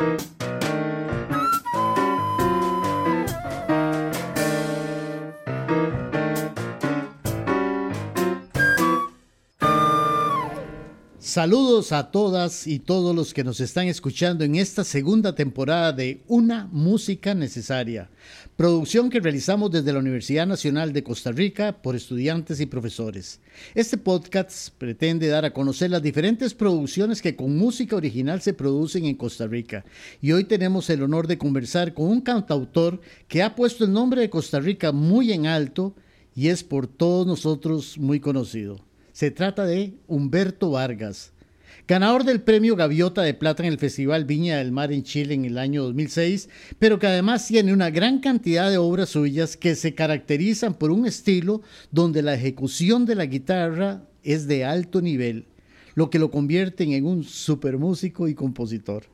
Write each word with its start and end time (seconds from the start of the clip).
Thank 0.00 0.22
you. 0.22 0.39
Saludos 11.30 11.92
a 11.92 12.10
todas 12.10 12.66
y 12.66 12.80
todos 12.80 13.14
los 13.14 13.32
que 13.32 13.44
nos 13.44 13.60
están 13.60 13.86
escuchando 13.86 14.42
en 14.42 14.56
esta 14.56 14.82
segunda 14.82 15.32
temporada 15.32 15.92
de 15.92 16.24
Una 16.26 16.68
Música 16.72 17.36
Necesaria, 17.36 18.10
producción 18.56 19.08
que 19.10 19.20
realizamos 19.20 19.70
desde 19.70 19.92
la 19.92 20.00
Universidad 20.00 20.48
Nacional 20.48 20.92
de 20.92 21.04
Costa 21.04 21.30
Rica 21.30 21.82
por 21.82 21.94
estudiantes 21.94 22.58
y 22.58 22.66
profesores. 22.66 23.38
Este 23.76 23.96
podcast 23.96 24.70
pretende 24.76 25.28
dar 25.28 25.44
a 25.44 25.52
conocer 25.52 25.92
las 25.92 26.02
diferentes 26.02 26.52
producciones 26.52 27.22
que 27.22 27.36
con 27.36 27.56
música 27.56 27.94
original 27.94 28.40
se 28.40 28.52
producen 28.52 29.04
en 29.04 29.14
Costa 29.14 29.46
Rica. 29.46 29.84
Y 30.20 30.32
hoy 30.32 30.42
tenemos 30.42 30.90
el 30.90 31.00
honor 31.00 31.28
de 31.28 31.38
conversar 31.38 31.94
con 31.94 32.08
un 32.08 32.22
cantautor 32.22 33.00
que 33.28 33.44
ha 33.44 33.54
puesto 33.54 33.84
el 33.84 33.92
nombre 33.92 34.22
de 34.22 34.30
Costa 34.30 34.58
Rica 34.58 34.90
muy 34.90 35.32
en 35.32 35.46
alto 35.46 35.94
y 36.34 36.48
es 36.48 36.64
por 36.64 36.88
todos 36.88 37.24
nosotros 37.24 37.98
muy 37.98 38.18
conocido. 38.18 38.89
Se 39.12 39.32
trata 39.32 39.66
de 39.66 39.94
Humberto 40.06 40.70
Vargas, 40.70 41.32
ganador 41.88 42.22
del 42.22 42.40
premio 42.42 42.76
Gaviota 42.76 43.22
de 43.22 43.34
Plata 43.34 43.64
en 43.64 43.72
el 43.72 43.78
Festival 43.78 44.24
Viña 44.24 44.58
del 44.58 44.70
Mar 44.70 44.92
en 44.92 45.02
Chile 45.02 45.34
en 45.34 45.44
el 45.44 45.58
año 45.58 45.82
2006, 45.82 46.48
pero 46.78 47.00
que 47.00 47.08
además 47.08 47.46
tiene 47.48 47.72
una 47.72 47.90
gran 47.90 48.20
cantidad 48.20 48.70
de 48.70 48.78
obras 48.78 49.10
suyas 49.10 49.56
que 49.56 49.74
se 49.74 49.94
caracterizan 49.94 50.74
por 50.74 50.92
un 50.92 51.06
estilo 51.06 51.60
donde 51.90 52.22
la 52.22 52.34
ejecución 52.34 53.04
de 53.04 53.16
la 53.16 53.26
guitarra 53.26 54.04
es 54.22 54.46
de 54.46 54.64
alto 54.64 55.02
nivel, 55.02 55.46
lo 55.96 56.08
que 56.08 56.20
lo 56.20 56.30
convierte 56.30 56.84
en 56.84 57.04
un 57.04 57.24
super 57.24 57.78
músico 57.78 58.28
y 58.28 58.34
compositor. 58.34 59.04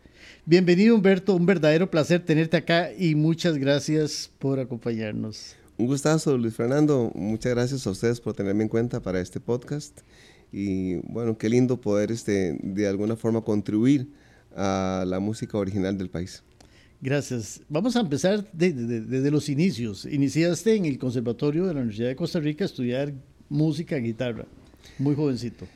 Bienvenido 0.45 0.95
Humberto, 0.95 1.35
un 1.35 1.47
verdadero 1.47 1.91
placer 1.91 2.23
tenerte 2.23 2.59
acá 2.59 2.91
y 2.93 3.15
muchas 3.15 3.57
gracias 3.57 4.31
por 4.39 4.61
acompañarnos. 4.61 5.57
Un 5.79 5.87
gustazo, 5.87 6.39
Luis 6.39 6.55
Fernando. 6.55 7.13
Muchas 7.15 7.53
gracias 7.53 7.87
a 7.87 7.91
ustedes 7.91 8.19
por 8.19 8.33
tenerme 8.33 8.63
en 8.63 8.69
cuenta 8.71 9.01
para 9.01 9.21
este 9.21 9.41
podcast. 9.41 10.01
Y 10.51 10.95
bueno, 11.13 11.37
qué 11.37 11.51
lindo 11.51 11.79
poder 11.79 12.11
este, 12.11 12.57
de 12.63 12.89
alguna 12.89 13.15
forma 13.15 13.43
contribuir 13.43 14.09
a 14.57 15.05
la 15.07 15.21
música 15.21 15.59
original 15.59 15.99
del 15.99 16.09
país. 16.09 16.43
Gracias. 17.03 17.61
Vamos 17.69 17.95
a 17.95 18.01
empezar 18.01 18.49
desde 18.55 19.31
los 19.31 19.51
inicios. 19.51 20.07
Iniciaste 20.07 20.77
en 20.77 20.87
el 20.87 20.99
Conservatorio 20.99 21.67
de 21.67 21.75
la 21.75 21.81
Universidad 21.81 22.09
de 22.09 22.17
Costa 22.17 22.41
Rica 22.41 22.65
a 22.65 22.67
estudiar 22.67 23.13
música, 23.51 23.97
guitarra, 23.97 24.47
muy 24.99 25.15
jovencito. 25.15 25.67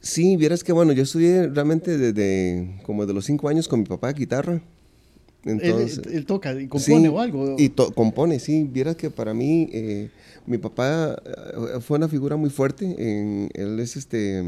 Sí, 0.00 0.36
vieras 0.36 0.64
que 0.64 0.72
bueno, 0.72 0.92
yo 0.92 1.04
estudié 1.04 1.46
realmente 1.46 1.96
desde 1.96 2.80
como 2.82 3.06
de 3.06 3.14
los 3.14 3.24
cinco 3.24 3.48
años 3.48 3.68
con 3.68 3.78
mi 3.78 3.86
papá 3.86 4.12
guitarra 4.12 4.60
él, 5.46 6.26
toca 6.26 6.60
y 6.60 6.66
compone 6.66 7.08
o 7.08 7.20
algo. 7.20 7.56
Y 7.58 7.70
compone, 7.70 8.40
sí. 8.40 8.64
Vieras 8.64 8.96
que 8.96 9.10
para 9.10 9.32
mí, 9.32 9.68
eh, 9.72 10.10
mi 10.46 10.58
papá 10.58 11.16
eh, 11.24 11.80
fue 11.80 11.98
una 11.98 12.08
figura 12.08 12.36
muy 12.36 12.50
fuerte. 12.50 13.48
él 13.54 13.80
es 13.80 13.96
este 13.96 14.42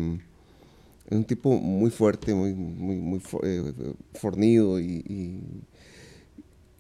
un 1.11 1.25
tipo 1.25 1.59
muy 1.59 1.91
fuerte, 1.91 2.35
muy, 2.35 2.53
muy, 2.53 2.97
muy 2.97 3.23
eh, 3.43 3.73
fornido 4.15 4.79
y, 4.79 5.43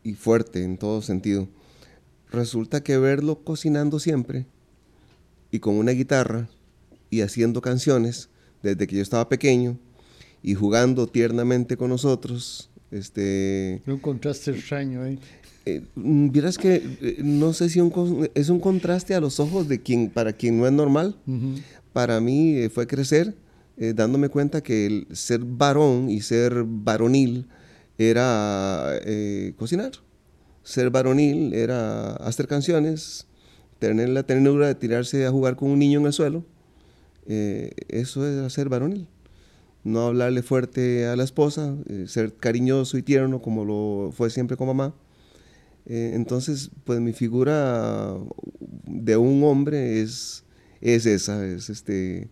y, 0.03 0.15
fuerte 0.15 0.65
en 0.65 0.77
todo 0.77 1.01
sentido. 1.03 1.49
Resulta 2.31 2.83
que 2.83 2.99
verlo 2.99 3.43
cocinando 3.43 3.99
siempre 3.99 4.47
y 5.51 5.61
con 5.61 5.75
una 5.77 5.93
guitarra 5.93 6.49
y 7.11 7.23
haciendo 7.23 7.63
canciones 7.63 8.29
desde 8.63 8.87
que 8.87 8.97
yo 8.97 9.03
estaba 9.03 9.29
pequeño 9.29 9.79
y 10.43 10.55
jugando 10.55 11.07
tiernamente 11.07 11.77
con 11.77 11.91
nosotros 11.91 12.71
este, 12.91 13.83
un 13.87 13.99
contraste 13.99 14.51
extraño 14.53 15.03
ahí. 15.03 15.19
Eh, 15.67 15.83
mm, 15.95 16.31
vieras 16.31 16.57
que 16.57 16.77
eh, 16.77 17.17
no 17.23 17.53
sé 17.53 17.69
si 17.69 17.79
es 18.35 18.49
un 18.49 18.61
contraste 18.61 19.15
a 19.15 19.21
los 19.21 19.39
ojos 19.39 19.69
de 19.69 19.83
quien, 19.83 20.09
para 20.09 20.33
quien 20.33 20.59
no 20.59 20.67
es 20.67 20.73
normal. 20.73 21.17
Para 21.93 22.21
mí 22.21 22.55
eh, 22.55 22.71
fue 22.71 22.87
crecer 22.87 23.35
dándome 23.95 24.29
cuenta 24.29 24.61
que 24.61 24.87
el 24.87 25.07
ser 25.13 25.41
varón 25.45 26.11
y 26.11 26.21
ser 26.21 26.65
varonil 26.67 27.47
era 27.97 28.99
cocinar. 29.57 29.93
Ser 30.65 30.91
varonil 30.91 31.55
era 31.55 32.15
hacer 32.17 32.49
canciones, 32.49 33.29
tener 33.79 34.09
la 34.09 34.25
ternura 34.25 34.67
de 34.67 34.75
tirarse 34.75 35.27
a 35.27 35.31
jugar 35.31 35.55
con 35.55 35.71
un 35.71 35.79
niño 35.79 36.01
en 36.01 36.07
el 36.07 36.13
suelo. 36.13 36.45
eso 37.27 38.27
era 38.27 38.51
ser 38.51 38.69
varonil 38.69 39.07
no 39.85 40.07
hablarle 40.07 40.43
fuerte 40.43 41.07
a 41.07 41.17
la 41.17 41.25
esposa, 41.25 41.77
eh, 41.89 42.05
ser 42.09 42.35
cariñoso 42.35 42.99
y 42.99 43.03
tierno 43.03 43.41
como 43.41 43.65
lo 43.65 44.13
fue 44.13 44.31
siempre 44.31 44.57
con 44.57 44.67
mamá. 44.67 44.95
Eh, 45.87 46.13
entonces, 46.15 46.71
pues 46.85 47.01
mi 47.01 47.13
figura 47.13 48.15
de 48.87 49.17
un 49.17 49.43
hombre 49.45 50.01
es, 50.03 50.45
es 50.81 51.07
esa, 51.07 51.45
es 51.47 51.71
este... 51.71 52.29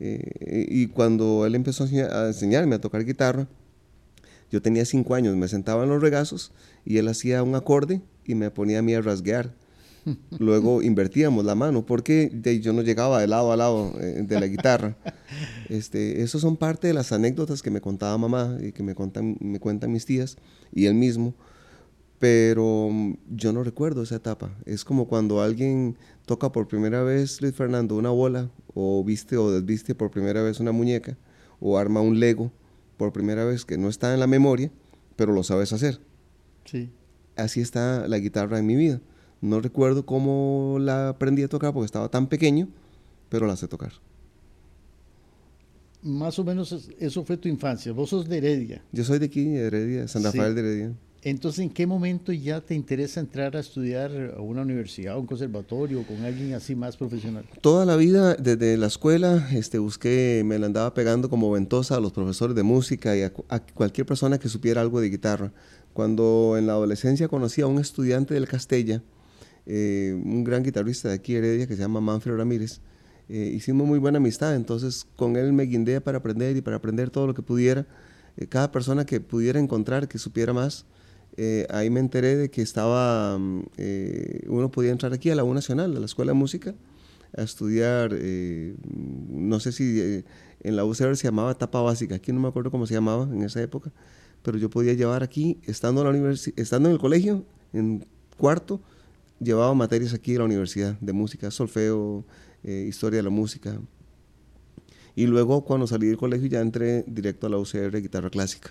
Eh, 0.00 0.66
y 0.68 0.86
cuando 0.88 1.44
él 1.44 1.56
empezó 1.56 1.84
a, 1.84 2.26
enseñarme 2.28 2.76
a 2.76 2.80
tocar 2.80 3.04
guitarra, 3.04 3.48
yo 4.50 4.62
tenía 4.62 4.84
cinco 4.84 5.14
años, 5.14 5.34
me 5.36 5.48
sentaba 5.48 5.82
en 5.84 5.90
los 5.90 6.00
regazos 6.00 6.52
y 6.84 6.98
él 6.98 7.08
hacía 7.08 7.42
un 7.42 7.54
acorde 7.54 8.00
y 8.24 8.34
me 8.34 8.50
ponía 8.50 8.78
a 8.78 8.82
mí 8.82 8.94
a 8.94 9.00
rasguear. 9.00 9.54
Luego 10.38 10.82
invertíamos 10.82 11.44
la 11.44 11.54
mano 11.54 11.84
porque 11.84 12.30
yo 12.62 12.72
no 12.72 12.82
llegaba 12.82 13.20
de 13.20 13.26
lado 13.26 13.52
a 13.52 13.56
lado 13.56 13.92
eh, 14.00 14.22
de 14.26 14.40
la 14.40 14.46
guitarra. 14.46 14.96
Este, 15.68 16.22
esos 16.22 16.40
son 16.40 16.56
parte 16.56 16.86
de 16.86 16.94
las 16.94 17.12
anécdotas 17.12 17.60
que 17.60 17.70
me 17.70 17.82
contaba 17.82 18.16
mamá 18.16 18.56
y 18.62 18.72
que 18.72 18.82
me, 18.82 18.94
cuentan, 18.94 19.36
me 19.38 19.60
cuentan 19.60 19.92
mis 19.92 20.06
tías 20.06 20.38
y 20.72 20.86
él 20.86 20.94
mismo. 20.94 21.34
Pero 22.18 22.88
mm, 22.90 23.14
yo 23.36 23.52
no 23.52 23.62
recuerdo 23.62 24.02
esa 24.02 24.16
etapa. 24.16 24.50
Es 24.64 24.84
como 24.84 25.06
cuando 25.06 25.42
alguien 25.42 25.98
toca 26.24 26.50
por 26.52 26.68
primera 26.68 27.02
vez, 27.02 27.42
Luis 27.42 27.54
Fernando, 27.54 27.96
una 27.96 28.08
bola, 28.08 28.50
o 28.74 29.04
viste 29.04 29.36
o 29.36 29.50
desviste 29.50 29.94
por 29.94 30.10
primera 30.10 30.42
vez 30.42 30.58
una 30.60 30.72
muñeca, 30.72 31.18
o 31.60 31.76
arma 31.78 32.00
un 32.00 32.18
Lego 32.18 32.50
por 32.96 33.12
primera 33.12 33.44
vez 33.44 33.64
que 33.64 33.78
no 33.78 33.88
está 33.88 34.14
en 34.14 34.20
la 34.20 34.26
memoria, 34.26 34.70
pero 35.16 35.32
lo 35.32 35.42
sabes 35.42 35.72
hacer. 35.72 36.00
Sí. 36.64 36.90
Así 37.36 37.60
está 37.60 38.08
la 38.08 38.18
guitarra 38.18 38.58
en 38.58 38.66
mi 38.66 38.74
vida. 38.74 39.00
No 39.40 39.60
recuerdo 39.60 40.04
cómo 40.04 40.78
la 40.80 41.10
aprendí 41.10 41.42
a 41.42 41.48
tocar 41.48 41.72
porque 41.72 41.86
estaba 41.86 42.08
tan 42.08 42.26
pequeño, 42.26 42.68
pero 43.28 43.46
la 43.46 43.56
sé 43.56 43.68
tocar. 43.68 43.92
Más 46.02 46.38
o 46.38 46.44
menos 46.44 46.90
eso 46.98 47.24
fue 47.24 47.36
tu 47.36 47.48
infancia. 47.48 47.92
Vos 47.92 48.10
sos 48.10 48.28
de 48.28 48.38
Heredia. 48.38 48.82
Yo 48.92 49.04
soy 49.04 49.18
de 49.18 49.26
aquí, 49.26 49.44
de 49.44 49.66
Heredia, 49.66 50.08
San 50.08 50.22
Rafael 50.22 50.54
de 50.54 50.60
Heredia. 50.60 50.92
Entonces, 51.22 51.60
¿en 51.60 51.70
qué 51.70 51.84
momento 51.84 52.32
ya 52.32 52.60
te 52.60 52.76
interesa 52.76 53.18
entrar 53.18 53.56
a 53.56 53.60
estudiar 53.60 54.34
a 54.36 54.40
una 54.40 54.62
universidad, 54.62 55.14
a 55.14 55.18
un 55.18 55.26
conservatorio, 55.26 56.04
con 56.06 56.24
alguien 56.24 56.54
así 56.54 56.76
más 56.76 56.96
profesional? 56.96 57.44
Toda 57.60 57.84
la 57.84 57.96
vida, 57.96 58.36
desde 58.36 58.76
la 58.76 58.86
escuela, 58.86 59.48
este, 59.52 59.80
busqué, 59.80 60.42
me 60.44 60.60
la 60.60 60.66
andaba 60.66 60.94
pegando 60.94 61.28
como 61.28 61.50
ventosa 61.50 61.96
a 61.96 62.00
los 62.00 62.12
profesores 62.12 62.54
de 62.54 62.62
música 62.62 63.16
y 63.16 63.22
a, 63.22 63.32
a 63.48 63.58
cualquier 63.60 64.06
persona 64.06 64.38
que 64.38 64.48
supiera 64.48 64.80
algo 64.80 65.00
de 65.00 65.10
guitarra. 65.10 65.52
Cuando 65.92 66.54
en 66.56 66.68
la 66.68 66.74
adolescencia 66.74 67.26
conocí 67.26 67.62
a 67.62 67.66
un 67.66 67.80
estudiante 67.80 68.34
del 68.34 68.46
Castella, 68.46 69.02
eh, 69.70 70.18
un 70.24 70.44
gran 70.44 70.62
guitarrista 70.62 71.10
de 71.10 71.14
aquí, 71.14 71.34
Heredia, 71.34 71.66
que 71.66 71.76
se 71.76 71.82
llama 71.82 72.00
Manfred 72.00 72.34
Ramírez. 72.36 72.80
Eh, 73.28 73.52
hicimos 73.54 73.86
muy 73.86 73.98
buena 73.98 74.16
amistad, 74.16 74.56
entonces 74.56 75.06
con 75.14 75.36
él 75.36 75.52
me 75.52 75.64
guindé 75.64 76.00
para 76.00 76.18
aprender 76.18 76.56
y 76.56 76.62
para 76.62 76.76
aprender 76.78 77.10
todo 77.10 77.26
lo 77.26 77.34
que 77.34 77.42
pudiera. 77.42 77.86
Eh, 78.38 78.46
cada 78.46 78.72
persona 78.72 79.04
que 79.04 79.20
pudiera 79.20 79.60
encontrar, 79.60 80.08
que 80.08 80.18
supiera 80.18 80.54
más, 80.54 80.86
ahí 81.68 81.88
me 81.88 82.00
enteré 82.00 82.36
de 82.36 82.50
que 82.50 82.62
estaba, 82.62 83.38
mm, 83.38 83.66
uno 84.48 84.70
podía 84.72 84.90
entrar 84.90 85.12
aquí 85.12 85.30
a 85.30 85.36
la 85.36 85.44
U 85.44 85.52
Nacional, 85.54 85.94
a 85.96 86.00
la 86.00 86.06
Escuela 86.06 86.32
de 86.32 86.38
Música, 86.38 86.74
a 87.36 87.42
estudiar, 87.42 88.12
no 89.30 89.60
sé 89.60 89.70
si 89.70 90.24
en 90.60 90.76
la 90.76 90.84
UCR 90.84 91.16
se 91.16 91.28
llamaba 91.28 91.52
etapa 91.52 91.80
básica, 91.80 92.16
aquí 92.16 92.32
no 92.32 92.40
me 92.40 92.48
acuerdo 92.48 92.70
cómo 92.72 92.86
se 92.86 92.94
llamaba 92.94 93.28
en 93.32 93.42
esa 93.42 93.62
época, 93.62 93.92
pero 94.42 94.58
yo 94.58 94.68
podía 94.70 94.94
llevar 94.94 95.22
aquí, 95.22 95.60
estando 95.64 96.08
en, 96.10 96.24
la 96.24 96.36
estando 96.56 96.88
en 96.88 96.94
el 96.94 96.98
colegio, 96.98 97.44
en 97.72 98.04
cuarto, 98.36 98.80
llevaba 99.40 99.74
materias 99.74 100.14
aquí 100.14 100.32
en 100.32 100.38
la 100.38 100.44
universidad 100.44 100.98
de 101.00 101.12
música, 101.12 101.50
solfeo, 101.50 102.24
eh, 102.64 102.86
historia 102.88 103.18
de 103.18 103.22
la 103.24 103.30
música. 103.30 103.80
Y 105.14 105.26
luego 105.26 105.64
cuando 105.64 105.86
salí 105.86 106.06
del 106.06 106.16
colegio 106.16 106.48
ya 106.48 106.60
entré 106.60 107.04
directo 107.06 107.46
a 107.46 107.50
la 107.50 107.58
UCR 107.58 108.00
guitarra 108.00 108.30
clásica. 108.30 108.70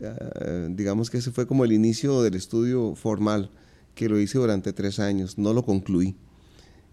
Eh, 0.00 0.68
digamos 0.70 1.10
que 1.10 1.18
ese 1.18 1.30
fue 1.30 1.46
como 1.46 1.64
el 1.64 1.72
inicio 1.72 2.22
del 2.22 2.34
estudio 2.34 2.94
formal, 2.94 3.50
que 3.94 4.08
lo 4.08 4.18
hice 4.18 4.38
durante 4.38 4.72
tres 4.72 4.98
años, 4.98 5.38
no 5.38 5.52
lo 5.52 5.64
concluí. 5.64 6.16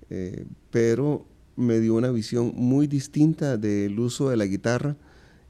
Eh, 0.10 0.46
pero 0.72 1.26
me 1.56 1.80
dio 1.80 1.96
una 1.96 2.12
visión 2.12 2.54
muy 2.56 2.88
distinta 2.88 3.58
del 3.58 4.00
uso 4.00 4.30
de 4.30 4.38
la 4.38 4.46
guitarra 4.46 4.96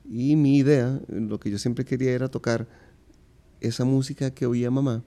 y 0.10 0.36
mi 0.36 0.58
idea, 0.58 1.02
lo 1.10 1.40
que 1.40 1.52
yo 1.52 1.58
siempre 1.58 1.84
quería 1.84 2.12
era 2.12 2.30
tocar 2.30 2.68
esa 3.60 3.84
música 3.84 4.32
que 4.32 4.46
oía 4.46 4.72
mamá 4.72 5.04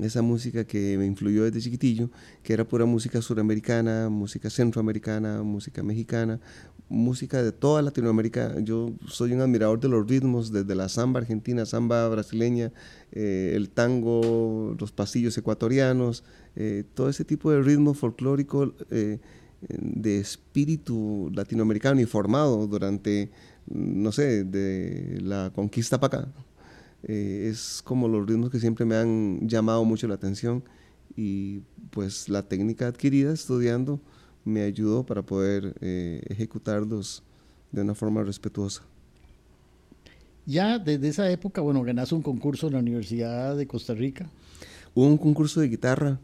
esa 0.00 0.22
música 0.22 0.64
que 0.64 0.98
me 0.98 1.06
influyó 1.06 1.44
desde 1.44 1.60
chiquitillo, 1.60 2.10
que 2.42 2.52
era 2.52 2.64
pura 2.64 2.84
música 2.84 3.22
suramericana, 3.22 4.08
música 4.08 4.50
centroamericana, 4.50 5.42
música 5.42 5.82
mexicana, 5.82 6.40
música 6.88 7.42
de 7.42 7.52
toda 7.52 7.82
Latinoamérica. 7.82 8.58
Yo 8.60 8.92
soy 9.06 9.32
un 9.32 9.40
admirador 9.40 9.80
de 9.80 9.88
los 9.88 10.06
ritmos, 10.08 10.52
desde 10.52 10.74
la 10.74 10.88
samba 10.88 11.20
argentina, 11.20 11.64
samba 11.66 12.08
brasileña, 12.08 12.72
eh, 13.12 13.52
el 13.54 13.70
tango, 13.70 14.76
los 14.78 14.92
pasillos 14.92 15.36
ecuatorianos, 15.38 16.24
eh, 16.56 16.84
todo 16.94 17.08
ese 17.08 17.24
tipo 17.24 17.50
de 17.50 17.62
ritmo 17.62 17.94
folclórico 17.94 18.74
eh, 18.90 19.18
de 19.68 20.18
espíritu 20.18 21.30
latinoamericano 21.32 22.00
y 22.00 22.06
formado 22.06 22.66
durante, 22.66 23.30
no 23.66 24.12
sé, 24.12 24.44
de 24.44 25.20
la 25.22 25.52
conquista 25.54 25.98
para 25.98 26.18
acá. 26.18 26.32
Es 27.06 27.82
como 27.84 28.08
los 28.08 28.26
ritmos 28.26 28.50
que 28.50 28.60
siempre 28.60 28.84
me 28.84 28.96
han 28.96 29.48
llamado 29.48 29.84
mucho 29.84 30.08
la 30.08 30.14
atención 30.14 30.64
y 31.16 31.60
pues 31.90 32.28
la 32.28 32.42
técnica 32.42 32.86
adquirida 32.86 33.32
estudiando 33.32 34.00
me 34.44 34.62
ayudó 34.62 35.04
para 35.04 35.22
poder 35.22 35.74
eh, 35.80 36.22
ejecutarlos 36.28 37.22
de 37.72 37.82
una 37.82 37.94
forma 37.94 38.22
respetuosa. 38.22 38.82
Ya 40.46 40.78
desde 40.78 41.08
esa 41.08 41.30
época, 41.30 41.62
bueno, 41.62 41.82
ganaste 41.82 42.14
un 42.14 42.22
concurso 42.22 42.66
en 42.66 42.74
la 42.74 42.78
Universidad 42.78 43.56
de 43.56 43.66
Costa 43.66 43.94
Rica. 43.94 44.28
Hubo 44.94 45.06
un 45.06 45.16
concurso 45.16 45.60
de 45.60 45.68
guitarra. 45.68 46.20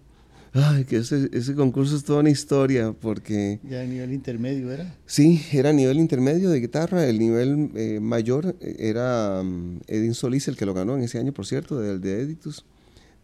Ay, 0.53 0.85
que 0.85 0.97
ese, 0.97 1.31
ese 1.33 1.55
concurso 1.55 1.97
es 1.97 2.05
toda 2.05 2.21
una 2.21 2.31
historia 2.31 2.93
porque... 2.93 3.61
¿Ya 3.63 3.83
a 3.83 3.85
nivel 3.85 4.13
intermedio 4.13 4.73
era? 4.73 4.97
Sí, 5.07 5.41
era 5.53 5.71
a 5.71 5.73
nivel 5.73 5.99
intermedio 5.99 6.51
de 6.51 6.61
guitarra. 6.61 7.07
El 7.07 7.19
nivel 7.19 7.71
eh, 7.77 8.01
mayor 8.01 8.57
eh, 8.61 8.77
era 8.79 9.41
um, 9.43 9.79
Edin 9.87 10.15
Solís, 10.15 10.49
el 10.49 10.57
que 10.57 10.67
lo 10.67 10.75
ganó 10.75 10.97
en 10.97 11.03
ese 11.03 11.19
año, 11.19 11.33
por 11.33 11.47
cierto, 11.47 11.79
del 11.79 12.01
de 12.01 12.23
Editus 12.23 12.65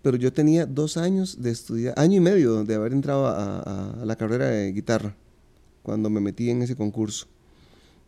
pero 0.07 0.19
yo 0.19 0.33
tenía 0.33 0.67
dos 0.67 0.99
años 0.99 1.43
de 1.43 1.51
estudiar, 1.51 1.93
año 1.97 2.19
y 2.19 2.21
medio 2.21 2.63
de 2.63 2.77
haber 2.77 2.93
entrado 2.93 3.27
a, 3.27 4.05
la 4.05 4.15
carrera 4.15 4.47
de 4.47 4.71
guitarra 4.71 5.17
cuando 5.83 6.11
me 6.11 6.21
metí 6.21 6.49
en 6.49 6.63
ese 6.63 6.77
concurso. 6.77 7.27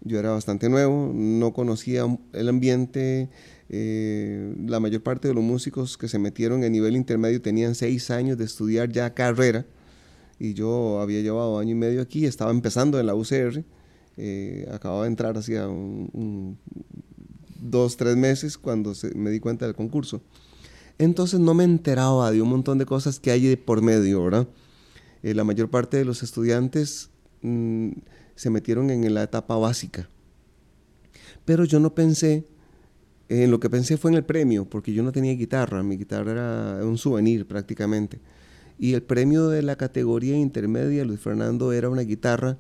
Yo 0.03 0.21
era 0.21 0.31
bastante 0.31 0.69
nuevo, 0.69 1.11
no 1.13 1.53
conocía 1.53 2.05
el 2.35 2.49
ambiente, 2.49 3.31
eh, 3.71 4.55
la 4.67 4.81
mayor 4.81 5.03
parte 5.03 5.29
de 5.29 5.35
los 5.35 5.45
músicos 5.45 5.99
que 5.99 6.09
se 6.09 6.19
metieron 6.19 6.65
a 6.65 6.69
nivel 6.69 6.97
intermedio 6.97 7.43
tenían 7.43 7.75
seis 7.75 8.11
años 8.11 8.39
de 8.39 8.45
estudiar 8.45 8.91
ya 8.91 9.13
carrera 9.13 9.67
y 10.39 10.55
yo 10.55 11.01
había 11.01 11.21
llevado 11.21 11.59
año 11.59 11.73
y 11.73 11.75
medio 11.75 12.01
aquí, 12.01 12.25
estaba 12.25 12.51
empezando 12.51 12.99
en 13.01 13.07
la 13.07 13.15
UCR, 13.15 13.65
eh, 14.17 14.69
acababa 14.73 15.03
de 15.03 15.09
entrar 15.09 15.37
hacía 15.37 15.69
dos, 17.61 17.97
tres 17.97 18.17
meses 18.17 18.57
cuando 18.57 18.93
me 19.15 19.31
di 19.31 19.41
cuenta 19.41 19.67
del 19.67 19.75
concurso. 19.75 20.23
Entonces 20.99 21.41
no 21.41 21.55
me 21.55 21.65
enteraba 21.65 22.31
de 22.31 22.43
un 22.43 22.49
montón 22.49 22.79
de 22.79 22.87
cosas 22.87 23.21
que 23.21 23.31
hay 23.31 23.57
por 23.57 23.83
medio, 23.83 24.25
¿verdad? 24.25 24.49
Eh, 25.23 25.35
la 25.35 25.45
mayor 25.45 25.71
parte 25.71 25.97
de 25.97 26.05
los 26.05 26.23
estudiantes 26.23 27.11
mm, 27.43 27.91
se 28.35 28.51
metieron 28.51 28.91
en 28.91 29.13
la 29.15 29.25
etapa 29.25 29.57
básica. 29.57 30.09
Pero 31.45 31.65
yo 31.65 31.81
no 31.81 31.95
pensé, 31.95 32.45
en 33.29 33.51
lo 33.51 33.61
que 33.61 33.69
pensé 33.69 33.97
fue 33.97 34.11
en 34.11 34.17
el 34.17 34.25
premio, 34.25 34.65
porque 34.65 34.93
yo 34.93 35.03
no 35.03 35.13
tenía 35.13 35.33
guitarra, 35.35 35.83
mi 35.83 35.97
guitarra 35.97 36.33
era 36.33 36.87
un 36.87 36.97
souvenir 36.97 37.47
prácticamente. 37.47 38.21
Y 38.79 38.95
el 38.95 39.03
premio 39.03 39.49
de 39.49 39.63
la 39.63 39.77
categoría 39.77 40.37
intermedia, 40.37 41.05
Luis 41.05 41.21
Fernando, 41.21 41.73
era 41.73 41.89
una 41.91 42.03
guitarra 42.03 42.57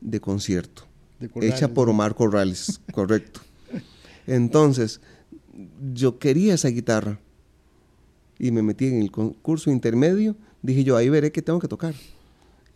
de 0.00 0.20
concierto, 0.20 0.84
hecha 1.40 1.68
por 1.68 1.88
Omar 1.88 2.14
Corrales, 2.14 2.80
correcto. 2.92 3.40
Entonces, 4.26 5.00
yo 5.92 6.18
quería 6.18 6.54
esa 6.54 6.68
guitarra 6.68 7.18
y 8.38 8.50
me 8.50 8.62
metí 8.62 8.86
en 8.86 9.02
el 9.02 9.10
concurso 9.10 9.70
intermedio, 9.70 10.36
dije 10.62 10.84
yo, 10.84 10.96
ahí 10.96 11.08
veré 11.08 11.32
qué 11.32 11.42
tengo 11.42 11.58
que 11.58 11.68
tocar. 11.68 11.94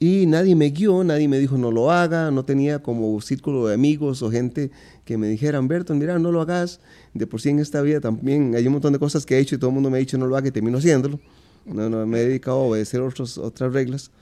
Y 0.01 0.27
nadie 0.27 0.55
me 0.55 0.71
guió, 0.71 1.03
nadie 1.03 1.27
me 1.27 1.39
dijo 1.39 1.59
no 1.59 1.73
lo 1.73 1.91
haga, 1.91 2.31
no 2.31 2.45
tenía 2.45 2.81
como 2.81 3.21
círculo 3.21 3.67
de 3.67 3.75
amigos 3.75 4.23
o 4.23 4.31
gente 4.31 4.71
que 5.05 5.19
me 5.19 5.27
dijeran, 5.27 5.67
Berton, 5.67 5.99
mira, 5.99 6.19
no 6.21 6.31
lo 6.31 6.41
hagas. 6.41 6.81
De 7.15 7.27
por 7.27 7.41
sí 7.41 7.49
en 7.49 7.59
esta 7.59 7.83
vida 7.83 8.01
también 8.01 8.55
hay 8.55 8.67
un 8.67 8.75
montón 8.75 8.93
de 8.93 9.01
cosas 9.01 9.27
que 9.27 9.37
he 9.37 9.41
hecho 9.41 9.57
y 9.57 9.59
todo 9.59 9.71
el 9.71 9.75
mundo 9.75 9.91
me 9.91 9.99
ha 9.99 10.01
dicho 10.01 10.17
no 10.17 10.27
lo 10.27 10.37
haga 10.37 10.49
y 10.49 10.51
termino 10.53 10.79
haciéndolo. 10.79 11.19
No, 11.67 11.91
no, 11.91 12.07
me 12.07 12.21
he 12.21 12.27
dedicado 12.27 12.59
a 12.59 12.63
obedecer 12.63 13.01
otros, 13.01 13.39
otras 13.39 13.73
reglas. 13.73 14.13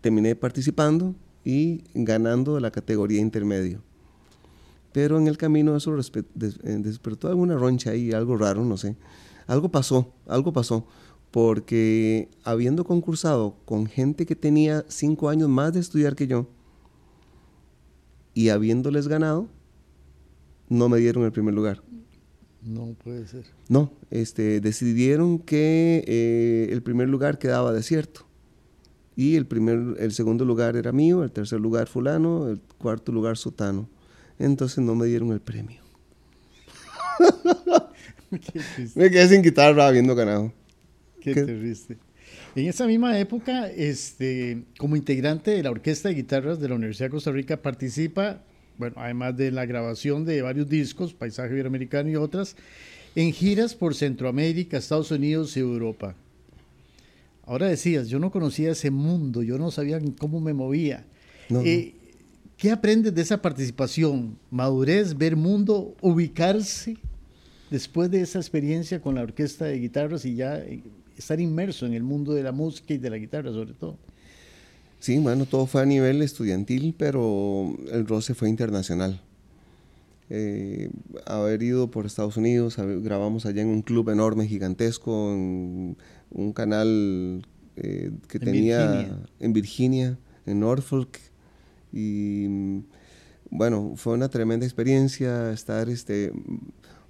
Terminé 0.00 0.34
participando 0.36 1.14
y 1.44 1.84
ganando 1.92 2.58
la 2.60 2.70
categoría 2.70 3.20
intermedio. 3.20 3.82
Pero 4.92 5.18
en 5.18 5.28
el 5.28 5.36
camino 5.36 5.76
eso 5.76 5.94
eh, 5.98 6.22
despertó 6.78 7.28
alguna 7.28 7.56
roncha 7.56 7.90
ahí, 7.90 8.12
algo 8.12 8.36
raro, 8.36 8.64
no 8.64 8.76
sé 8.76 8.96
algo 9.46 9.70
pasó, 9.70 10.12
algo 10.26 10.52
pasó, 10.52 10.86
porque 11.32 12.28
habiendo 12.44 12.84
concursado 12.84 13.56
con 13.64 13.86
gente 13.86 14.26
que 14.26 14.36
tenía 14.36 14.84
cinco 14.88 15.30
años 15.30 15.48
más 15.48 15.72
de 15.72 15.80
estudiar 15.80 16.14
que 16.14 16.26
yo 16.26 16.46
y 18.34 18.50
habiéndoles 18.50 19.08
ganado, 19.08 19.48
no 20.68 20.88
me 20.88 20.98
dieron 20.98 21.24
el 21.24 21.32
primer 21.32 21.54
lugar. 21.54 21.82
No 22.62 22.94
puede 23.02 23.26
ser. 23.26 23.46
No, 23.68 23.92
este, 24.10 24.60
decidieron 24.60 25.38
que 25.38 26.04
eh, 26.06 26.68
el 26.70 26.82
primer 26.82 27.08
lugar 27.08 27.38
quedaba 27.38 27.72
desierto. 27.72 28.26
Y 29.16 29.36
el, 29.36 29.46
primer, 29.46 29.96
el 29.98 30.12
segundo 30.12 30.44
lugar 30.44 30.76
era 30.76 30.92
mío, 30.92 31.24
el 31.24 31.32
tercer 31.32 31.60
lugar 31.60 31.88
fulano, 31.88 32.48
el 32.48 32.60
cuarto 32.78 33.10
lugar 33.10 33.36
sotano. 33.36 33.88
Entonces 34.38 34.78
no 34.78 34.94
me 34.94 35.06
dieron 35.06 35.32
el 35.32 35.40
premio. 35.40 35.80
Me 38.94 39.10
quedé 39.10 39.28
sin 39.28 39.42
guitarra 39.42 39.86
habiendo 39.86 40.14
ganado. 40.14 40.52
Qué, 41.22 41.34
triste. 41.34 41.98
En 42.56 42.66
esa 42.66 42.86
misma 42.86 43.18
época, 43.18 43.70
este, 43.70 44.64
como 44.78 44.96
integrante 44.96 45.52
de 45.52 45.62
la 45.62 45.70
Orquesta 45.70 46.08
de 46.08 46.16
Guitarras 46.16 46.60
de 46.60 46.68
la 46.68 46.74
Universidad 46.74 47.06
de 47.06 47.12
Costa 47.12 47.30
Rica, 47.30 47.62
participa, 47.62 48.42
bueno, 48.78 48.96
además 48.98 49.36
de 49.36 49.50
la 49.50 49.64
grabación 49.66 50.24
de 50.24 50.42
varios 50.42 50.68
discos, 50.68 51.14
Paisaje 51.14 51.52
Iberoamericano 51.52 52.10
y 52.10 52.16
otras, 52.16 52.56
en 53.14 53.32
giras 53.32 53.74
por 53.74 53.94
Centroamérica, 53.94 54.78
Estados 54.78 55.10
Unidos 55.10 55.56
y 55.56 55.60
Europa. 55.60 56.14
Ahora 57.44 57.66
decías, 57.66 58.08
yo 58.08 58.18
no 58.18 58.30
conocía 58.30 58.70
ese 58.72 58.90
mundo, 58.90 59.42
yo 59.42 59.58
no 59.58 59.70
sabía 59.70 60.00
cómo 60.18 60.40
me 60.40 60.52
movía. 60.52 61.04
Eh, 61.64 61.94
¿Qué 62.56 62.70
aprendes 62.70 63.14
de 63.14 63.22
esa 63.22 63.42
participación? 63.42 64.38
Madurez, 64.50 65.16
ver 65.16 65.36
mundo, 65.36 65.94
ubicarse 66.00 66.96
después 67.70 68.10
de 68.10 68.20
esa 68.20 68.38
experiencia 68.38 69.00
con 69.00 69.16
la 69.16 69.22
orquesta 69.22 69.64
de 69.64 69.78
guitarras 69.78 70.24
y 70.24 70.36
ya 70.36 70.58
eh, 70.58 70.82
estar 71.22 71.40
inmerso 71.40 71.86
en 71.86 71.94
el 71.94 72.02
mundo 72.02 72.34
de 72.34 72.42
la 72.42 72.52
música 72.52 72.94
y 72.94 72.98
de 72.98 73.10
la 73.10 73.16
guitarra 73.16 73.52
sobre 73.52 73.72
todo. 73.72 73.96
Sí, 75.00 75.18
bueno, 75.18 75.46
todo 75.46 75.66
fue 75.66 75.82
a 75.82 75.86
nivel 75.86 76.22
estudiantil, 76.22 76.94
pero 76.96 77.74
el 77.90 78.06
roce 78.06 78.34
fue 78.34 78.48
internacional. 78.48 79.20
Eh, 80.30 80.90
haber 81.26 81.62
ido 81.62 81.90
por 81.90 82.06
Estados 82.06 82.36
Unidos, 82.36 82.76
grabamos 82.78 83.44
allá 83.44 83.62
en 83.62 83.68
un 83.68 83.82
club 83.82 84.10
enorme, 84.10 84.46
gigantesco, 84.46 85.32
en 85.32 85.96
un 86.30 86.52
canal 86.52 87.44
eh, 87.76 88.12
que 88.28 88.38
tenía 88.38 89.18
en 89.40 89.52
Virginia, 89.52 90.18
en 90.46 90.60
Norfolk, 90.60 91.18
y 91.92 92.46
bueno, 93.50 93.92
fue 93.96 94.14
una 94.14 94.28
tremenda 94.28 94.64
experiencia 94.64 95.52
estar 95.52 95.90
este, 95.90 96.32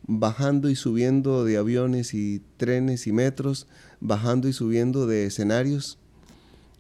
bajando 0.06 0.71
y 0.71 0.76
subiendo 0.76 1.44
de 1.44 1.56
aviones 1.56 2.14
y 2.14 2.42
trenes 2.56 3.06
y 3.06 3.12
metros, 3.12 3.68
bajando 4.00 4.49
y 4.49 4.52
subiendo 4.52 5.06
de 5.06 5.26
escenarios 5.26 5.99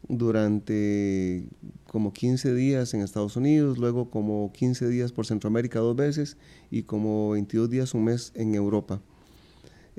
durante 0.08 1.46
como 1.86 2.12
15 2.12 2.54
días 2.54 2.94
en 2.94 3.02
Estados 3.02 3.36
Unidos, 3.36 3.78
luego 3.78 4.10
como 4.10 4.50
15 4.52 4.88
días 4.88 5.12
por 5.12 5.26
Centroamérica 5.26 5.78
dos 5.78 5.94
veces 5.94 6.36
y 6.70 6.82
como 6.82 7.30
22 7.30 7.70
días 7.70 7.94
un 7.94 8.04
mes 8.04 8.32
en 8.34 8.54
Europa. 8.54 9.00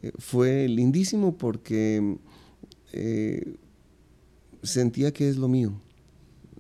Eh, 0.01 0.11
fue 0.17 0.67
lindísimo 0.67 1.37
porque 1.37 2.17
eh, 2.91 3.55
sentía 4.63 5.13
que 5.13 5.29
es 5.29 5.37
lo 5.37 5.47
mío. 5.47 5.73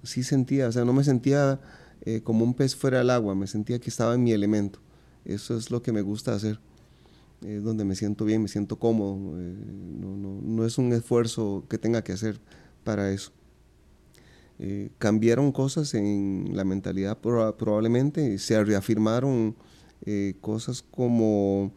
Sí 0.03 0.23
sentía, 0.23 0.67
o 0.67 0.71
sea, 0.71 0.85
no 0.85 0.93
me 0.93 1.03
sentía 1.03 1.59
eh, 2.01 2.21
como 2.21 2.43
un 2.43 2.53
pez 2.53 2.75
fuera 2.75 2.99
del 2.99 3.09
agua, 3.09 3.35
me 3.35 3.47
sentía 3.47 3.79
que 3.79 3.89
estaba 3.89 4.15
en 4.15 4.23
mi 4.23 4.31
elemento. 4.31 4.79
Eso 5.25 5.57
es 5.57 5.71
lo 5.71 5.81
que 5.81 5.91
me 5.91 6.01
gusta 6.01 6.33
hacer. 6.33 6.59
Es 7.45 7.63
donde 7.63 7.83
me 7.83 7.95
siento 7.95 8.25
bien, 8.25 8.41
me 8.41 8.47
siento 8.47 8.77
cómodo. 8.77 9.39
Eh, 9.39 9.55
no, 9.99 10.65
es 10.65 10.77
un 10.77 10.93
esfuerzo 10.93 11.65
que 11.69 11.77
tenga 11.77 12.03
que 12.03 12.13
hacer 12.13 12.39
para 12.83 13.11
eso. 13.11 13.31
Eh, 14.59 14.89
cambiaron 14.97 15.51
cosas 15.51 15.93
en 15.93 16.51
la 16.53 16.63
mentalidad 16.63 17.17
probablemente, 17.17 18.37
se 18.37 18.63
reafirmaron 18.63 19.55
eh, 20.05 20.35
cosas 20.41 20.83
como 20.83 21.73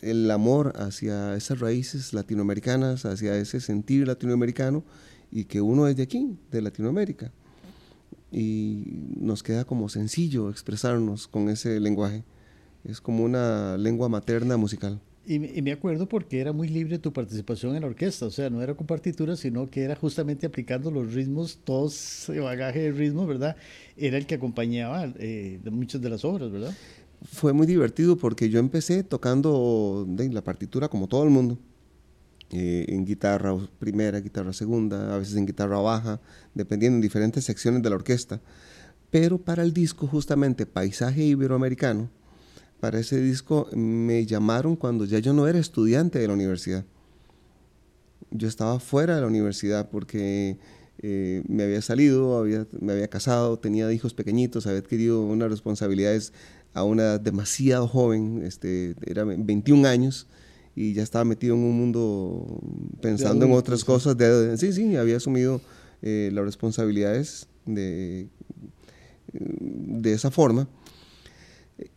el 0.00 0.30
amor 0.30 0.74
hacia 0.76 1.34
esas 1.36 1.58
raíces 1.58 2.12
latinoamericanas, 2.12 3.06
hacia 3.06 3.36
ese 3.36 3.60
sentir 3.60 4.06
latinoamericano 4.06 4.84
y 5.30 5.44
que 5.44 5.60
uno 5.60 5.88
es 5.88 5.96
de 5.96 6.02
aquí, 6.02 6.36
de 6.50 6.62
Latinoamérica 6.62 7.32
y 8.30 8.84
nos 9.16 9.42
queda 9.42 9.64
como 9.64 9.88
sencillo 9.88 10.50
expresarnos 10.50 11.28
con 11.28 11.48
ese 11.48 11.80
lenguaje. 11.80 12.24
Es 12.84 13.00
como 13.00 13.24
una 13.24 13.76
lengua 13.76 14.08
materna 14.08 14.56
musical. 14.56 15.00
Y, 15.26 15.38
me 15.38 15.72
acuerdo 15.72 16.08
porque 16.08 16.40
era 16.40 16.54
muy 16.54 16.68
libre 16.68 16.98
tu 16.98 17.12
participación 17.12 17.76
en 17.76 17.82
la 17.82 17.88
orquesta, 17.88 18.24
o 18.24 18.30
sea, 18.30 18.48
no 18.48 18.62
era 18.62 18.74
con 18.74 18.86
partituras, 18.86 19.38
sino 19.38 19.68
que 19.68 19.82
era 19.82 19.94
justamente 19.94 20.46
aplicando 20.46 20.90
los 20.90 21.12
ritmos, 21.12 21.58
todo 21.64 21.88
ese 21.88 22.40
bagaje 22.40 22.80
de 22.80 22.92
ritmos, 22.92 23.28
¿verdad? 23.28 23.54
Era 23.98 24.16
el 24.16 24.24
que 24.24 24.36
acompañaba 24.36 25.12
eh, 25.18 25.60
muchas 25.70 26.00
de 26.00 26.08
las 26.08 26.24
obras, 26.24 26.50
¿verdad? 26.50 26.74
Fue 27.22 27.52
muy 27.52 27.66
divertido 27.66 28.16
porque 28.16 28.48
yo 28.48 28.58
empecé 28.58 29.02
tocando 29.02 30.08
la 30.16 30.42
partitura 30.42 30.88
como 30.88 31.08
todo 31.08 31.24
el 31.24 31.30
mundo. 31.30 31.58
Eh, 32.50 32.86
en 32.88 33.04
guitarra 33.04 33.54
primera, 33.78 34.20
guitarra 34.20 34.54
segunda, 34.54 35.14
a 35.14 35.18
veces 35.18 35.36
en 35.36 35.44
guitarra 35.44 35.78
baja, 35.78 36.18
dependiendo 36.54 36.96
en 36.96 37.02
diferentes 37.02 37.44
secciones 37.44 37.82
de 37.82 37.90
la 37.90 37.96
orquesta. 37.96 38.40
Pero 39.10 39.38
para 39.38 39.62
el 39.62 39.74
disco, 39.74 40.06
justamente 40.06 40.64
Paisaje 40.64 41.24
Iberoamericano, 41.24 42.08
para 42.80 43.00
ese 43.00 43.20
disco 43.20 43.68
me 43.74 44.24
llamaron 44.24 44.76
cuando 44.76 45.04
ya 45.04 45.18
yo 45.18 45.34
no 45.34 45.46
era 45.46 45.58
estudiante 45.58 46.18
de 46.18 46.28
la 46.28 46.34
universidad. 46.34 46.84
Yo 48.30 48.48
estaba 48.48 48.80
fuera 48.80 49.16
de 49.16 49.20
la 49.20 49.26
universidad 49.26 49.90
porque 49.90 50.58
eh, 51.02 51.42
me 51.48 51.64
había 51.64 51.82
salido, 51.82 52.46
me 52.80 52.92
había 52.92 53.08
casado, 53.08 53.58
tenía 53.58 53.92
hijos 53.92 54.14
pequeñitos, 54.14 54.66
había 54.66 54.80
adquirido 54.80 55.22
unas 55.22 55.50
responsabilidades 55.50 56.32
a 56.72 56.82
una 56.84 57.02
edad 57.02 57.20
demasiado 57.20 57.88
joven, 57.88 58.42
este, 58.44 58.94
era 59.06 59.24
21 59.24 59.86
años 59.86 60.26
y 60.78 60.92
ya 60.92 61.02
estaba 61.02 61.24
metido 61.24 61.56
en 61.56 61.62
un 61.62 61.76
mundo 61.76 62.60
pensando 63.00 63.44
en 63.44 63.52
otras 63.52 63.84
cosas. 63.84 64.16
De, 64.16 64.56
sí, 64.58 64.72
sí, 64.72 64.94
había 64.94 65.16
asumido 65.16 65.60
eh, 66.02 66.30
las 66.32 66.44
responsabilidades 66.44 67.48
de, 67.66 68.28
de 69.32 70.12
esa 70.12 70.30
forma. 70.30 70.68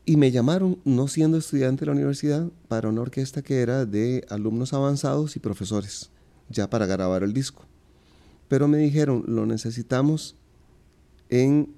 Y 0.03 0.17
me 0.17 0.31
llamaron, 0.31 0.79
no 0.83 1.07
siendo 1.07 1.37
estudiante 1.37 1.81
de 1.81 1.85
la 1.87 1.91
universidad, 1.91 2.49
para 2.67 2.89
una 2.89 3.01
orquesta 3.01 3.43
que 3.43 3.61
era 3.61 3.85
de 3.85 4.25
alumnos 4.29 4.73
avanzados 4.73 5.35
y 5.35 5.39
profesores, 5.39 6.09
ya 6.49 6.67
para 6.67 6.87
grabar 6.87 7.21
el 7.21 7.33
disco. 7.33 7.65
Pero 8.47 8.67
me 8.67 8.79
dijeron, 8.79 9.23
lo 9.27 9.45
necesitamos 9.45 10.35
en 11.29 11.75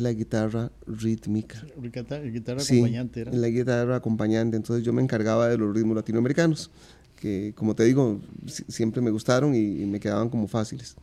la 0.00 0.12
guitarra 0.12 0.70
rítmica. 0.86 1.64
La 1.76 2.20
guitarra 2.20 2.62
acompañante 2.62 3.20
era. 3.20 3.32
En 3.32 3.40
la 3.40 3.48
guitarra 3.48 3.96
acompañante. 3.96 4.56
Entonces 4.56 4.84
yo 4.84 4.92
me 4.92 5.02
encargaba 5.02 5.48
de 5.48 5.58
los 5.58 5.74
ritmos 5.74 5.96
latinoamericanos, 5.96 6.70
que 7.16 7.52
como 7.54 7.74
te 7.74 7.84
digo, 7.84 8.20
siempre 8.68 9.00
me 9.00 9.10
gustaron 9.10 9.54
y, 9.54 9.86
me 9.86 10.00
quedaban 10.00 10.28
como 10.28 10.48
fáciles. 10.48 10.96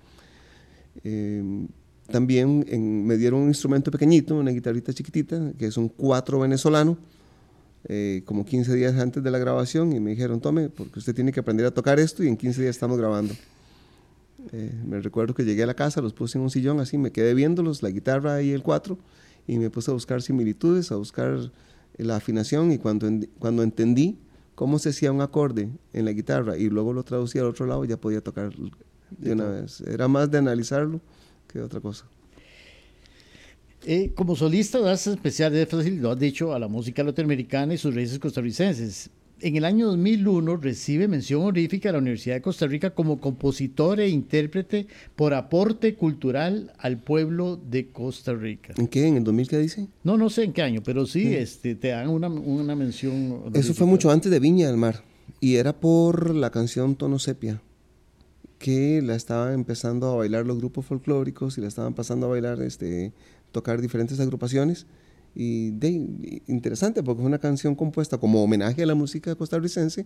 Em, 1.04 1.68
también 2.08 2.66
me 3.06 3.18
dieron 3.18 3.42
un 3.42 3.48
instrumento 3.48 3.90
pequeñito, 3.90 4.36
una 4.36 4.52
guitarrita 4.52 4.94
chiquitita, 4.94 5.54
que 5.58 5.68
es 5.68 5.78
un 5.78 5.90
cuatro 5.90 6.40
venezolano, 6.40 6.98
eh, 7.86 8.22
como 8.26 8.46
15 8.46 8.74
días 8.76 8.96
antes 8.96 9.24
de 9.24 9.32
la 9.32 9.38
grabación, 9.38 9.94
y 9.94 10.00
me 10.00 10.12
dijeron, 10.12 10.40
tome, 10.40 10.70
porque 10.70 11.00
usted 11.00 11.16
tiene 11.16 11.32
que 11.32 11.40
aprender 11.40 11.66
a 11.66 11.72
tocar 11.72 12.00
esto 12.00 12.24
y 12.24 12.28
en 12.28 12.38
15 12.38 12.62
días 12.62 12.76
estamos 12.76 12.98
grabando. 12.98 13.34
Eh, 14.52 14.74
me 14.86 15.00
recuerdo 15.00 15.34
que 15.34 15.46
llegué 15.46 15.64
a 15.64 15.68
la 15.68 15.74
casa, 15.74 16.02
los 16.02 16.14
puse 16.14 16.38
en 16.38 16.44
un 16.44 16.50
sillón 16.50 16.80
así, 16.80 16.98
me 16.98 17.12
quedé 17.12 17.34
viéndolos, 17.34 17.82
la 17.82 17.90
guitarra 17.90 18.42
y 18.42 18.52
el 18.52 18.62
cuatro, 18.62 18.98
y 19.48 19.58
me 19.58 19.70
puse 19.70 19.92
a 19.92 19.94
buscar 19.94 20.22
similitudes, 20.22 20.92
a 20.92 20.96
buscar 20.96 21.52
la 21.98 22.16
afinación, 22.16 22.72
y 22.72 22.78
cuando, 22.78 23.10
cuando 23.40 23.64
entendí 23.64 24.18
cómo 24.56 24.80
se 24.80 24.90
hacía 24.90 25.12
un 25.12 25.22
acorde 25.22 25.70
en 25.94 26.06
la 26.06 26.12
guitarra 26.12 26.58
y 26.58 26.70
luego 26.70 26.94
lo 26.94 27.04
traducía 27.04 27.42
al 27.42 27.48
otro 27.48 27.66
lado, 27.66 27.86
ya 27.86 27.98
podía 27.98 28.22
tocar 28.22 28.52
de 29.18 29.32
una 29.32 29.46
vez. 29.46 29.82
Era 29.82 30.08
más 30.08 30.30
de 30.30 30.38
analizarlo 30.38 31.02
que 31.48 31.62
otra 31.62 31.80
cosa. 31.80 32.06
Eh, 33.86 34.12
como 34.16 34.36
solista 34.36 34.80
das 34.80 35.08
especial 35.08 35.56
énfasis, 35.56 36.00
lo 36.00 36.12
has 36.12 36.20
dicho, 36.20 36.54
a 36.54 36.60
la 36.60 36.68
música 36.68 37.04
latinoamericana 37.04 37.74
y 37.74 37.78
sus 37.78 37.94
raíces 37.94 38.18
costarricenses. 38.18 39.10
En 39.44 39.58
el 39.58 39.66
año 39.66 39.88
2001 39.88 40.56
recibe 40.56 41.10
mención 41.10 41.42
honorífica 41.42 41.90
de 41.90 41.94
la 41.94 41.98
Universidad 41.98 42.36
de 42.36 42.42
Costa 42.42 42.66
Rica 42.66 42.92
como 42.92 43.20
compositor 43.20 44.00
e 44.00 44.08
intérprete 44.08 44.88
por 45.18 45.34
aporte 45.34 45.96
cultural 45.96 46.72
al 46.78 47.00
pueblo 47.00 47.58
de 47.58 47.90
Costa 47.90 48.34
Rica. 48.34 48.74
¿En 48.78 48.88
qué? 48.88 49.06
¿En 49.06 49.18
el 49.18 49.26
2000 49.26 49.50
qué 49.50 49.58
dice? 49.58 49.88
No, 50.06 50.16
no 50.16 50.30
sé 50.30 50.46
en 50.46 50.54
qué 50.54 50.62
año, 50.62 50.82
pero 50.82 51.06
sí, 51.06 51.36
Este, 51.36 51.76
te 51.76 51.90
dan 51.90 52.08
una, 52.08 52.30
una 52.30 52.74
mención. 52.74 53.52
Eso 53.54 53.74
fue 53.74 53.86
mucho 53.86 54.10
antes 54.10 54.32
de 54.32 54.40
Viña 54.40 54.68
del 54.68 54.78
Mar 54.78 55.04
y 55.42 55.56
era 55.56 55.74
por 55.78 56.34
la 56.34 56.50
canción 56.50 56.96
Tono 56.96 57.20
Sepia 57.20 57.62
que 58.60 59.02
la 59.02 59.16
estaban 59.16 59.54
empezando 59.54 60.10
a 60.10 60.16
bailar 60.16 60.46
los 60.46 60.58
grupos 60.58 60.86
folclóricos 60.86 61.58
y 61.58 61.62
la 61.62 61.68
estaban 61.68 61.96
pasando 61.96 62.28
a 62.28 62.30
bailar, 62.30 62.62
este, 62.62 63.12
tocar 63.52 63.82
diferentes 63.82 64.22
agrupaciones. 64.22 64.86
Y 65.36 65.74
interesante 66.48 67.02
porque 67.02 67.22
es 67.22 67.28
una 67.28 67.40
canción 67.40 67.75
compuesta 67.75 68.18
como 68.18 68.44
homenaje 68.44 68.84
a 68.84 68.86
la 68.86 68.96
música 68.96 69.36
costarricense 69.36 70.06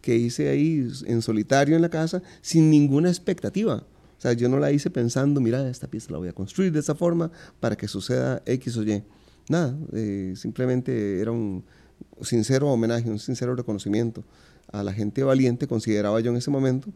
que 0.00 0.16
hice 0.16 0.48
ahí 0.48 0.88
en 1.06 1.22
solitario 1.22 1.76
en 1.76 1.82
la 1.82 1.88
casa 1.88 2.22
sin 2.42 2.70
ninguna 2.70 3.08
expectativa. 3.08 3.86
O 4.18 4.20
sea, 4.20 4.32
yo 4.32 4.48
no 4.48 4.58
la 4.58 4.72
hice 4.72 4.90
pensando, 4.90 5.40
mira, 5.40 5.68
esta 5.68 5.86
pieza 5.86 6.10
la 6.10 6.18
voy 6.18 6.28
a 6.28 6.32
construir 6.32 6.72
de 6.72 6.80
esa 6.80 6.94
forma 6.94 7.30
para 7.60 7.76
que 7.76 7.88
suceda 7.88 8.42
X 8.46 8.76
o 8.76 8.82
Y. 8.82 9.02
Nada, 9.48 9.76
eh, 9.92 10.34
simplemente 10.36 11.20
era 11.20 11.30
un 11.30 11.64
sincero 12.22 12.70
homenaje, 12.70 13.10
un 13.10 13.18
sincero 13.18 13.54
reconocimiento 13.54 14.24
a 14.72 14.82
la 14.82 14.92
gente 14.92 15.22
valiente, 15.22 15.66
consideraba 15.66 16.20
yo 16.20 16.30
en 16.30 16.38
ese 16.38 16.50
momento, 16.50 16.90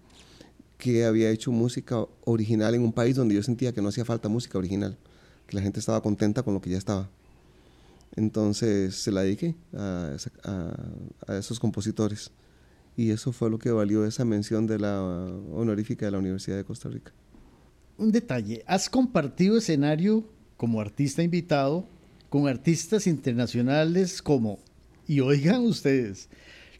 que 0.78 1.04
había 1.04 1.30
hecho 1.30 1.52
música 1.52 2.04
original 2.24 2.74
en 2.74 2.82
un 2.82 2.92
país 2.92 3.16
donde 3.16 3.34
yo 3.34 3.42
sentía 3.42 3.72
que 3.72 3.82
no 3.82 3.88
hacía 3.88 4.04
falta 4.04 4.28
música 4.28 4.58
original, 4.58 4.96
que 5.46 5.56
la 5.56 5.62
gente 5.62 5.80
estaba 5.80 6.00
contenta 6.00 6.42
con 6.42 6.54
lo 6.54 6.60
que 6.60 6.70
ya 6.70 6.78
estaba. 6.78 7.10
Entonces 8.18 8.96
se 8.96 9.12
la 9.12 9.22
dediqué 9.22 9.54
a, 9.72 10.16
esos 11.38 11.60
compositores 11.60 12.32
y 12.96 13.10
eso 13.12 13.30
fue 13.30 13.48
lo 13.48 13.60
que 13.60 13.70
valió 13.70 14.04
esa 14.04 14.24
mención 14.24 14.66
de 14.66 14.80
la 14.80 15.00
honorífica 15.52 16.06
de 16.06 16.12
la 16.12 16.18
Universidad 16.18 16.56
de 16.56 16.64
Costa 16.64 16.88
Rica. 16.88 17.12
Un 17.96 18.10
detalle, 18.10 18.64
has 18.66 18.90
compartido 18.90 19.56
escenario 19.56 20.24
como 20.56 20.80
artista 20.80 21.22
invitado 21.22 21.86
con 22.28 22.48
artistas 22.48 23.06
internacionales 23.06 24.20
como, 24.20 24.58
y 25.06 25.20
oigan 25.20 25.62
ustedes, 25.62 26.28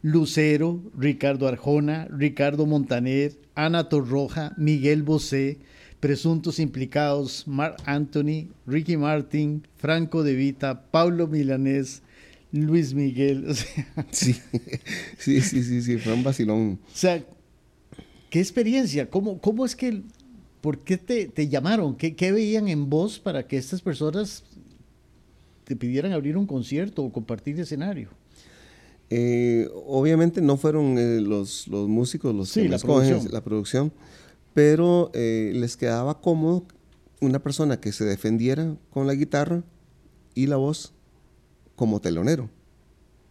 Lucero, 0.01 0.81
Ricardo 0.97 1.47
Arjona, 1.47 2.05
Ricardo 2.09 2.65
Montaner, 2.65 3.39
Ana 3.55 3.87
Torroja, 3.87 4.53
Miguel 4.57 5.03
Bosé, 5.03 5.59
presuntos 5.99 6.59
implicados 6.59 7.47
Mark 7.47 7.77
Anthony, 7.85 8.47
Ricky 8.65 8.97
Martin, 8.97 9.67
Franco 9.77 10.23
De 10.23 10.33
Vita, 10.33 10.83
Pablo 10.91 11.27
Milanés, 11.27 12.01
Luis 12.51 12.93
Miguel. 12.93 13.45
sí, 14.11 14.35
sí, 15.17 15.41
sí, 15.41 15.81
sí, 15.81 15.97
fue 15.97 16.13
un 16.13 16.23
vacilón. 16.23 16.79
O 16.85 16.97
sea, 16.97 17.23
¿qué 18.29 18.39
experiencia? 18.39 19.09
¿Cómo, 19.09 19.39
cómo 19.39 19.65
es 19.65 19.75
que, 19.75 20.01
por 20.61 20.79
qué 20.79 20.97
te, 20.97 21.27
te 21.27 21.47
llamaron? 21.47 21.95
¿Qué, 21.95 22.15
¿Qué, 22.15 22.31
veían 22.31 22.67
en 22.67 22.89
vos 22.89 23.19
para 23.19 23.47
que 23.47 23.57
estas 23.57 23.81
personas 23.81 24.43
te 25.65 25.75
pidieran 25.75 26.13
abrir 26.13 26.37
un 26.37 26.47
concierto 26.47 27.03
o 27.03 27.11
compartir 27.11 27.59
escenario? 27.59 28.09
Eh, 29.11 29.67
obviamente 29.87 30.39
no 30.39 30.55
fueron 30.55 30.97
eh, 30.99 31.19
los, 31.19 31.67
los, 31.67 31.87
músicos 31.87 32.33
los 32.35 32.53
que 32.53 32.69
la, 32.69 32.77
producción. 32.77 33.27
la 33.31 33.43
producción, 33.43 33.91
pero 34.53 35.11
eh, 35.13 35.51
les 35.55 35.77
quedaba 35.77 36.21
cómodo 36.21 36.65
una 37.21 37.39
persona 37.39 37.79
que 37.79 37.91
se 37.91 38.05
defendiera 38.05 38.75
con 38.89 39.07
la 39.07 39.13
guitarra 39.13 39.63
y 40.35 40.47
la 40.47 40.57
voz 40.57 40.93
como 41.75 41.99
telonero. 41.99 42.49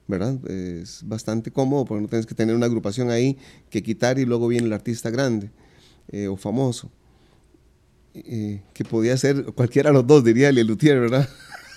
¿verdad? 0.06 0.38
Es 0.50 1.02
bastante 1.06 1.50
cómodo 1.50 1.84
porque 1.84 2.02
no 2.02 2.08
tienes 2.08 2.24
que 2.24 2.34
tener 2.34 2.56
una 2.56 2.64
agrupación 2.64 3.10
ahí 3.10 3.36
que 3.68 3.82
quitar 3.82 4.18
y 4.18 4.24
luego 4.24 4.48
viene 4.48 4.66
el 4.66 4.72
artista 4.72 5.10
grande 5.10 5.50
o 6.30 6.36
famoso. 6.38 6.90
que 8.14 8.84
podía 8.88 9.18
ser 9.18 9.44
cualquiera 9.52 9.90
de 9.90 9.94
los 9.94 10.06
dos, 10.06 10.24
diría 10.24 10.48
el 10.48 10.66
Luthier, 10.66 10.98
¿verdad? 10.98 11.28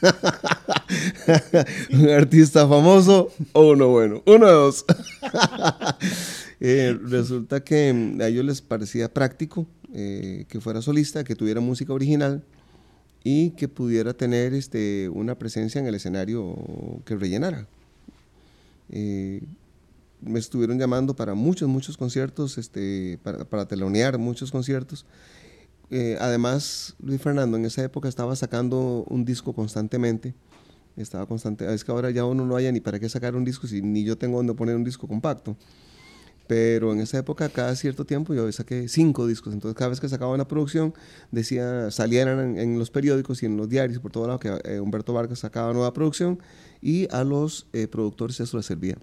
un 1.92 2.10
artista 2.10 2.68
famoso 2.68 3.32
o 3.54 3.72
uno 3.72 3.90
bueno. 3.90 4.24
Uno 4.26 4.48
de 4.48 4.54
dos. 4.54 4.86
Eh, 6.62 6.98
resulta 7.04 7.64
que 7.64 8.18
a 8.22 8.28
ellos 8.28 8.46
les 8.46 8.62
parecía 8.62 9.14
práctico 9.14 9.68
eh, 9.94 10.46
que 10.48 10.62
fuera 10.62 10.82
solista, 10.82 11.24
que 11.24 11.36
tuviera 11.36 11.60
música 11.60 11.92
original 11.92 12.44
y 13.24 13.50
que 13.52 13.68
pudiera 13.68 14.14
tener 14.14 14.54
este, 14.54 15.10
una 15.10 15.38
presencia 15.38 15.80
en 15.80 15.88
el 15.88 15.96
escenario 15.96 16.56
que 17.04 17.18
rellenara. 17.18 17.68
Eh, 18.90 19.42
me 20.22 20.40
estuvieron 20.40 20.80
llamando 20.80 21.16
para 21.16 21.34
muchos, 21.34 21.68
muchos 21.68 21.98
conciertos, 21.98 22.58
este, 22.58 23.20
para, 23.24 23.44
para 23.44 23.68
telonear 23.68 24.18
muchos 24.18 24.52
conciertos 24.52 25.06
eh, 25.94 26.18
además, 26.22 26.96
Luis 27.04 27.22
Fernando 27.22 27.58
en 27.58 27.66
esa 27.66 27.84
época 27.84 28.08
estaba 28.08 28.34
sacando 28.38 29.06
un 29.10 29.26
disco 29.26 29.54
constantemente. 29.54 30.34
Estaba 30.96 31.26
constante. 31.26 31.72
Es 31.74 31.84
que 31.84 31.92
ahora 31.92 32.10
ya 32.12 32.24
uno 32.26 32.46
no 32.46 32.56
haya 32.56 32.72
ni 32.72 32.80
para 32.80 33.00
qué 33.00 33.10
sacar 33.10 33.36
un 33.36 33.44
disco, 33.44 33.68
si 33.68 33.82
ni 33.82 34.04
yo 34.04 34.18
tengo 34.18 34.38
donde 34.38 34.54
poner 34.54 34.76
un 34.76 34.86
disco 34.86 35.08
compacto. 35.08 35.58
Pero 36.52 36.92
en 36.92 37.00
esa 37.00 37.18
época, 37.18 37.48
cada 37.48 37.74
cierto 37.78 38.04
tiempo, 38.04 38.34
yo 38.34 38.52
saqué 38.52 38.90
cinco 38.90 39.26
discos. 39.26 39.54
Entonces, 39.54 39.74
cada 39.78 39.88
vez 39.88 40.02
que 40.02 40.10
sacaba 40.10 40.34
una 40.34 40.50
producción, 40.50 40.94
decía, 41.32 41.90
salían 41.92 42.58
en, 42.58 42.78
los 42.78 42.92
periódicos 42.92 43.42
y 43.42 43.46
en 43.46 43.56
los 43.56 43.70
diarios, 43.70 44.02
por 44.02 44.12
todo 44.12 44.28
lado, 44.28 44.38
que 44.38 44.60
eh, 44.66 44.82
Humberto 44.82 45.14
Vargas 45.14 45.40
sacaba 45.40 45.72
nueva 45.72 45.94
producción 45.94 46.40
y 46.82 47.08
a 47.10 47.24
los 47.24 47.68
eh, 47.72 47.88
productores 47.88 48.38
eso 48.42 48.58
les 48.58 48.66
servía. 48.66 48.98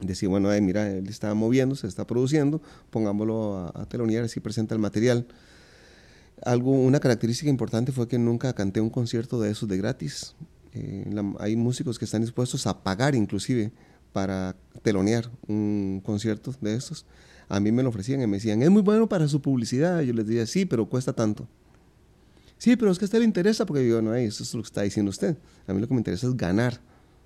decir, 0.00 0.28
bueno, 0.28 0.50
mira, 0.60 0.90
él 0.90 1.08
está 1.08 1.32
moviendo, 1.32 1.76
se 1.76 1.86
está 1.86 2.06
produciendo, 2.06 2.60
pongámoslo 2.90 3.56
a, 3.56 3.72
a 3.74 3.88
telonear, 3.88 4.24
así 4.24 4.40
presenta 4.40 4.74
el 4.74 4.78
material. 4.78 5.26
Algo, 6.44 6.72
una 6.72 7.00
característica 7.00 7.48
importante 7.48 7.90
fue 7.90 8.06
que 8.06 8.18
nunca 8.18 8.52
canté 8.52 8.82
un 8.82 8.90
concierto 8.90 9.40
de 9.40 9.50
esos 9.50 9.66
de 9.66 9.78
gratis. 9.78 10.36
Eh, 10.74 11.10
hay 11.38 11.56
músicos 11.56 11.98
que 11.98 12.04
están 12.04 12.20
dispuestos 12.20 12.66
a 12.66 12.82
pagar 12.82 13.14
inclusive 13.14 13.72
para 14.16 14.56
telonear 14.80 15.30
un 15.46 16.00
concierto 16.02 16.54
de 16.62 16.74
estos. 16.74 17.04
A 17.50 17.60
mí 17.60 17.70
me 17.70 17.82
lo 17.82 17.90
ofrecían 17.90 18.22
y 18.22 18.26
me 18.26 18.38
decían, 18.38 18.62
es 18.62 18.70
muy 18.70 18.80
bueno 18.80 19.06
para 19.10 19.28
su 19.28 19.42
publicidad. 19.42 20.00
Yo 20.00 20.14
les 20.14 20.26
decía, 20.26 20.46
sí, 20.46 20.64
pero 20.64 20.88
cuesta 20.88 21.12
tanto. 21.12 21.46
Sí, 22.56 22.76
pero 22.76 22.90
es 22.90 22.98
que 22.98 23.04
a 23.04 23.08
usted 23.08 23.18
le 23.18 23.26
interesa 23.26 23.66
porque 23.66 23.86
yo, 23.86 24.00
no, 24.00 24.14
eso 24.14 24.42
es 24.42 24.54
lo 24.54 24.62
que 24.62 24.68
está 24.68 24.80
diciendo 24.80 25.10
usted. 25.10 25.36
A 25.66 25.74
mí 25.74 25.82
lo 25.82 25.86
que 25.86 25.92
me 25.92 26.00
interesa 26.00 26.28
es 26.28 26.34
ganar. 26.34 26.80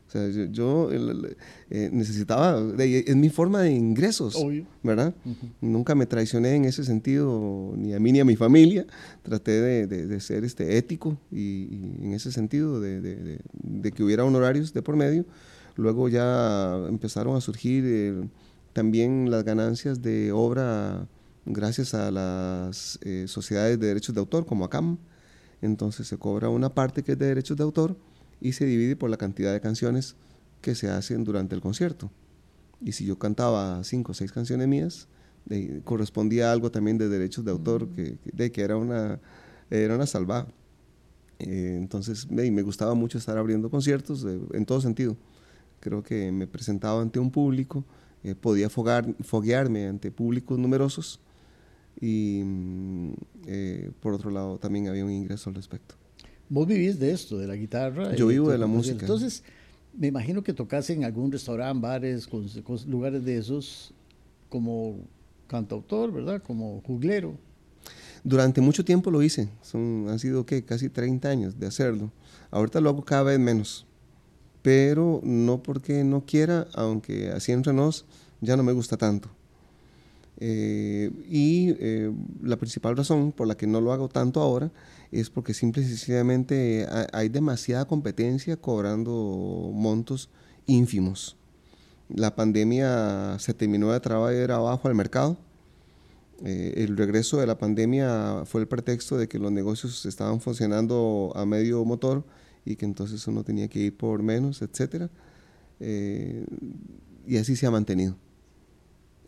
O 0.09 0.11
sea, 0.11 0.29
yo, 0.51 0.91
eh, 0.93 1.91
necesitaba, 1.93 2.61
es 2.81 3.15
mi 3.15 3.29
forma 3.29 3.63
de 3.63 3.71
ingresos, 3.71 4.37
¿verdad? 4.83 5.15
Nunca 5.61 5.95
me 5.95 6.07
traicioné 6.07 6.57
en 6.57 6.65
ese 6.65 6.83
sentido, 6.83 7.73
ni 7.77 7.95
a 7.95 8.01
mí 8.01 8.11
ni 8.11 8.19
a 8.19 8.25
mi 8.25 8.35
familia. 8.35 8.85
Traté 9.23 9.61
de, 9.61 9.87
de, 9.87 10.21
ser 10.21 10.45
este, 10.45 10.77
ético 10.77 11.17
y, 11.31 11.69
en 12.03 12.15
ese 12.15 12.33
sentido, 12.33 12.81
de, 12.81 13.39
que 13.95 14.03
hubiera 14.03 14.25
honorarios 14.25 14.75
de 14.75 14.83
por 14.83 14.97
medio. 14.97 15.25
Luego 15.81 16.11
ya 16.11 16.77
empezaron 16.89 17.37
a 17.37 17.41
surgir 17.41 17.85
eh, 17.87 18.29
también 18.75 19.31
las 19.31 19.45
ganancias 19.45 20.03
de 20.03 20.31
obra 20.31 21.09
gracias 21.47 21.95
a 21.95 22.11
las 22.11 22.99
eh, 23.01 23.25
sociedades 23.27 23.81
de 23.81 23.87
derechos 23.87 24.15
de 24.15 24.21
autor, 24.21 24.45
como 24.45 24.67
ACAM. 24.67 24.99
Entonces 25.63 26.07
se 26.07 26.19
cobra 26.19 26.51
una 26.51 26.75
parte 26.75 27.03
que 27.03 27.13
es 27.13 27.19
de 27.19 27.27
derechos 27.27 27.57
de 27.57 27.63
autor 27.63 27.97
y 28.43 28.53
se 28.53 28.67
divide 28.67 28.95
por 28.95 29.09
la 29.09 29.17
cantidad 29.17 29.55
de 29.55 29.61
canciones 29.63 30.17
que 30.61 30.75
se 30.75 30.91
hacen 30.91 31.25
durante 31.25 31.55
el 31.55 31.63
concierto. 31.63 32.11
Y 32.83 32.93
si 32.93 33.07
yo 33.07 33.19
cantaba 33.19 33.83
cinco 33.83 34.13
o 34.13 34.15
seis 34.15 34.33
canciones 34.33 34.69
mías, 34.69 35.09
correspondía 35.85 36.53
algo 36.53 36.71
también 36.71 36.99
de 36.99 37.09
derechos 37.09 37.43
de 37.47 37.53
autor, 37.53 37.87
mm. 37.87 37.95
que, 37.95 38.19
de 38.25 38.53
que 38.53 38.61
era 38.61 38.77
una, 38.77 39.19
era 39.71 39.95
una 39.95 40.07
salvada. 40.07 40.47
Eh, 41.39 41.77
entonces 41.79 42.31
me 42.31 42.61
gustaba 42.61 42.93
mucho 42.93 43.17
estar 43.17 43.39
abriendo 43.39 43.71
conciertos 43.71 44.27
en 44.53 44.67
todo 44.67 44.83
sentido. 44.83 45.17
Creo 45.81 46.03
que 46.03 46.31
me 46.31 46.47
presentaba 46.47 47.01
ante 47.01 47.19
un 47.19 47.31
público, 47.31 47.85
eh, 48.23 48.35
podía 48.35 48.69
fogar, 48.69 49.15
foguearme 49.23 49.87
ante 49.87 50.11
públicos 50.11 50.59
numerosos 50.59 51.21
y 52.01 52.43
mm, 52.45 53.13
eh, 53.47 53.91
por 54.01 54.13
otro 54.15 54.31
lado 54.31 54.59
también 54.59 54.89
había 54.89 55.05
un 55.05 55.11
ingreso 55.11 55.51
al 55.51 55.57
respecto. 55.57 55.95
Vos 56.49 56.67
vivís 56.67 56.99
de 56.99 57.13
esto, 57.13 57.39
de 57.39 57.47
la 57.47 57.55
guitarra. 57.55 58.15
Yo 58.15 58.27
vivo 58.27 58.51
de 58.51 58.59
la 58.59 58.67
música. 58.67 59.01
Entonces, 59.01 59.45
me 59.97 60.09
imagino 60.09 60.43
que 60.43 60.53
tocas 60.53 60.91
en 60.91 61.05
algún 61.05 61.31
restaurante, 61.31 61.81
bares, 61.81 62.29
lugares 62.87 63.25
de 63.25 63.39
esos, 63.39 63.95
como 64.49 64.99
cantautor, 65.47 66.13
¿verdad? 66.13 66.43
Como 66.43 66.81
juglero. 66.83 67.37
Durante 68.23 68.61
mucho 68.61 68.85
tiempo 68.85 69.11
lo 69.11 69.23
hice. 69.23 69.49
Son, 69.63 70.07
han 70.09 70.19
sido, 70.19 70.45
¿qué? 70.45 70.65
Casi 70.65 70.89
30 70.89 71.29
años 71.29 71.59
de 71.59 71.67
hacerlo. 71.67 72.13
Ahorita 72.51 72.81
lo 72.81 72.91
hago 72.91 73.05
cada 73.05 73.23
vez 73.23 73.39
menos. 73.39 73.87
Pero 74.63 75.21
no 75.23 75.63
porque 75.63 76.05
no 76.05 76.25
quiera, 76.27 76.67
aunque 76.75 77.31
así 77.31 77.53
entre 77.53 77.73
nos 77.73 78.05
ya 78.41 78.57
no 78.57 78.63
me 78.63 78.73
gusta 78.73 78.97
tanto. 78.97 79.29
Eh, 80.43 81.11
y 81.29 81.75
eh, 81.79 82.11
la 82.43 82.57
principal 82.57 82.97
razón 82.97 83.33
por 83.33 83.47
la 83.47 83.57
que 83.57 83.67
no 83.67 83.81
lo 83.83 83.93
hago 83.93 84.09
tanto 84.09 84.41
ahora 84.41 84.71
es 85.13 85.29
porque 85.29 85.53
simple 85.53 85.83
y 85.83 85.87
sencillamente 85.87 86.87
hay 87.13 87.29
demasiada 87.29 87.85
competencia 87.85 88.57
cobrando 88.57 89.71
montos 89.75 90.31
ínfimos. 90.67 91.37
La 92.09 92.35
pandemia 92.35 93.39
se 93.39 93.55
terminó 93.55 93.93
de 93.93 94.01
traer 94.01 94.51
abajo 94.53 94.89
al 94.89 94.95
mercado. 94.95 95.37
Eh, 96.45 96.75
el 96.77 96.97
regreso 96.97 97.37
de 97.37 97.47
la 97.47 97.59
pandemia 97.59 98.45
fue 98.47 98.63
el 98.63 98.69
pretexto 98.69 99.19
de 99.19 99.29
que 99.29 99.39
los 99.39 99.53
negocios 99.53 100.07
estaban 100.07 100.41
funcionando 100.41 101.33
a 101.35 101.45
medio 101.45 101.85
motor 101.85 102.25
y 102.65 102.77
que 102.77 102.85
entonces 102.85 103.27
uno 103.27 103.45
tenía 103.45 103.69
que 103.69 103.81
ir 103.81 103.97
por 103.97 104.23
menos, 104.23 104.63
etc. 104.63 105.09
y 107.27 107.37
así 107.37 107.57
se 107.57 107.67
ha 107.67 107.71
mantenido. 107.71 108.17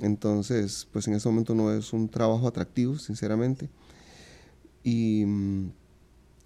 Entonces, 0.01 0.89
pues 0.93 1.07
en 1.07 1.15
ese 1.15 1.29
momento 1.29 1.55
no 1.55 1.73
es 1.73 1.93
un 1.93 2.09
trabajo 2.09 2.49
atractivo, 2.49 2.99
sinceramente. 2.99 3.71
Y 4.83 5.25
mm, 5.25 5.71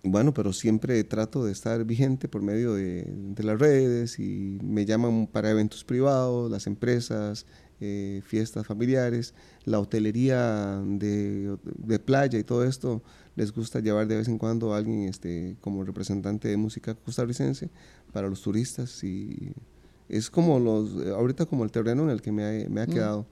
bueno, 0.05 0.35
pero 0.35 0.53
siempre 0.53 1.03
trato 1.05 1.45
de 1.45 1.53
estar 1.53 1.83
vigente 1.85 2.29
por 2.29 2.43
medio 2.43 2.75
de, 2.75 3.35
las 3.39 3.59
redes 3.59 4.19
y 4.19 4.59
me 4.63 4.85
llaman 4.85 5.27
para 5.27 5.51
eventos 5.51 5.85
privados, 5.85 6.51
las 6.51 6.67
empresas, 6.67 7.47
eh, 7.81 8.23
fiestas 8.25 8.67
familiares, 8.67 9.35
la 9.65 9.79
hotelería 9.79 10.83
de, 10.85 11.59
playa 12.05 12.39
y 12.39 12.45
todo 12.45 12.65
esto. 12.65 13.03
Les 13.35 13.53
gusta 13.53 13.81
llevar 13.81 14.07
de 14.07 14.17
vez 14.17 14.29
en 14.29 14.39
cuando 14.39 14.73
a 14.73 14.79
alguien 14.79 15.03
este, 15.03 15.57
como 15.61 15.85
representante 15.85 16.49
de 16.49 16.57
música 16.57 16.95
costarricense 16.95 17.69
para 18.13 18.29
los 18.29 18.41
turistas 18.41 19.05
y 19.05 19.53
es 20.09 20.31
como 20.31 20.59
los, 20.59 21.07
ahorita 21.09 21.45
como 21.45 21.65
el 21.65 21.71
terreno 21.71 22.05
en 22.05 22.11
el 22.11 22.23
que 22.23 22.33
me 22.33 22.45
ha, 22.45 22.69
me 22.69 22.81
ha 22.81 22.87
mm. 22.87 22.91
quedado. 22.91 23.27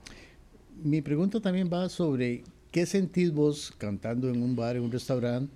Mi 0.82 1.00
pregunta 1.00 1.40
también 1.40 1.70
va 1.72 1.88
sobre 1.88 2.44
qué 2.70 2.84
sentís 2.84 3.32
vos 3.32 3.72
cantando 3.78 4.28
en 4.28 4.42
un 4.42 4.56
bar, 4.56 4.76
en 4.76 4.82
un 4.82 4.92
restaurante, 4.92 5.52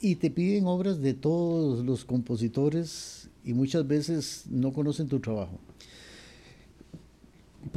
y 0.00 0.16
te 0.16 0.30
piden 0.30 0.66
obras 0.66 1.00
de 1.00 1.14
todos 1.14 1.84
los 1.84 2.04
compositores 2.04 3.28
y 3.44 3.52
muchas 3.52 3.86
veces 3.86 4.44
no 4.50 4.72
conocen 4.72 5.08
tu 5.08 5.20
trabajo. 5.20 5.58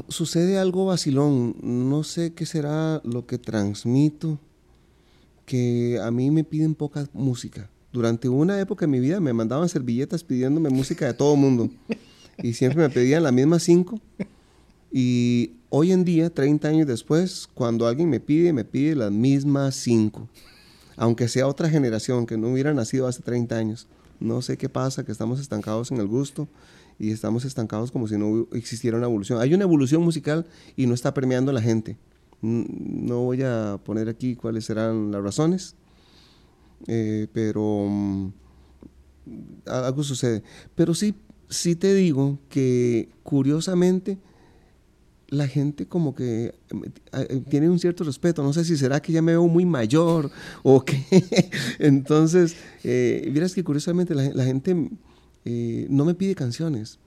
Sucede 0.08 0.58
algo 0.58 0.86
vacilón, 0.86 1.56
no 1.62 2.04
sé 2.04 2.34
qué 2.34 2.46
será 2.46 3.02
lo 3.04 3.26
que 3.26 3.38
transmito, 3.38 4.40
que 5.46 6.00
a 6.02 6.12
mí 6.12 6.32
me 6.32 6.44
piden 6.44 6.76
poca 6.76 7.08
música 7.14 7.70
durante 7.92 8.30
una 8.30 8.60
época 8.60 8.86
de 8.86 8.92
mi 8.92 9.00
vida 9.00 9.20
me 9.20 9.34
mandaban 9.34 9.68
servilletas 9.68 10.24
pidiéndome 10.24 10.70
música 10.70 11.06
de 11.06 11.14
todo 11.14 11.36
mundo. 11.36 11.70
Y 12.42 12.54
siempre 12.54 12.82
me 12.82 12.90
pedían 12.90 13.24
las 13.24 13.34
mismas 13.34 13.64
cinco. 13.64 14.00
Y 14.92 15.58
hoy 15.70 15.92
en 15.92 16.04
día, 16.04 16.30
30 16.30 16.68
años 16.68 16.88
después, 16.88 17.48
cuando 17.54 17.88
alguien 17.88 18.10
me 18.10 18.20
pide, 18.20 18.54
me 18.54 18.66
pide 18.66 18.96
las 18.96 19.12
mismas 19.12 19.76
cinco. 19.76 20.28
Aunque 20.96 21.28
sea 21.28 21.48
otra 21.48 21.70
generación 21.70 22.26
que 22.26 22.38
no 22.38 22.52
hubiera 22.52 22.74
nacido 22.74 23.08
hace 23.08 23.22
30 23.22 23.56
años. 23.56 23.88
No 24.20 24.42
sé 24.42 24.58
qué 24.58 24.70
pasa, 24.70 25.04
que 25.04 25.12
estamos 25.12 25.40
estancados 25.40 25.92
en 25.92 25.98
el 25.98 26.08
gusto 26.08 26.48
y 27.00 27.12
estamos 27.12 27.46
estancados 27.46 27.92
como 27.92 28.08
si 28.08 28.18
no 28.18 28.48
existiera 28.54 28.98
una 28.98 29.08
evolución. 29.08 29.40
Hay 29.40 29.54
una 29.54 29.64
evolución 29.64 30.02
musical 30.02 30.46
y 30.76 30.86
no 30.86 30.94
está 30.94 31.14
premiando 31.14 31.52
a 31.52 31.54
la 31.54 31.62
gente. 31.62 31.98
No 32.42 33.22
voy 33.22 33.44
a 33.44 33.80
poner 33.84 34.10
aquí 34.10 34.36
cuáles 34.36 34.66
serán 34.66 35.12
las 35.12 35.22
razones, 35.24 35.76
eh, 36.88 37.28
pero 37.34 37.88
mm, 37.88 38.32
algo 39.68 40.04
sucede. 40.04 40.44
Pero 40.76 40.94
sí, 40.94 41.16
sí 41.50 41.76
te 41.76 41.94
digo 41.94 42.40
que 42.50 43.10
curiosamente 43.24 44.18
la 45.32 45.48
gente 45.48 45.88
como 45.88 46.14
que 46.14 46.54
eh, 47.14 47.42
tiene 47.50 47.70
un 47.70 47.80
cierto 47.80 48.04
respeto. 48.04 48.44
No 48.44 48.54
sé 48.54 48.66
si 48.66 48.78
será 48.78 49.02
que 49.02 49.14
ya 49.14 49.22
me 49.22 49.32
veo 49.32 49.48
muy 49.48 49.66
mayor 49.66 50.30
o 50.62 50.84
qué. 50.84 51.04
Entonces, 51.80 52.56
eh, 52.84 53.28
vieras 53.32 53.56
que 53.56 53.64
curiosamente 53.64 54.14
la, 54.14 54.44
gente 54.44 54.90
eh, 55.46 55.88
no 55.90 56.06
me 56.06 56.14
pide 56.14 56.36
canciones. 56.36 57.00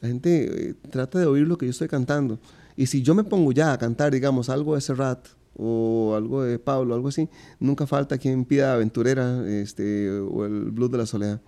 La 0.00 0.08
gente 0.08 0.74
trata 0.90 1.18
de 1.18 1.26
oír 1.26 1.46
lo 1.46 1.58
que 1.58 1.66
yo 1.66 1.70
estoy 1.70 1.88
cantando. 1.88 2.38
Y 2.76 2.86
si 2.86 3.02
yo 3.02 3.14
me 3.14 3.24
pongo 3.24 3.52
ya 3.52 3.72
a 3.72 3.78
cantar, 3.78 4.12
digamos, 4.12 4.48
algo 4.48 4.74
de 4.74 4.80
Serrat 4.80 5.28
o 5.56 6.14
algo 6.16 6.42
de 6.42 6.58
Pablo, 6.58 6.94
algo 6.94 7.08
así, 7.08 7.28
nunca 7.60 7.86
falta 7.86 8.18
quien 8.18 8.44
pida 8.44 8.72
aventurera 8.72 9.46
este, 9.48 10.10
o 10.10 10.44
el 10.44 10.70
blues 10.70 10.90
de 10.90 10.98
la 10.98 11.06
soledad. 11.06 11.40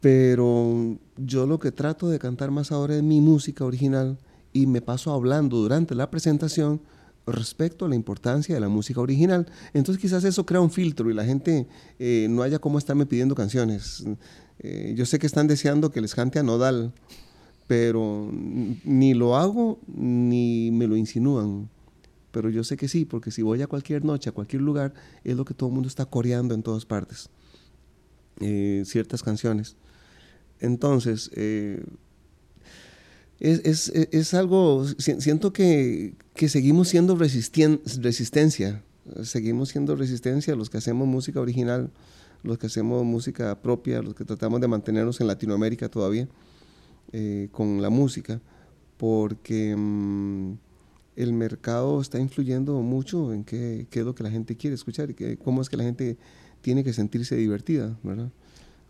Pero 0.00 0.98
yo 1.16 1.46
lo 1.46 1.58
que 1.58 1.72
trato 1.72 2.08
de 2.08 2.18
cantar 2.18 2.50
más 2.50 2.72
ahora 2.72 2.96
es 2.96 3.02
mi 3.02 3.20
música 3.20 3.64
original 3.64 4.18
y 4.52 4.66
me 4.66 4.82
paso 4.82 5.12
hablando 5.12 5.56
durante 5.56 5.94
la 5.94 6.10
presentación 6.10 6.80
respecto 7.26 7.84
a 7.84 7.88
la 7.88 7.94
importancia 7.94 8.54
de 8.54 8.60
la 8.60 8.68
música 8.68 9.00
original. 9.00 9.46
Entonces 9.72 10.00
quizás 10.00 10.24
eso 10.24 10.46
crea 10.46 10.60
un 10.60 10.70
filtro 10.70 11.10
y 11.10 11.14
la 11.14 11.24
gente 11.24 11.66
eh, 11.98 12.26
no 12.30 12.42
haya 12.42 12.58
cómo 12.58 12.78
estarme 12.78 13.06
pidiendo 13.06 13.34
canciones. 13.34 14.04
Eh, 14.60 14.94
yo 14.96 15.06
sé 15.06 15.18
que 15.18 15.26
están 15.26 15.46
deseando 15.46 15.90
que 15.90 16.00
les 16.00 16.14
cante 16.14 16.38
a 16.38 16.42
Nodal, 16.42 16.92
pero 17.66 18.30
ni 18.32 19.14
lo 19.14 19.36
hago 19.36 19.78
ni 19.86 20.70
me 20.70 20.86
lo 20.86 20.96
insinúan 20.96 21.68
pero 22.36 22.50
yo 22.50 22.64
sé 22.64 22.76
que 22.76 22.86
sí, 22.86 23.06
porque 23.06 23.30
si 23.30 23.40
voy 23.40 23.62
a 23.62 23.66
cualquier 23.66 24.04
noche, 24.04 24.28
a 24.28 24.32
cualquier 24.32 24.60
lugar, 24.60 24.92
es 25.24 25.34
lo 25.38 25.46
que 25.46 25.54
todo 25.54 25.70
el 25.70 25.74
mundo 25.74 25.88
está 25.88 26.04
coreando 26.04 26.54
en 26.54 26.62
todas 26.62 26.84
partes, 26.84 27.30
eh, 28.40 28.82
ciertas 28.84 29.22
canciones. 29.22 29.74
Entonces, 30.60 31.30
es, 33.40 33.60
es, 33.64 33.88
es, 33.88 34.34
algo, 34.34 34.84
siento 34.98 35.52
que, 35.52 36.14
que 36.34 36.48
seguimos 36.48 36.88
siendo 36.88 37.16
resistencia, 37.16 38.82
seguimos 39.22 39.68
siendo 39.68 39.94
resistencia 39.94 40.56
los 40.56 40.70
que 40.70 40.78
hacemos 40.78 41.06
música 41.06 41.40
original, 41.40 41.90
los 42.42 42.58
que 42.58 42.66
hacemos 42.66 43.04
música 43.04 43.60
propia, 43.60 44.02
los 44.02 44.14
que 44.14 44.24
tratamos 44.24 44.60
de 44.60 44.68
mantenernos 44.68 45.20
en 45.20 45.26
Latinoamérica 45.26 45.88
todavía. 45.88 46.28
eh, 47.12 47.48
con 47.52 47.80
la 47.80 47.88
música, 47.88 48.40
porque 48.96 49.74
mm, 49.76 50.54
el 51.16 51.32
mercado 51.32 52.00
está 52.00 52.18
influyendo 52.18 52.82
mucho 52.82 53.32
en 53.32 53.44
qué, 53.44 53.86
qué, 53.90 54.00
es 54.00 54.04
lo 54.04 54.14
que 54.14 54.24
la 54.24 54.30
gente 54.30 54.56
quiere 54.56 54.74
escuchar 54.74 55.10
y 55.10 55.36
cómo 55.36 55.62
es 55.62 55.68
que 55.68 55.76
la 55.76 55.84
gente 55.84 56.16
tiene 56.62 56.82
que 56.82 56.92
sentirse 56.92 57.36
divertida, 57.36 57.96
¿verdad? 58.02 58.30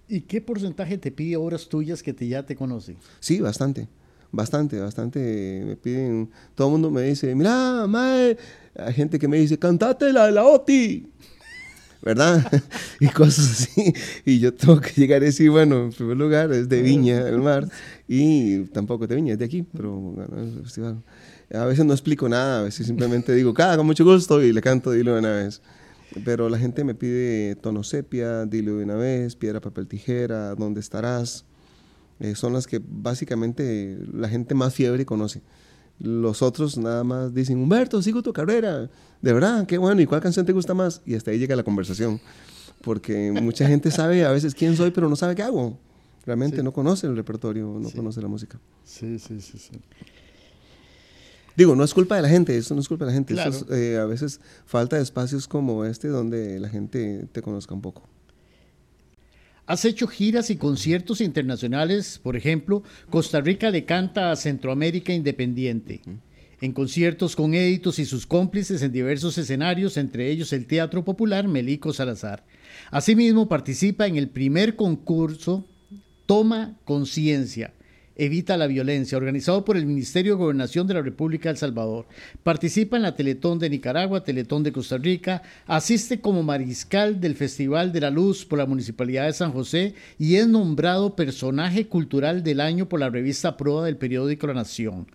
¿Y 0.08 0.22
qué 0.22 0.40
porcentaje 0.40 0.96
te 0.98 1.10
pide 1.10 1.36
horas 1.36 1.68
tuyas 1.68 2.02
que 2.02 2.14
te, 2.14 2.26
ya 2.26 2.46
te 2.46 2.56
conocen? 2.56 2.96
Sí, 3.20 3.40
bastante, 3.40 3.88
bastante, 4.32 4.78
bastante. 4.78 5.62
Me 5.66 5.76
piden, 5.76 6.30
todo 6.54 6.68
el 6.68 6.72
mundo 6.72 6.90
me 6.90 7.02
dice, 7.02 7.34
mira, 7.34 7.86
mae, 7.86 8.36
hay 8.78 8.92
gente 8.92 9.18
que 9.18 9.28
me 9.28 9.38
dice, 9.38 9.58
cantate 9.58 10.12
la 10.12 10.26
de 10.26 10.32
la 10.32 10.44
OTI. 10.44 11.08
¿verdad? 12.06 12.40
y 13.00 13.08
cosas 13.08 13.50
así. 13.50 13.92
Y 14.24 14.38
yo 14.38 14.54
tengo 14.54 14.80
que 14.80 14.92
llegar 14.92 15.22
y 15.22 15.26
decir, 15.26 15.50
bueno, 15.50 15.86
en 15.86 15.90
primer 15.90 16.16
lugar 16.16 16.52
es 16.52 16.68
de 16.68 16.80
Viña 16.80 17.24
del 17.24 17.40
Mar 17.40 17.68
y 18.06 18.60
tampoco 18.66 19.04
es 19.04 19.10
de 19.10 19.16
Viña, 19.16 19.32
es 19.32 19.38
de 19.40 19.44
aquí, 19.44 19.62
pero 19.62 19.92
bueno, 19.96 20.40
es 20.40 20.62
festival. 20.62 21.02
A 21.52 21.64
veces 21.64 21.84
no 21.84 21.92
explico 21.92 22.28
nada, 22.28 22.60
a 22.60 22.62
veces 22.62 22.86
simplemente 22.86 23.34
digo, 23.34 23.52
cada 23.54 23.76
con 23.76 23.86
mucho 23.86 24.04
gusto 24.04 24.40
y 24.40 24.52
le 24.52 24.60
canto 24.60 24.92
dilo 24.92 25.14
de 25.14 25.18
una 25.18 25.32
vez. 25.32 25.62
Pero 26.24 26.48
la 26.48 26.58
gente 26.58 26.84
me 26.84 26.94
pide 26.94 27.56
tono 27.56 27.82
sepia, 27.82 28.46
dilo 28.46 28.76
de 28.76 28.84
una 28.84 28.94
vez, 28.94 29.34
piedra, 29.34 29.60
papel, 29.60 29.88
tijera, 29.88 30.54
¿dónde 30.54 30.80
estarás? 30.80 31.44
Eh, 32.20 32.34
son 32.34 32.52
las 32.52 32.66
que 32.66 32.80
básicamente 32.82 33.98
la 34.12 34.28
gente 34.28 34.54
más 34.54 34.74
fiebre 34.74 35.04
conoce. 35.04 35.42
Los 35.98 36.42
otros 36.42 36.76
nada 36.76 37.04
más 37.04 37.34
dicen, 37.34 37.58
Humberto, 37.58 38.02
sigo 38.02 38.22
tu 38.22 38.32
carrera. 38.32 38.90
De 39.22 39.32
verdad, 39.32 39.66
qué 39.66 39.78
bueno. 39.78 40.00
¿Y 40.00 40.06
cuál 40.06 40.20
canción 40.20 40.44
te 40.44 40.52
gusta 40.52 40.74
más? 40.74 41.02
Y 41.06 41.14
hasta 41.14 41.30
ahí 41.30 41.38
llega 41.38 41.56
la 41.56 41.62
conversación. 41.62 42.20
Porque 42.82 43.32
mucha 43.32 43.66
gente 43.68 43.90
sabe 43.90 44.24
a 44.24 44.30
veces 44.30 44.54
quién 44.54 44.76
soy, 44.76 44.90
pero 44.90 45.08
no 45.08 45.16
sabe 45.16 45.34
qué 45.34 45.42
hago. 45.42 45.78
Realmente 46.24 46.62
no 46.62 46.72
conoce 46.72 47.06
el 47.06 47.16
repertorio, 47.16 47.78
no 47.80 47.88
conoce 47.90 48.20
la 48.20 48.28
música. 48.28 48.58
Sí, 48.84 49.18
sí, 49.18 49.40
sí, 49.40 49.58
sí. 49.58 49.80
Digo, 51.56 51.74
no 51.74 51.84
es 51.84 51.94
culpa 51.94 52.16
de 52.16 52.22
la 52.22 52.28
gente, 52.28 52.56
eso 52.56 52.74
no 52.74 52.80
es 52.80 52.88
culpa 52.88 53.06
de 53.06 53.12
la 53.12 53.14
gente. 53.14 53.34
Eh, 53.70 53.96
a 53.96 54.04
veces 54.04 54.40
falta 54.66 54.96
de 54.96 55.02
espacios 55.02 55.48
como 55.48 55.84
este 55.84 56.08
donde 56.08 56.60
la 56.60 56.68
gente 56.68 57.28
te 57.32 57.42
conozca 57.42 57.74
un 57.74 57.80
poco. 57.80 58.02
Has 59.66 59.84
hecho 59.84 60.06
giras 60.06 60.50
y 60.50 60.56
conciertos 60.56 61.20
internacionales, 61.20 62.20
por 62.22 62.36
ejemplo, 62.36 62.84
Costa 63.10 63.40
Rica 63.40 63.70
le 63.70 63.84
canta 63.84 64.30
a 64.30 64.36
Centroamérica 64.36 65.12
Independiente. 65.12 66.02
En 66.60 66.72
conciertos 66.72 67.34
con 67.34 67.52
éditos 67.52 67.98
y 67.98 68.04
sus 68.04 68.26
cómplices 68.26 68.80
en 68.82 68.92
diversos 68.92 69.36
escenarios, 69.38 69.96
entre 69.96 70.30
ellos 70.30 70.52
el 70.52 70.66
Teatro 70.66 71.04
Popular 71.04 71.48
Melico 71.48 71.92
Salazar. 71.92 72.44
Asimismo, 72.92 73.48
participa 73.48 74.06
en 74.06 74.16
el 74.16 74.28
primer 74.28 74.76
concurso 74.76 75.66
Toma 76.26 76.78
Conciencia, 76.84 77.74
Evita 78.16 78.56
la 78.56 78.66
Violencia, 78.66 79.18
organizado 79.18 79.64
por 79.64 79.76
el 79.76 79.84
Ministerio 79.84 80.32
de 80.32 80.38
Gobernación 80.38 80.86
de 80.86 80.94
la 80.94 81.02
República 81.02 81.48
de 81.48 81.52
El 81.52 81.58
Salvador. 81.58 82.06
Participa 82.42 82.96
en 82.96 83.02
la 83.02 83.14
Teletón 83.14 83.58
de 83.58 83.68
Nicaragua, 83.68 84.24
Teletón 84.24 84.62
de 84.62 84.72
Costa 84.72 84.96
Rica, 84.96 85.42
asiste 85.66 86.20
como 86.20 86.42
mariscal 86.42 87.20
del 87.20 87.34
Festival 87.34 87.92
de 87.92 88.00
la 88.00 88.10
Luz 88.10 88.46
por 88.46 88.58
la 88.58 88.66
Municipalidad 88.66 89.26
de 89.26 89.34
San 89.34 89.52
José 89.52 89.94
y 90.18 90.36
es 90.36 90.48
nombrado 90.48 91.14
Personaje 91.14 91.86
Cultural 91.86 92.42
del 92.42 92.60
Año 92.60 92.88
por 92.88 93.00
la 93.00 93.10
revista 93.10 93.56
Proa 93.56 93.84
del 93.84 93.98
periódico 93.98 94.46
La 94.46 94.54
Nación. 94.54 95.06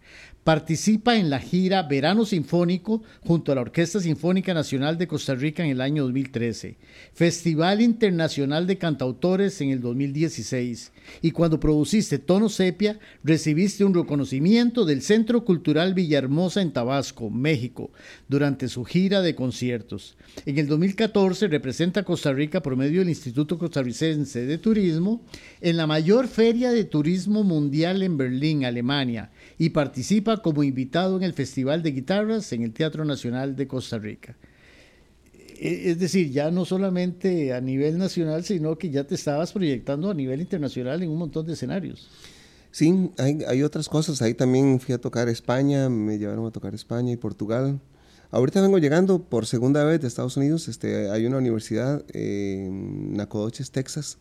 Participa 0.44 1.18
en 1.18 1.30
la 1.30 1.40
gira 1.40 1.84
Verano 1.84 2.26
Sinfónico 2.26 3.04
junto 3.24 3.52
a 3.52 3.56
la 3.56 3.62
Orquesta 3.62 4.00
Sinfónica 4.00 4.56
Nacional 4.56 4.98
de 4.98 5.08
Costa 5.08 5.36
Rica 5.36 5.64
en 5.64 5.70
el 5.70 5.82
año 5.82 6.02
2013, 6.04 6.78
Festival 7.14 7.80
Internacional 7.80 8.66
de 8.66 8.80
Cantautores 8.80 9.62
en 9.62 9.70
el 9.70 9.82
2016 9.82 10.92
y 11.22 11.32
cuando 11.32 11.60
produciste 11.60 12.20
Tono 12.20 12.50
Sepia 12.50 13.00
recibiste 13.24 13.84
un 13.84 13.94
reconocimiento 13.94 14.86
del 14.86 15.02
Centro 15.02 15.46
Cultural 15.46 15.94
Villahermosa 15.94 16.62
en 16.62 16.72
Tabasco, 16.72 17.30
México, 17.30 17.92
durante 18.28 18.68
su 18.68 18.84
gira 18.84 19.22
de 19.22 19.36
conciertos. 19.36 20.18
En 20.46 20.58
el 20.58 20.68
2014 20.68 21.48
representa 21.48 22.02
a 22.02 22.04
Costa 22.04 22.34
Rica 22.34 22.62
por 22.62 22.76
medio 22.76 23.00
del 23.00 23.10
Instituto 23.10 23.58
Costarricense 23.58 24.46
de 24.46 24.58
Turismo 24.58 25.24
en 25.62 25.78
la 25.78 25.88
mayor 25.88 26.28
feria 26.28 26.72
de 26.72 26.84
turismo 26.84 27.44
mundial 27.44 28.02
en 28.04 28.18
Berlín, 28.18 28.66
Alemania 28.66 29.32
y 29.58 29.70
participa 29.70 30.38
como 30.38 30.64
invitado 30.64 31.18
en 31.18 31.24
el 31.24 31.34
Festival 31.34 31.84
de 31.84 31.92
Guitarras 31.92 32.52
en 32.54 32.64
el 32.64 32.74
Teatro 32.74 33.06
Nacional 33.06 33.56
de 33.56 33.68
Costa 33.68 33.98
Rica. 33.98 34.36
E, 35.62 35.92
es 35.92 36.00
decir, 36.00 36.32
ya 36.32 36.50
no 36.50 36.66
solamente 36.66 37.54
a 37.54 37.62
nivel 37.62 38.00
nacional, 38.00 38.44
sino 38.44 38.80
que 38.80 38.90
ya 38.90 39.04
te 39.04 39.14
estabas 39.14 39.54
proyectando 39.54 40.10
a 40.10 40.14
nivel 40.16 40.42
internacional 40.42 41.04
en 41.04 41.10
un 41.12 41.20
montón 41.20 41.46
de 41.46 41.54
escenarios. 41.54 42.10
Sí, 42.72 43.12
hay, 43.20 43.62
otras 43.62 43.88
cosas. 43.88 44.24
Ahí 44.24 44.34
también 44.34 44.80
fui 44.80 44.96
a 44.96 44.98
tocar 44.98 45.30
España, 45.30 45.88
me 45.88 46.18
llevaron 46.18 46.48
a 46.48 46.52
tocar 46.52 46.74
España 46.74 47.12
y 47.12 47.18
Portugal. 47.18 47.80
Ahorita 48.32 48.60
vengo 48.60 48.80
llegando 48.80 49.22
por 49.22 49.46
segunda 49.46 49.84
vez 49.84 50.02
de 50.02 50.08
Estados 50.08 50.36
Unidos. 50.36 50.68
Este, 50.68 51.12
hay 51.12 51.28
una 51.28 51.38
universidad 51.38 52.04
en 52.12 53.14
Nacogdoches, 53.14 53.70
Texas, 53.70 54.18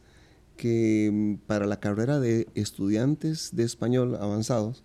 que 0.58 1.10
mm, 1.10 1.46
para 1.46 1.64
la 1.64 1.80
carrera 1.80 2.20
de 2.20 2.48
estudiantes 2.54 3.50
de 3.52 3.62
español 3.62 4.18
avanzados 4.20 4.84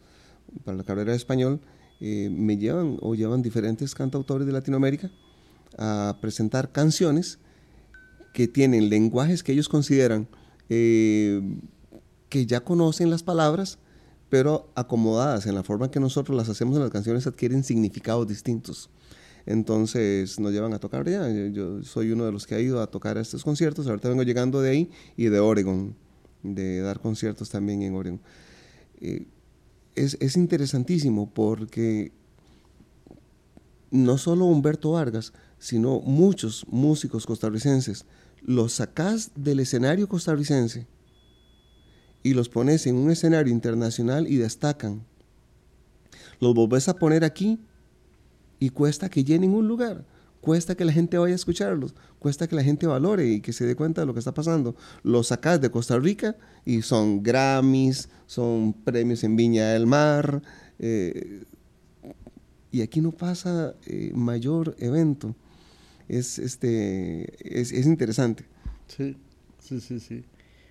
para 0.64 0.78
la 0.78 0.84
carrera 0.84 1.12
de 1.12 1.18
español, 1.18 1.60
eh, 2.00 2.30
me 2.32 2.56
llevan 2.56 2.98
o 3.02 3.14
llevan 3.14 3.42
diferentes 3.42 3.94
cantautores 3.94 4.48
de 4.48 4.54
Latinoamérica 4.54 5.12
a 5.78 6.18
presentar 6.22 6.72
canciones 6.72 7.40
que 8.34 8.48
tienen 8.48 8.90
lenguajes 8.90 9.44
que 9.44 9.54
ellos 9.54 9.70
consideran 9.70 10.28
eh, 10.70 11.42
que 12.30 12.46
ya 12.46 12.62
conocen 12.62 13.10
las 13.10 13.24
palabras, 13.24 13.78
pero 14.30 14.70
acomodadas 14.76 15.46
en 15.46 15.56
la 15.56 15.64
forma 15.64 15.92
que 15.92 16.00
nosotros 16.00 16.36
las 16.36 16.50
hacemos 16.50 16.76
en 16.76 16.84
las 16.84 16.92
canciones 16.92 17.28
adquieren 17.28 17.64
significados 17.64 18.28
distintos. 18.28 18.90
Entonces 19.46 20.40
nos 20.40 20.52
llevan 20.52 20.74
a 20.74 20.80
tocar 20.80 21.08
ya. 21.08 21.30
Yo 21.50 21.84
soy 21.84 22.12
uno 22.12 22.26
de 22.26 22.32
los 22.32 22.48
que 22.48 22.56
ha 22.56 22.60
ido 22.60 22.82
a 22.82 22.88
tocar 22.88 23.18
a 23.18 23.22
estos 23.22 23.44
conciertos. 23.44 23.88
Ahorita 23.88 24.10
vengo 24.10 24.24
llegando 24.24 24.60
de 24.62 24.72
ahí 24.72 24.92
y 25.16 25.26
de 25.26 25.40
Oregon, 25.40 25.96
de 26.42 26.82
dar 26.82 27.00
conciertos 27.00 27.50
también 27.50 27.84
en 27.84 27.96
Oregon. 27.96 28.20
Eh, 29.02 29.28
es, 29.96 30.36
interesantísimo 30.36 31.30
porque 31.34 32.12
no 33.92 34.18
solo 34.18 34.46
Humberto 34.46 34.92
Vargas, 34.92 35.32
sino 35.60 36.00
muchos 36.00 36.66
músicos 36.70 37.26
costarricenses, 37.26 38.06
los 38.42 38.74
sacás 38.74 39.32
del 39.36 39.60
escenario 39.60 40.08
costarricense 40.08 40.88
y 42.24 42.34
los 42.34 42.50
pones 42.50 42.86
en 42.88 42.96
un 42.96 43.12
escenario 43.12 43.52
internacional 43.52 44.28
y 44.28 44.38
destacan. 44.38 45.04
Los 46.40 46.54
volvés 46.54 46.90
a 46.90 46.96
poner 46.96 47.24
aquí 47.24 47.60
y 48.60 48.70
cuesta 48.70 49.10
que 49.10 49.24
llenen 49.24 49.54
un 49.54 49.68
lugar 49.68 50.06
cuesta 50.46 50.76
que 50.76 50.86
la 50.86 50.94
gente 50.94 51.18
vaya 51.18 51.34
a 51.34 51.36
escucharlos, 51.36 51.96
cuesta 52.20 52.48
que 52.48 52.56
la 52.56 52.64
gente 52.64 52.86
valore 52.86 53.26
y 53.26 53.42
que 53.42 53.52
se 53.52 53.66
dé 53.66 53.76
cuenta 53.76 54.02
de 54.02 54.08
lo 54.08 54.14
que 54.14 54.20
está 54.20 54.32
pasando. 54.32 54.76
Los 55.02 55.28
sacas 55.28 55.60
de 55.60 55.72
Costa 55.72 55.98
Rica 55.98 56.36
y 56.64 56.84
son 56.84 57.24
Grammys, 57.24 58.10
son 58.28 58.74
premios 58.74 59.24
en 59.24 59.36
Viña 59.36 59.70
del 59.70 59.88
Mar. 59.88 60.44
Eh, 60.78 61.44
y 62.72 62.82
aquí 62.82 63.02
no 63.02 63.12
pasa 63.12 63.74
eh, 63.88 64.12
mayor 64.14 64.76
evento. 64.78 65.36
Es, 66.08 66.40
este, 66.40 67.34
es, 67.40 67.72
interesante. 67.86 68.46
Sí, 68.88 69.16
sí, 69.60 69.80
sí, 69.80 70.00
sí. 70.00 70.24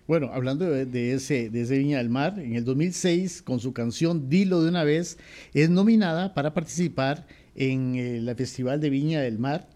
Bueno, 0.07 0.31
hablando 0.33 0.67
de, 0.67 1.15
ese, 1.15 1.49
de 1.49 1.63
ese 1.63 1.79
Viña 1.79 1.99
del 1.99 2.11
Mar, 2.11 2.39
en 2.39 2.55
el 2.55 2.65
2006, 2.65 3.43
con 3.43 3.59
su 3.59 3.73
canción 3.73 4.29
Dilo 4.29 4.63
de 4.63 4.69
una 4.69 4.85
vez, 4.85 5.19
es 5.55 5.71
nominada 5.71 6.35
para 6.35 6.53
participar 6.53 7.27
en 7.55 7.97
el 7.97 8.29
eh, 8.29 8.35
Festival 8.35 8.81
de 8.81 8.91
Viña 8.91 9.21
del 9.23 9.39
Mar, 9.39 9.69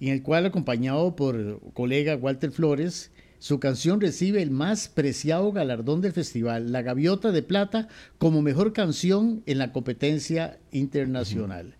en 0.00 0.08
el 0.08 0.22
cual, 0.22 0.46
acompañado 0.46 1.16
por 1.16 1.60
colega 1.74 2.16
Walter 2.16 2.52
Flores, 2.52 3.10
su 3.40 3.60
canción 3.60 4.00
recibe 4.00 4.42
el 4.42 4.50
más 4.50 4.88
preciado 4.88 5.52
galardón 5.52 6.00
del 6.00 6.12
festival, 6.12 6.72
la 6.72 6.82
Gaviota 6.82 7.30
de 7.30 7.42
Plata, 7.42 7.88
como 8.18 8.42
mejor 8.42 8.72
canción 8.72 9.42
en 9.46 9.58
la 9.58 9.72
competencia 9.72 10.58
internacional. 10.72 11.76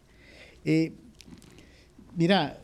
Eh, 0.65 0.93
mira, 2.17 2.61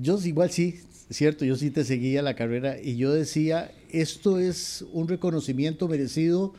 yo 0.00 0.18
igual 0.24 0.50
sí, 0.50 0.80
cierto, 1.10 1.44
yo 1.44 1.56
sí 1.56 1.70
te 1.70 1.84
seguía 1.84 2.22
la 2.22 2.34
carrera 2.34 2.80
y 2.80 2.96
yo 2.96 3.12
decía, 3.12 3.72
esto 3.90 4.38
es 4.38 4.84
un 4.92 5.08
reconocimiento 5.08 5.88
merecido 5.88 6.52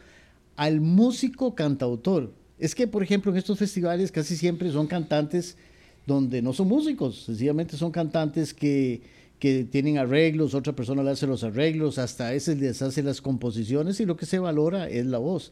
al 0.55 0.81
músico 0.81 1.55
cantautor, 1.55 2.33
es 2.59 2.73
que, 2.73 2.87
por 2.87 3.03
ejemplo, 3.03 3.31
en 3.31 3.37
estos 3.37 3.59
festivales 3.59 4.11
casi 4.11 4.35
siempre 4.35 4.71
son 4.71 4.87
cantantes 4.87 5.57
donde 6.07 6.41
no 6.41 6.53
son 6.53 6.67
músicos, 6.67 7.23
sencillamente 7.25 7.77
son 7.77 7.91
cantantes 7.91 8.53
que, 8.53 9.01
que 9.39 9.65
tienen 9.65 9.97
arreglos, 9.97 10.55
otra 10.55 10.73
persona 10.73 11.03
le 11.03 11.11
hace 11.11 11.27
los 11.27 11.43
arreglos, 11.43 11.99
hasta 11.99 12.33
ese 12.33 12.55
les 12.55 12.81
hace 12.81 13.03
las 13.03 13.21
composiciones 13.21 13.99
y 13.99 14.05
lo 14.05 14.17
que 14.17 14.25
se 14.25 14.39
valora 14.39 14.89
es 14.89 15.05
la 15.05 15.19
voz. 15.19 15.51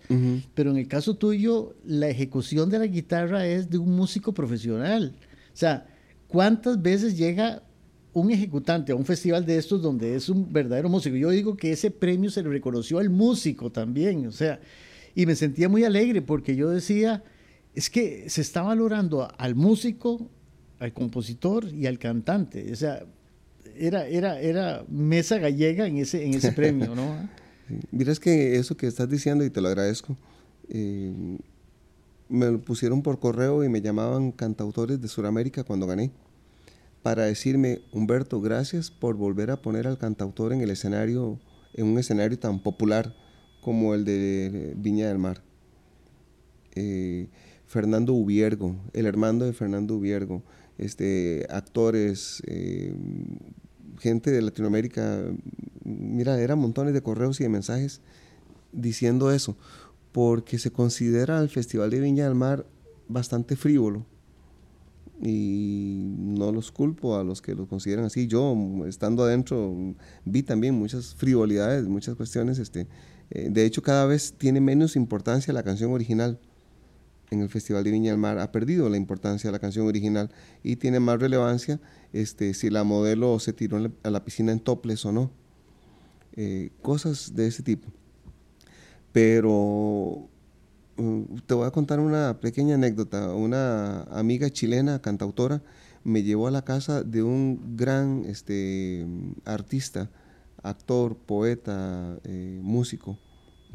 Pero 0.55 0.71
en 0.71 0.77
el 0.77 0.87
caso 0.87 1.15
tuyo, 1.15 1.75
la 1.85 2.07
ejecución 2.09 2.69
de 2.69 2.79
la 2.79 2.87
guitarra 2.87 3.45
es 3.45 3.69
de 3.69 3.77
un 3.77 3.95
músico 3.95 4.33
profesional. 4.33 5.13
O 5.53 5.57
sea, 5.57 5.85
¿cuántas 6.27 6.81
veces 6.81 7.17
llega 7.17 7.61
un 8.15 8.31
ejecutante 8.31 8.93
a 8.93 8.95
un 8.95 9.05
festival 9.05 9.45
de 9.45 9.57
estos 9.57 9.81
donde 9.81 10.15
es 10.15 10.29
un 10.29 10.51
verdadero 10.51 10.87
músico? 10.87 11.17
Yo 11.17 11.29
digo 11.31 11.57
que 11.57 11.73
ese 11.73 11.91
premio 11.91 12.31
se 12.31 12.41
le 12.41 12.49
reconoció 12.49 12.99
al 12.99 13.09
músico 13.09 13.71
también, 13.71 14.25
o 14.25 14.31
sea, 14.31 14.59
y 15.13 15.25
me 15.25 15.35
sentía 15.35 15.67
muy 15.67 15.83
alegre 15.83 16.21
porque 16.21 16.55
yo 16.55 16.69
decía, 16.69 17.23
es 17.73 17.89
que 17.89 18.29
se 18.29 18.39
está 18.39 18.61
valorando 18.61 19.27
al 19.37 19.55
músico, 19.55 20.29
al 20.79 20.93
compositor 20.93 21.65
y 21.65 21.87
al 21.87 21.99
cantante. 21.99 22.71
O 22.71 22.75
sea, 22.75 23.05
era, 23.77 24.07
era, 24.07 24.39
era 24.39 24.85
mesa 24.87 25.37
gallega 25.37 25.85
en 25.85 25.97
ese, 25.97 26.25
en 26.25 26.33
ese 26.33 26.53
premio, 26.53 26.95
¿no? 26.95 27.29
Mira, 27.91 28.13
es 28.13 28.19
que 28.19 28.55
eso 28.55 28.77
que 28.77 28.87
estás 28.87 29.09
diciendo, 29.09 29.43
y 29.43 29.49
te 29.49 29.59
lo 29.59 29.67
agradezco, 29.67 30.15
eh, 30.69 31.37
me 32.29 32.45
lo 32.47 32.61
pusieron 32.61 33.01
por 33.01 33.19
correo 33.19 33.63
y 33.63 33.69
me 33.69 33.81
llamaban 33.81 34.31
cantautores 34.31 35.01
de 35.01 35.07
Sudamérica 35.09 35.65
cuando 35.65 35.85
gané, 35.85 36.11
para 37.05 37.25
decirme, 37.25 37.83
Humberto, 37.91 38.41
gracias 38.41 38.89
por 38.89 39.15
volver 39.15 39.51
a 39.51 39.61
poner 39.61 39.85
al 39.85 39.99
cantautor 39.99 40.53
en 40.53 40.61
el 40.61 40.71
escenario, 40.71 41.39
en 41.75 41.85
un 41.85 41.99
escenario 41.99 42.39
tan 42.39 42.63
popular 42.63 43.13
como 43.61 43.93
el 43.93 44.05
de 44.05 44.73
Viña 44.75 45.09
del 45.09 45.19
Mar. 45.19 45.43
Eh, 46.73 47.27
Fernando 47.67 48.13
Ubiergo, 48.13 48.75
el 48.93 49.05
hermano 49.05 49.45
de 49.45 49.53
Fernando 49.53 49.97
Ubiergo, 49.97 50.41
este, 50.79 51.45
actores, 51.51 52.41
eh, 52.47 52.95
gente 53.99 54.31
de 54.31 54.41
Latinoamérica, 54.41 55.25
mira, 55.83 56.41
eran 56.41 56.57
montones 56.57 56.95
de 56.95 57.03
correos 57.03 57.39
y 57.39 57.43
de 57.43 57.49
mensajes 57.49 58.01
diciendo 58.71 59.31
eso, 59.31 59.55
porque 60.11 60.57
se 60.57 60.71
considera 60.71 61.39
el 61.39 61.49
Festival 61.49 61.91
de 61.91 61.99
Viña 61.99 62.23
del 62.23 62.33
Mar 62.33 62.65
bastante 63.07 63.55
frívolo. 63.55 64.07
Y 65.21 66.11
no 66.17 66.51
los 66.51 66.71
culpo 66.71 67.17
a 67.17 67.23
los 67.23 67.41
que 67.41 67.55
lo 67.55 67.67
consideran 67.67 68.05
así. 68.05 68.27
Yo, 68.27 68.55
estando 68.87 69.23
adentro, 69.23 69.95
vi 70.25 70.43
también 70.43 70.75
muchas 70.75 71.15
frivolidades, 71.15 71.85
muchas 71.85 72.15
cuestiones. 72.15 72.59
Este, 72.59 72.87
eh, 73.29 73.49
de 73.49 73.65
hecho, 73.65 73.81
cada 73.81 74.05
vez 74.05 74.33
tiene 74.37 74.59
menos 74.59 74.95
importancia 74.95 75.53
la 75.53 75.63
canción 75.63 75.93
original 75.93 76.39
en 77.31 77.41
el 77.41 77.49
Festival 77.49 77.83
de 77.83 77.91
Viña 77.91 78.11
del 78.11 78.19
Mar 78.19 78.39
ha 78.39 78.51
perdido 78.51 78.89
la 78.89 78.97
importancia 78.97 79.47
de 79.49 79.51
la 79.51 79.59
canción 79.59 79.87
original 79.87 80.31
y 80.63 80.75
tiene 80.75 80.99
más 80.99 81.19
relevancia 81.19 81.79
este, 82.13 82.53
si 82.53 82.69
la 82.69 82.83
modelo 82.83 83.39
se 83.39 83.53
tiró 83.53 83.91
a 84.03 84.09
la 84.09 84.23
piscina 84.23 84.51
en 84.51 84.59
toples 84.59 85.05
o 85.05 85.11
no. 85.11 85.31
Eh, 86.33 86.71
cosas 86.81 87.35
de 87.35 87.47
ese 87.47 87.63
tipo. 87.63 87.87
Pero 89.11 90.29
te 91.45 91.53
voy 91.53 91.67
a 91.67 91.71
contar 91.71 91.99
una 91.99 92.39
pequeña 92.39 92.75
anécdota. 92.75 93.33
Una 93.33 94.03
amiga 94.03 94.49
chilena, 94.49 95.01
cantautora, 95.01 95.61
me 96.03 96.23
llevó 96.23 96.47
a 96.47 96.51
la 96.51 96.63
casa 96.63 97.03
de 97.03 97.23
un 97.23 97.75
gran 97.75 98.23
este, 98.25 99.05
artista, 99.43 100.09
actor, 100.63 101.17
poeta, 101.17 102.17
eh, 102.23 102.59
músico 102.61 103.17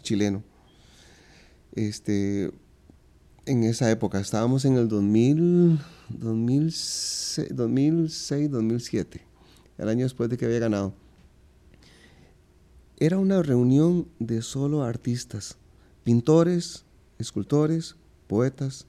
chileno. 0.02 0.42
Este, 1.74 2.52
en 3.46 3.64
esa 3.64 3.90
época, 3.90 4.20
estábamos 4.20 4.64
en 4.64 4.76
el 4.76 4.88
2000, 4.88 5.78
2006, 6.08 7.48
2007, 8.50 9.26
el 9.78 9.88
año 9.88 10.04
después 10.04 10.30
de 10.30 10.36
que 10.36 10.46
había 10.46 10.58
ganado. 10.58 10.94
Era 12.98 13.18
una 13.18 13.42
reunión 13.42 14.08
de 14.18 14.42
solo 14.42 14.82
artistas, 14.82 15.56
pintores, 16.04 16.84
escultores, 17.20 17.96
poetas, 18.26 18.86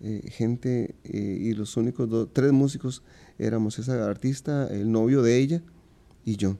eh, 0.00 0.22
gente, 0.30 0.94
eh, 1.04 1.38
y 1.40 1.54
los 1.54 1.76
únicos 1.76 2.28
tres 2.32 2.52
músicos 2.52 3.02
éramos 3.38 3.78
esa 3.78 4.08
artista, 4.08 4.68
el 4.68 4.90
novio 4.90 5.22
de 5.22 5.38
ella 5.38 5.62
y 6.24 6.36
yo. 6.36 6.56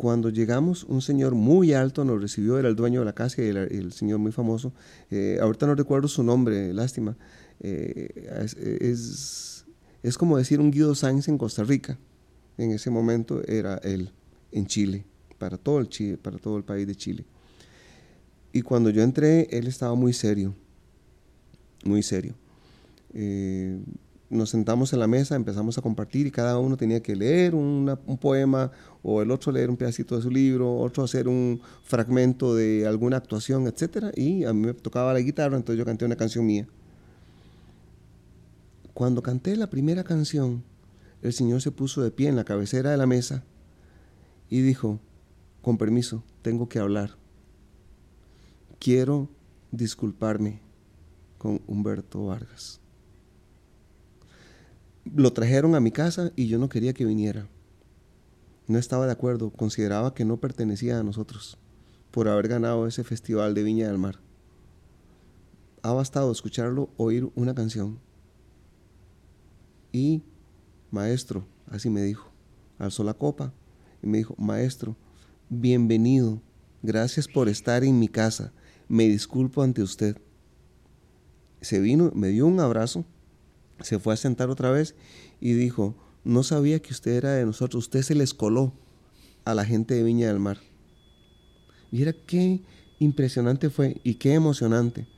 Cuando 0.00 0.30
llegamos, 0.30 0.84
un 0.84 1.02
señor 1.02 1.34
muy 1.34 1.74
alto 1.74 2.06
nos 2.06 2.22
recibió, 2.22 2.58
era 2.58 2.70
el 2.70 2.74
dueño 2.74 3.00
de 3.00 3.04
la 3.04 3.12
casa 3.12 3.42
y 3.42 3.48
el, 3.48 3.92
señor 3.92 4.18
muy 4.18 4.32
famoso. 4.32 4.72
Eh, 5.10 5.38
ahorita 5.42 5.66
no 5.66 5.74
recuerdo 5.74 6.08
su 6.08 6.22
nombre, 6.22 6.72
lástima. 6.72 7.18
Eh, 7.60 8.08
es, 8.80 9.66
es, 10.02 10.16
como 10.16 10.38
decir 10.38 10.58
un 10.58 10.70
Guido 10.70 10.94
Sáenz 10.94 11.28
en 11.28 11.36
Costa 11.36 11.64
Rica. 11.64 11.98
En 12.56 12.70
ese 12.70 12.88
momento 12.88 13.42
era 13.46 13.76
él, 13.84 14.10
en 14.52 14.66
Chile, 14.66 15.04
para 15.36 15.58
todo 15.58 15.80
el, 15.80 15.90
Chile, 15.90 16.16
para 16.16 16.38
todo 16.38 16.56
el 16.56 16.64
país 16.64 16.86
de 16.86 16.94
Chile. 16.94 17.26
Y 18.52 18.62
cuando 18.62 18.90
yo 18.90 19.02
entré, 19.02 19.48
él 19.50 19.66
estaba 19.66 19.94
muy 19.94 20.12
serio, 20.12 20.54
muy 21.84 22.02
serio. 22.02 22.34
Eh, 23.14 23.80
nos 24.28 24.50
sentamos 24.50 24.92
en 24.92 25.00
la 25.00 25.08
mesa, 25.08 25.34
empezamos 25.34 25.76
a 25.76 25.82
compartir 25.82 26.26
y 26.26 26.30
cada 26.30 26.56
uno 26.58 26.76
tenía 26.76 27.00
que 27.02 27.16
leer 27.16 27.54
un 27.54 28.18
poema 28.20 28.70
o 29.02 29.22
el 29.22 29.30
otro 29.30 29.50
leer 29.50 29.70
un 29.70 29.76
pedacito 29.76 30.16
de 30.16 30.22
su 30.22 30.30
libro, 30.30 30.78
otro 30.78 31.02
hacer 31.02 31.26
un 31.26 31.60
fragmento 31.84 32.54
de 32.54 32.86
alguna 32.86 33.16
actuación, 33.16 33.66
etc. 33.66 34.12
Y 34.16 34.44
a 34.44 34.52
mí 34.52 34.66
me 34.66 34.74
tocaba 34.74 35.12
la 35.12 35.20
guitarra, 35.20 35.56
entonces 35.56 35.78
yo 35.78 35.84
canté 35.84 36.04
una 36.04 36.16
canción 36.16 36.46
mía. 36.46 36.68
Cuando 38.94 39.22
canté 39.22 39.56
la 39.56 39.68
primera 39.68 40.04
canción, 40.04 40.62
el 41.22 41.32
Señor 41.32 41.60
se 41.60 41.72
puso 41.72 42.02
de 42.02 42.10
pie 42.10 42.28
en 42.28 42.36
la 42.36 42.44
cabecera 42.44 42.90
de 42.90 42.96
la 42.96 43.06
mesa 43.06 43.42
y 44.48 44.60
dijo, 44.60 45.00
con 45.62 45.76
permiso, 45.76 46.22
tengo 46.42 46.68
que 46.68 46.78
hablar. 46.78 47.19
Quiero 48.80 49.28
disculparme 49.70 50.60
con 51.38 51.62
Humberto 51.68 52.26
Vargas 52.26 52.80
lo 55.04 55.32
trajeron 55.32 55.74
a 55.74 55.80
mi 55.80 55.90
casa 55.90 56.32
y 56.36 56.46
yo 56.46 56.58
no 56.58 56.68
quería 56.68 56.92
que 56.92 57.04
viniera. 57.04 57.48
No 58.66 58.78
estaba 58.78 59.06
de 59.06 59.12
acuerdo, 59.12 59.50
consideraba 59.50 60.14
que 60.14 60.24
no 60.24 60.38
pertenecía 60.38 60.98
a 60.98 61.02
nosotros 61.02 61.58
por 62.10 62.28
haber 62.28 62.48
ganado 62.48 62.86
ese 62.86 63.04
festival 63.04 63.54
de 63.54 63.62
Viña 63.62 63.88
del 63.88 63.98
Mar. 63.98 64.20
Ha 65.82 65.92
bastado 65.92 66.30
escucharlo 66.30 66.90
oír 66.96 67.30
una 67.34 67.54
canción. 67.54 67.98
Y, 69.92 70.22
maestro, 70.90 71.46
así 71.68 71.90
me 71.90 72.02
dijo, 72.02 72.30
alzó 72.78 73.02
la 73.02 73.14
copa 73.14 73.52
y 74.02 74.06
me 74.06 74.18
dijo, 74.18 74.34
maestro, 74.38 74.96
bienvenido, 75.48 76.40
gracias 76.82 77.26
por 77.26 77.48
estar 77.48 77.82
en 77.82 77.98
mi 77.98 78.08
casa, 78.08 78.52
me 78.90 79.08
disculpo 79.08 79.62
ante 79.62 79.80
usted. 79.80 80.18
Se 81.62 81.80
vino, 81.80 82.12
me 82.14 82.28
dio 82.28 82.46
un 82.46 82.60
abrazo 82.60 83.06
se 83.82 83.98
fue 83.98 84.14
a 84.14 84.16
sentar 84.16 84.50
otra 84.50 84.70
vez 84.70 84.94
y 85.40 85.52
dijo, 85.54 85.94
no 86.24 86.42
sabía 86.42 86.80
que 86.80 86.92
usted 86.92 87.12
era 87.12 87.32
de 87.32 87.46
nosotros, 87.46 87.84
usted 87.84 88.02
se 88.02 88.14
les 88.14 88.34
coló 88.34 88.72
a 89.44 89.54
la 89.54 89.64
gente 89.64 89.94
de 89.94 90.02
Viña 90.02 90.28
del 90.28 90.38
Mar. 90.38 90.58
Mira 91.90 92.14
qué 92.26 92.62
impresionante 92.98 93.70
fue 93.70 94.00
y 94.04 94.14
qué 94.14 94.34
emocionante, 94.34 95.08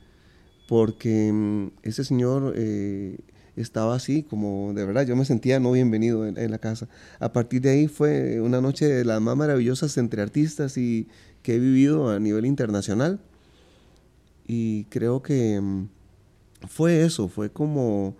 porque 0.67 1.31
mm, 1.31 1.71
ese 1.83 2.03
señor 2.03 2.53
eh, 2.55 3.17
estaba 3.55 3.95
así, 3.95 4.23
como 4.23 4.73
de 4.73 4.85
verdad, 4.85 5.05
yo 5.05 5.15
me 5.15 5.25
sentía 5.25 5.59
no 5.59 5.71
bienvenido 5.73 6.25
en, 6.25 6.51
la 6.51 6.57
casa. 6.57 6.87
A 7.19 7.33
partir 7.33 7.61
de 7.61 7.71
ahí 7.71 7.87
fue 7.87 8.39
una 8.41 8.61
noche 8.61 8.87
de 8.87 9.05
las 9.05 9.21
más 9.21 9.35
maravillosas 9.35 9.97
entre 9.97 10.21
artistas 10.21 10.77
y 10.77 11.07
que 11.43 11.55
he 11.55 11.59
vivido 11.59 12.09
a 12.09 12.19
nivel 12.19 12.45
internacional. 12.45 13.19
Y 14.47 14.85
creo 14.85 15.21
que 15.21 15.59
mm, 15.59 15.87
fue 16.67 17.03
eso, 17.03 17.27
fue 17.27 17.51
como 17.51 18.15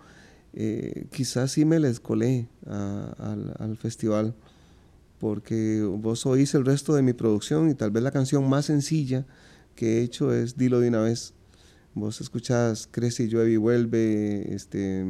eh, 0.54 1.08
quizás 1.12 1.52
sí 1.52 1.66
me 1.66 1.80
les 1.80 2.00
colé 2.00 2.48
al, 2.68 3.78
festival, 3.78 4.36
porque 5.20 5.82
vos 5.82 6.26
oís 6.26 6.54
el 6.54 6.66
resto 6.66 6.94
de 6.94 7.02
mi 7.02 7.14
producción 7.14 7.70
y 7.70 7.74
tal 7.74 7.90
vez 7.92 8.04
la 8.04 8.12
canción 8.12 8.48
más 8.48 8.66
sencilla 8.66 9.26
que 9.76 10.00
he 10.00 10.04
hecho 10.04 10.32
es 10.34 10.56
Dilo 10.56 10.80
de 10.80 10.90
una 10.90 11.02
vez. 11.02 11.34
Vos 11.96 12.22
escuchás 12.22 12.88
Crece 12.90 13.24
y 13.24 13.28
llueve 13.28 13.52
y 13.52 13.58
vuelve, 13.58 14.54
este, 14.54 15.06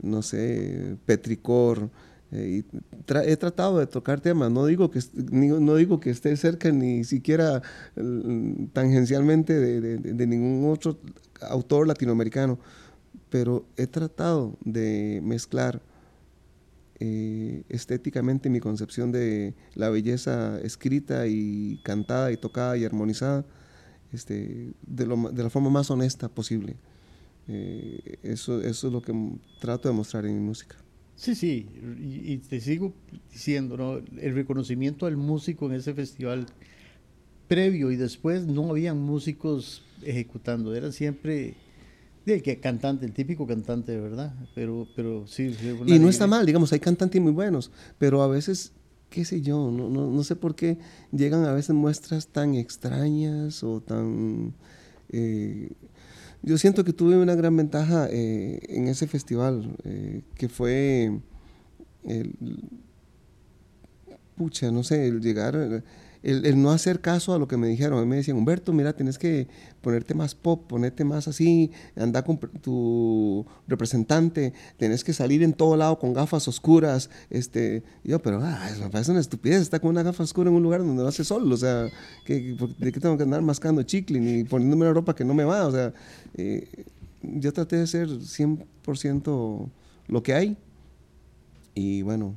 no 0.00 0.22
sé, 0.22 0.96
Petricor. 1.06 1.90
Eh, 2.32 2.64
he 3.26 3.36
tratado 3.36 3.78
de 3.78 3.86
tocar 3.86 4.20
temas, 4.20 4.50
no 4.50 4.64
digo 4.64 4.90
que, 4.90 5.00
no 5.30 5.74
digo 5.74 6.00
que 6.00 6.10
esté 6.10 6.34
cerca 6.36 6.70
ni 6.72 7.04
siquiera 7.04 7.62
mm, 7.96 8.68
tangencialmente 8.72 9.52
de 9.60 10.26
ningún 10.26 10.72
otro 10.72 10.98
autor 11.42 11.86
latinoamericano, 11.86 12.58
pero 13.28 13.66
he 13.76 13.86
tratado 13.86 14.56
de 14.64 15.20
mezclar 15.22 15.82
eh, 17.04 17.64
estéticamente 17.68 18.48
mi 18.48 18.60
concepción 18.60 19.10
de 19.10 19.54
la 19.74 19.90
belleza 19.90 20.60
escrita 20.60 21.26
y 21.26 21.80
cantada 21.82 22.30
y 22.30 22.36
tocada 22.36 22.76
y 22.76 22.84
armonizada 22.84 23.44
este, 24.12 24.72
de, 24.86 25.06
la 25.06 25.50
forma 25.50 25.68
más 25.68 25.90
honesta 25.90 26.28
posible. 26.28 26.76
Eh, 27.48 28.18
eso, 28.22 28.60
eso 28.60 28.86
es 28.86 28.92
lo 28.92 29.02
que 29.02 29.12
trato 29.60 29.88
de 29.88 29.94
mostrar 29.94 30.26
en 30.26 30.34
mi 30.34 30.40
música. 30.40 30.76
Sí, 31.22 31.36
sí, 31.36 31.68
y, 32.00 32.38
te 32.38 32.60
sigo 32.60 32.92
diciendo, 33.30 33.76
¿no? 33.76 33.98
el 34.20 34.34
reconocimiento 34.34 35.06
al 35.06 35.16
músico 35.16 35.66
en 35.66 35.76
ese 35.76 35.94
festival 35.94 36.46
previo 37.46 37.92
y 37.92 37.96
después 37.96 38.44
no 38.44 38.70
habían 38.70 38.98
músicos 38.98 39.84
ejecutando, 40.02 40.74
eran 40.74 40.92
siempre 40.92 41.54
el 42.26 42.42
que 42.42 42.58
cantante, 42.58 43.06
el 43.06 43.12
típico 43.12 43.46
cantante, 43.46 43.92
de 43.92 44.00
verdad. 44.00 44.34
Pero, 44.56 44.88
pero 44.96 45.24
sí. 45.28 45.54
y 45.86 46.00
no 46.00 46.08
está 46.08 46.26
mal, 46.26 46.44
digamos, 46.44 46.72
hay 46.72 46.80
cantantes 46.80 47.22
muy 47.22 47.30
buenos, 47.30 47.70
pero 47.98 48.22
a 48.22 48.26
veces 48.26 48.72
qué 49.08 49.24
sé 49.24 49.42
yo, 49.42 49.70
no, 49.70 49.88
no, 49.88 50.10
no, 50.10 50.24
sé 50.24 50.34
por 50.34 50.56
qué 50.56 50.78
llegan 51.12 51.44
a 51.44 51.52
veces 51.52 51.72
muestras 51.76 52.26
tan 52.26 52.56
extrañas 52.56 53.62
o 53.62 53.80
tan... 53.80 54.54
Eh, 55.10 55.70
yo 56.42 56.58
siento 56.58 56.84
que 56.84 56.92
tuve 56.92 57.16
una 57.16 57.34
gran 57.34 57.56
ventaja 57.56 58.08
eh, 58.10 58.60
en 58.68 58.88
ese 58.88 59.06
festival, 59.06 59.76
eh, 59.84 60.22
que 60.34 60.48
fue 60.48 61.20
el, 62.04 62.34
pucha, 64.36 64.70
no 64.70 64.82
sé, 64.82 65.06
el 65.06 65.20
llegar 65.20 65.82
el, 66.22 66.62
no 66.62 66.70
hacer 66.70 67.00
caso 67.00 67.34
a 67.34 67.38
lo 67.38 67.48
que 67.48 67.56
me 67.56 67.66
dijeron. 67.66 67.98
A 67.98 68.02
mí 68.02 68.06
me 68.06 68.16
decían, 68.16 68.36
Humberto, 68.36 68.72
mira, 68.72 68.94
tienes 68.94 69.18
que 69.18 69.48
ponerte 69.80 70.14
más 70.14 70.34
pop, 70.34 70.66
ponerte 70.68 71.04
más 71.04 71.28
así, 71.28 71.70
anda 71.96 72.22
con 72.22 72.38
tu 72.38 73.44
representante, 73.66 74.52
tienes 74.76 75.02
que 75.04 75.12
salir 75.12 75.42
en 75.42 75.52
todo 75.52 75.76
lado 75.76 75.98
con 75.98 76.12
gafas 76.12 76.46
oscuras. 76.48 77.10
Este, 77.30 77.82
yo, 78.04 78.20
pero 78.22 78.40
ah, 78.42 78.70
me 78.80 78.88
parece 78.90 79.10
una 79.10 79.20
estupidez, 79.20 79.62
está 79.62 79.80
con 79.80 79.90
una 79.90 80.02
gafa 80.02 80.22
oscura 80.22 80.50
en 80.50 80.56
un 80.56 80.62
lugar 80.62 80.80
donde 80.80 81.02
no 81.02 81.08
hace 81.08 81.24
sol, 81.24 81.50
o 81.52 81.56
sea, 81.56 81.84
¿de 82.26 82.92
qué 82.92 83.00
tengo 83.00 83.16
que 83.16 83.24
andar 83.24 83.42
mascando 83.42 83.82
chicle 83.82 84.20
ni 84.20 84.44
poniéndome 84.44 84.84
una 84.84 84.94
ropa 84.94 85.14
que 85.14 85.24
no 85.24 85.34
me 85.34 85.44
va? 85.44 85.66
O 85.66 85.72
sea, 85.72 85.92
eh, 86.34 86.86
yo 87.22 87.52
traté 87.52 87.76
de 87.76 87.86
ser 87.86 88.08
100% 88.08 89.70
lo 90.08 90.22
que 90.22 90.34
hay 90.34 90.56
y 91.74 92.02
bueno, 92.02 92.34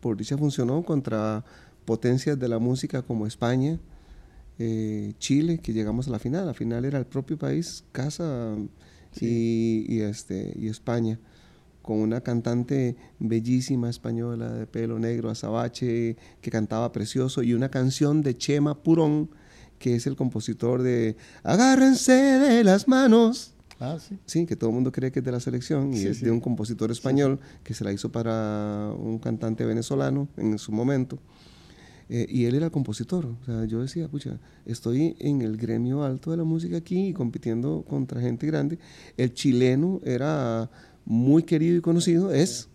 por 0.00 0.16
dicha 0.16 0.36
funcionó 0.36 0.82
contra 0.82 1.44
potencias 1.86 2.38
de 2.38 2.48
la 2.48 2.58
música 2.58 3.00
como 3.00 3.26
España, 3.26 3.80
eh, 4.58 5.14
Chile, 5.18 5.58
que 5.58 5.72
llegamos 5.72 6.08
a 6.08 6.10
la 6.10 6.18
final. 6.18 6.46
La 6.46 6.54
final 6.54 6.84
era 6.84 6.98
el 6.98 7.06
propio 7.06 7.38
país, 7.38 7.84
casa 7.92 8.56
y, 9.20 10.00
este, 10.00 10.52
y 10.58 10.68
España, 10.68 11.18
con 11.80 11.98
una 11.98 12.20
cantante 12.20 12.96
bellísima 13.18 13.88
española 13.88 14.52
de 14.52 14.66
pelo 14.66 14.98
negro, 14.98 15.30
azabache, 15.30 16.16
que 16.40 16.50
cantaba 16.50 16.92
precioso, 16.92 17.42
y 17.42 17.54
una 17.54 17.70
canción 17.70 18.22
de 18.22 18.36
Chema 18.36 18.82
Purón, 18.82 19.30
que 19.78 19.94
es 19.94 20.06
el 20.06 20.16
compositor 20.16 20.82
de 20.82 21.16
Agárrense 21.42 22.12
de 22.12 22.64
las 22.64 22.88
manos. 22.88 23.52
Ah, 23.78 23.98
sí. 24.00 24.18
sí. 24.24 24.46
que 24.46 24.56
todo 24.56 24.70
el 24.70 24.74
mundo 24.74 24.90
cree 24.90 25.12
que 25.12 25.18
es 25.18 25.24
de 25.24 25.32
la 25.32 25.40
selección 25.40 25.92
y 25.92 26.00
es 26.06 26.22
de 26.22 26.30
un 26.30 26.40
compositor 26.40 26.90
español 26.90 27.38
que 27.62 27.74
se 27.74 27.84
la 27.84 27.92
hizo 27.92 28.10
para 28.10 28.90
un 28.98 29.18
cantante 29.18 29.66
venezolano 29.66 30.28
en 30.38 30.58
su 30.58 30.72
momento. 30.72 31.18
Eh, 32.08 32.26
y 32.28 32.44
él 32.44 32.54
era 32.54 32.70
compositor. 32.70 33.26
O 33.26 33.44
sea, 33.44 33.64
yo 33.64 33.82
decía, 33.82 34.08
pucha, 34.08 34.38
estoy 34.64 35.16
en 35.18 35.42
el 35.42 35.56
gremio 35.56 36.04
alto 36.04 36.30
de 36.30 36.36
la 36.36 36.44
música 36.44 36.76
aquí 36.76 37.08
y 37.08 37.12
compitiendo 37.12 37.84
contra 37.88 38.20
gente 38.20 38.46
grande. 38.46 38.78
El 39.16 39.34
chileno 39.34 40.00
era 40.04 40.70
muy 41.04 41.42
querido 41.42 41.76
y 41.76 41.80
conocido, 41.80 42.32
es, 42.32 42.68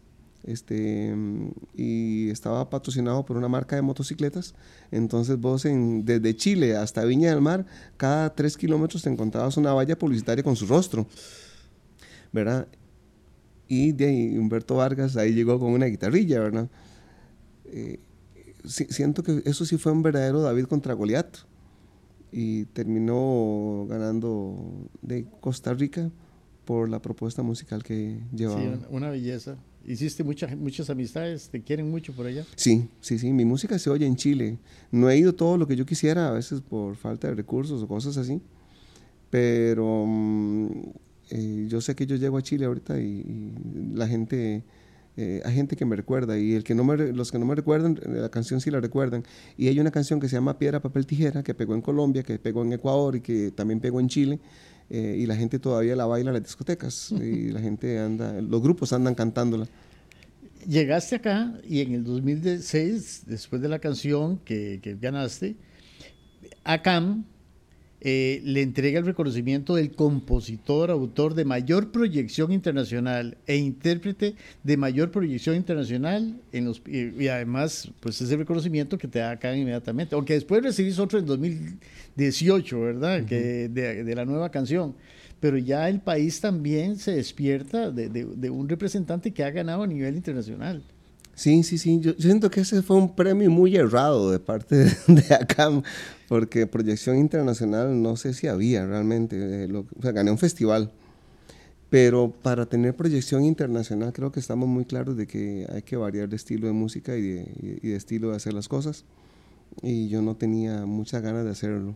este, 0.43 1.15
y 1.75 2.29
estaba 2.29 2.69
patrocinado 2.69 3.25
por 3.25 3.37
una 3.37 3.47
marca 3.47 3.75
de 3.75 3.81
motocicletas. 3.81 4.53
Entonces 4.91 5.37
vos 5.39 5.65
en, 5.65 6.03
desde 6.05 6.35
Chile 6.35 6.75
hasta 6.75 7.05
Viña 7.05 7.29
del 7.29 7.41
Mar, 7.41 7.65
cada 7.97 8.33
tres 8.33 8.57
kilómetros 8.57 9.03
te 9.03 9.09
encontrabas 9.09 9.57
una 9.57 9.73
valla 9.73 9.97
publicitaria 9.97 10.43
con 10.43 10.55
su 10.55 10.65
rostro, 10.65 11.07
¿verdad? 12.31 12.67
Y 13.67 13.93
de 13.93 14.05
ahí 14.05 14.37
Humberto 14.37 14.75
Vargas 14.75 15.15
ahí 15.15 15.33
llegó 15.33 15.59
con 15.59 15.71
una 15.71 15.85
guitarrilla, 15.85 16.39
¿verdad? 16.39 16.69
Eh, 17.65 17.99
siento 18.65 19.23
que 19.23 19.41
eso 19.45 19.65
sí 19.65 19.77
fue 19.77 19.91
un 19.91 20.03
verdadero 20.03 20.41
David 20.41 20.65
contra 20.65 20.93
Goliat 20.93 21.37
y 22.31 22.65
terminó 22.65 23.85
ganando 23.89 24.89
de 25.01 25.25
Costa 25.41 25.73
Rica 25.73 26.09
por 26.65 26.89
la 26.89 27.01
propuesta 27.01 27.43
musical 27.43 27.83
que 27.83 28.19
llevaba. 28.33 28.61
Sí, 28.61 28.69
una 28.89 29.09
belleza. 29.09 29.57
Hiciste 29.85 30.23
muchas 30.23 30.55
muchas 30.55 30.89
amistades, 30.91 31.49
te 31.49 31.61
quieren 31.61 31.89
mucho 31.89 32.13
por 32.13 32.27
allá. 32.27 32.45
Sí, 32.55 32.87
sí, 33.01 33.17
sí. 33.17 33.33
Mi 33.33 33.45
música 33.45 33.79
se 33.79 33.89
oye 33.89 34.05
en 34.05 34.15
Chile. 34.15 34.59
No 34.91 35.09
he 35.09 35.17
ido 35.17 35.33
todo 35.33 35.57
lo 35.57 35.67
que 35.67 35.75
yo 35.75 35.85
quisiera, 35.85 36.29
a 36.29 36.31
veces 36.31 36.61
por 36.61 36.95
falta 36.95 37.27
de 37.27 37.35
recursos 37.35 37.81
o 37.81 37.87
cosas 37.87 38.15
así. 38.17 38.41
Pero 39.31 40.05
mm, 40.07 40.67
eh, 41.31 41.65
yo 41.67 41.81
sé 41.81 41.95
que 41.95 42.05
yo 42.05 42.15
llego 42.15 42.37
a 42.37 42.43
Chile 42.43 42.65
ahorita 42.65 42.99
y 42.99 43.53
la 43.93 44.07
gente 44.07 44.63
eh, 45.17 45.41
hay 45.43 45.53
gente 45.53 45.75
que 45.75 45.85
me 45.85 45.95
recuerda 45.95 46.39
y 46.39 46.53
el 46.53 46.63
que 46.63 46.73
no 46.73 46.83
me, 46.83 46.95
los 47.11 47.31
que 47.31 47.39
no 47.39 47.45
me 47.45 47.55
recuerdan, 47.55 47.99
eh, 48.01 48.09
la 48.21 48.29
canción 48.29 48.61
sí 48.61 48.71
la 48.71 48.79
recuerdan. 48.79 49.23
Y 49.57 49.67
hay 49.67 49.79
una 49.79 49.91
canción 49.91 50.19
que 50.19 50.29
se 50.29 50.35
llama 50.35 50.57
Piedra, 50.57 50.81
Papel, 50.81 51.05
Tijera, 51.05 51.43
que 51.43 51.53
pegó 51.53 51.75
en 51.75 51.81
Colombia, 51.81 52.23
que 52.23 52.39
pegó 52.39 52.63
en 52.63 52.73
Ecuador 52.73 53.15
y 53.15 53.21
que 53.21 53.51
también 53.51 53.79
pegó 53.79 53.99
en 53.99 54.07
Chile. 54.07 54.39
Eh, 54.89 55.17
y 55.19 55.25
la 55.25 55.35
gente 55.35 55.57
todavía 55.57 55.95
la 55.95 56.05
baila 56.05 56.31
en 56.31 56.33
las 56.35 56.43
discotecas 56.43 57.11
y 57.21 57.51
la 57.51 57.61
gente 57.61 57.99
anda, 57.99 58.41
los 58.41 58.61
grupos 58.61 58.93
andan 58.93 59.15
cantándola. 59.15 59.67
Llegaste 60.67 61.15
acá 61.15 61.59
y 61.67 61.81
en 61.81 61.93
el 61.93 62.03
2006, 62.03 63.23
después 63.25 63.61
de 63.61 63.69
la 63.69 63.79
canción 63.79 64.37
que, 64.39 64.79
que 64.81 64.95
ganaste, 64.95 65.55
ACAM 66.63 67.25
eh, 68.03 68.41
le 68.43 68.63
entrega 68.63 68.97
el 68.97 69.05
reconocimiento 69.05 69.75
del 69.75 69.91
compositor, 69.91 70.89
autor 70.89 71.35
de 71.35 71.45
mayor 71.45 71.91
proyección 71.91 72.51
internacional 72.51 73.37
e 73.45 73.57
intérprete 73.57 74.33
de 74.63 74.77
mayor 74.77 75.11
proyección 75.11 75.55
internacional 75.55 76.35
en 76.51 76.65
los, 76.65 76.81
y, 76.87 77.27
además 77.27 77.91
pues 77.99 78.19
ese 78.19 78.37
reconocimiento 78.37 78.97
que 78.97 79.07
te 79.07 79.19
da 79.19 79.29
acá 79.29 79.55
inmediatamente, 79.55 80.15
aunque 80.15 80.33
después 80.33 80.63
recibís 80.63 80.97
otro 80.97 81.19
en 81.19 81.27
2018, 81.27 82.81
¿verdad? 82.81 83.23
que 83.25 83.69
de, 83.69 84.15
la 84.15 84.25
nueva 84.25 84.49
canción, 84.49 84.95
pero 85.39 85.59
ya 85.59 85.87
el 85.87 85.99
país 85.99 86.41
también 86.41 86.97
se 86.97 87.11
despierta 87.11 87.91
de, 87.91 88.09
de 88.09 88.49
un 88.49 88.67
representante 88.67 89.31
que 89.31 89.43
ha 89.43 89.51
ganado 89.51 89.83
a 89.83 89.87
nivel 89.87 90.15
internacional. 90.15 90.83
Sí, 91.41 91.63
sí, 91.63 91.79
sí. 91.79 91.99
Yo, 91.99 92.13
siento 92.19 92.51
que 92.51 92.61
ese 92.61 92.83
fue 92.83 92.97
un 92.97 93.15
premio 93.15 93.49
muy 93.49 93.75
errado 93.75 94.29
de 94.29 94.37
parte 94.37 94.75
de, 94.75 95.33
ACAM, 95.33 95.81
porque 96.27 96.67
proyección 96.67 97.17
internacional 97.17 97.99
no 97.99 98.15
sé 98.15 98.35
si 98.35 98.45
había 98.45 98.85
realmente. 98.85 99.63
Eh, 99.63 99.73
o 99.73 100.01
sea, 100.03 100.11
gané 100.11 100.29
un 100.29 100.37
festival. 100.37 100.91
Pero 101.89 102.31
para 102.43 102.67
tener 102.67 102.95
proyección 102.95 103.43
internacional 103.43 104.13
creo 104.13 104.31
que 104.31 104.39
estamos 104.39 104.69
muy 104.69 104.85
claros 104.85 105.17
de 105.17 105.25
que 105.25 105.65
hay 105.73 105.81
que 105.81 105.97
variar 105.97 106.29
de 106.29 106.35
estilo 106.35 106.67
de 106.67 106.73
música 106.73 107.17
y 107.17 107.23
de, 107.23 107.79
y 107.81 107.87
de 107.87 107.95
estilo 107.95 108.29
de 108.29 108.35
hacer 108.35 108.53
las 108.53 108.67
cosas. 108.67 109.03
Y 109.81 110.09
yo 110.09 110.21
no 110.21 110.35
tenía 110.35 110.85
muchas 110.85 111.23
ganas 111.23 111.43
de 111.43 111.49
hacerlo. 111.49 111.95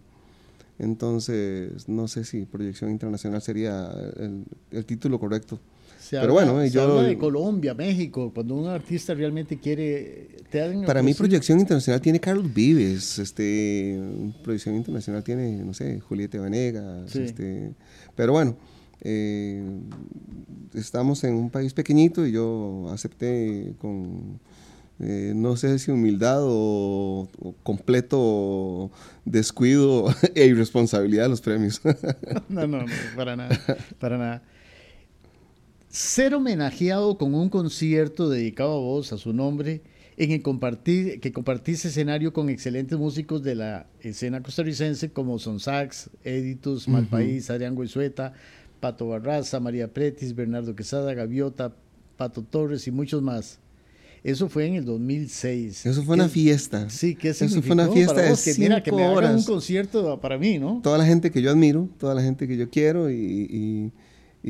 Entonces, 0.79 1.87
no 1.87 2.07
sé 2.07 2.23
si 2.23 2.45
proyección 2.45 2.89
internacional 2.89 3.43
sería 3.43 3.91
el 4.71 4.85
título 4.87 5.19
correcto. 5.19 5.59
Pero 6.09 6.33
bueno, 6.33 6.65
yo 6.65 6.83
habla 6.83 7.03
de 7.03 7.17
Colombia, 7.17 7.73
México, 7.73 8.31
cuando 8.33 8.55
un 8.55 8.67
artista 8.67 9.13
realmente 9.13 9.59
quiere... 9.59 10.29
para 10.85 11.01
mí 11.01 11.13
proyección 11.13 11.59
internacional 11.59 12.01
tiene 12.01 12.19
Carlos 12.19 12.53
Vives, 12.53 13.19
este, 13.19 13.99
proyección 14.43 14.75
internacional 14.75 15.23
tiene, 15.23 15.63
no 15.63 15.73
sé, 15.73 15.99
Julieta 15.99 16.39
Venegas, 16.39 17.15
este, 17.15 17.73
pero 18.15 18.33
bueno, 18.33 18.57
eh, 19.01 19.63
estamos 20.73 21.23
en 21.23 21.35
un 21.35 21.49
país 21.49 21.73
pequeñito 21.73 22.25
y 22.25 22.31
yo 22.31 22.89
acepté 22.91 23.73
con, 23.79 24.39
eh, 24.99 25.33
no 25.35 25.57
sé 25.57 25.77
si 25.79 25.91
humildad 25.91 26.39
o, 26.41 27.29
completo 27.63 28.91
descuido 29.25 30.07
e 30.35 30.45
irresponsabilidad 30.45 31.29
los 31.29 31.41
premios. 31.41 31.81
no, 32.49 32.67
no, 32.67 32.79
no, 32.79 32.85
para 33.15 33.35
nada, 33.35 33.59
para 33.99 34.17
nada 34.17 34.54
ser 35.95 36.35
homenajeado 36.35 37.17
con 37.17 37.33
un 37.33 37.47
concierto 37.47 38.29
dedicado 38.29 38.73
a 38.73 38.79
vos, 38.79 39.13
a 39.13 39.17
su 39.17 39.31
nombre, 39.31 39.81
en 40.17 40.31
el 40.31 40.41
compartir, 40.41 41.21
que 41.21 41.31
compartís 41.31 41.85
escenario 41.85 42.33
con 42.33 42.49
excelentes 42.49 42.99
músicos 42.99 43.43
de 43.43 43.55
la 43.55 43.87
escena 44.01 44.43
costarricense 44.43 45.11
como 45.11 45.39
Son 45.39 45.61
Sax, 45.61 46.09
Editus, 46.25 46.89
Malpaís, 46.89 47.49
Adrián 47.49 47.75
Goizueta, 47.75 48.33
Pato 48.81 49.07
Barraza, 49.07 49.61
María 49.61 49.93
Pretis, 49.93 50.35
Bernardo 50.35 50.75
Quesada, 50.75 51.13
Gaviota, 51.13 51.73
Pato 52.17 52.43
Torres 52.43 52.87
y 52.87 52.91
muchos 52.91 53.21
más. 53.21 53.59
Eso 54.21 54.49
fue 54.49 54.65
en 54.65 54.75
el 54.75 54.83
2006. 54.83 55.85
Eso 55.85 56.03
fue 56.03 56.15
una 56.15 56.27
fiesta. 56.27 56.89
Sí, 56.89 57.15
que 57.15 57.29
Eso 57.29 57.61
fue 57.61 57.71
una 57.71 57.87
fiesta 57.87 58.21
de 58.21 58.35
que, 58.35 58.55
mira, 58.59 58.83
que 58.83 58.91
me 58.91 59.07
horas. 59.07 59.33
un 59.33 59.43
concierto 59.43 60.19
para 60.19 60.37
mí, 60.37 60.59
¿no? 60.59 60.81
Toda 60.83 60.97
la 60.97 61.05
gente 61.05 61.31
que 61.31 61.41
yo 61.41 61.51
admiro, 61.51 61.87
toda 61.97 62.13
la 62.15 62.21
gente 62.21 62.49
que 62.49 62.57
yo 62.57 62.69
quiero 62.69 63.09
y 63.09 63.15
y 63.15 63.91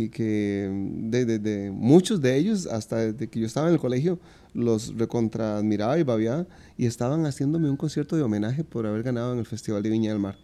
que 0.09 0.69
desde 1.03 1.39
de, 1.39 1.71
muchos 1.71 2.19
de 2.21 2.35
ellos, 2.37 2.67
hasta 2.67 2.97
desde 2.97 3.29
que 3.29 3.39
yo 3.39 3.45
estaba 3.45 3.67
en 3.67 3.73
el 3.75 3.79
colegio, 3.79 4.19
los 4.53 4.93
recontra 4.97 5.57
admiraba 5.57 5.97
y 5.97 6.03
babía 6.03 6.45
y 6.77 6.85
estaban 6.85 7.25
haciéndome 7.25 7.69
un 7.69 7.77
concierto 7.77 8.15
de 8.15 8.21
homenaje 8.21 8.63
por 8.63 8.85
haber 8.85 9.03
ganado 9.03 9.31
en 9.31 9.39
el 9.39 9.45
Festival 9.45 9.83
de 9.83 9.89
Viña 9.89 10.11
del 10.11 10.19
Mar. 10.19 10.37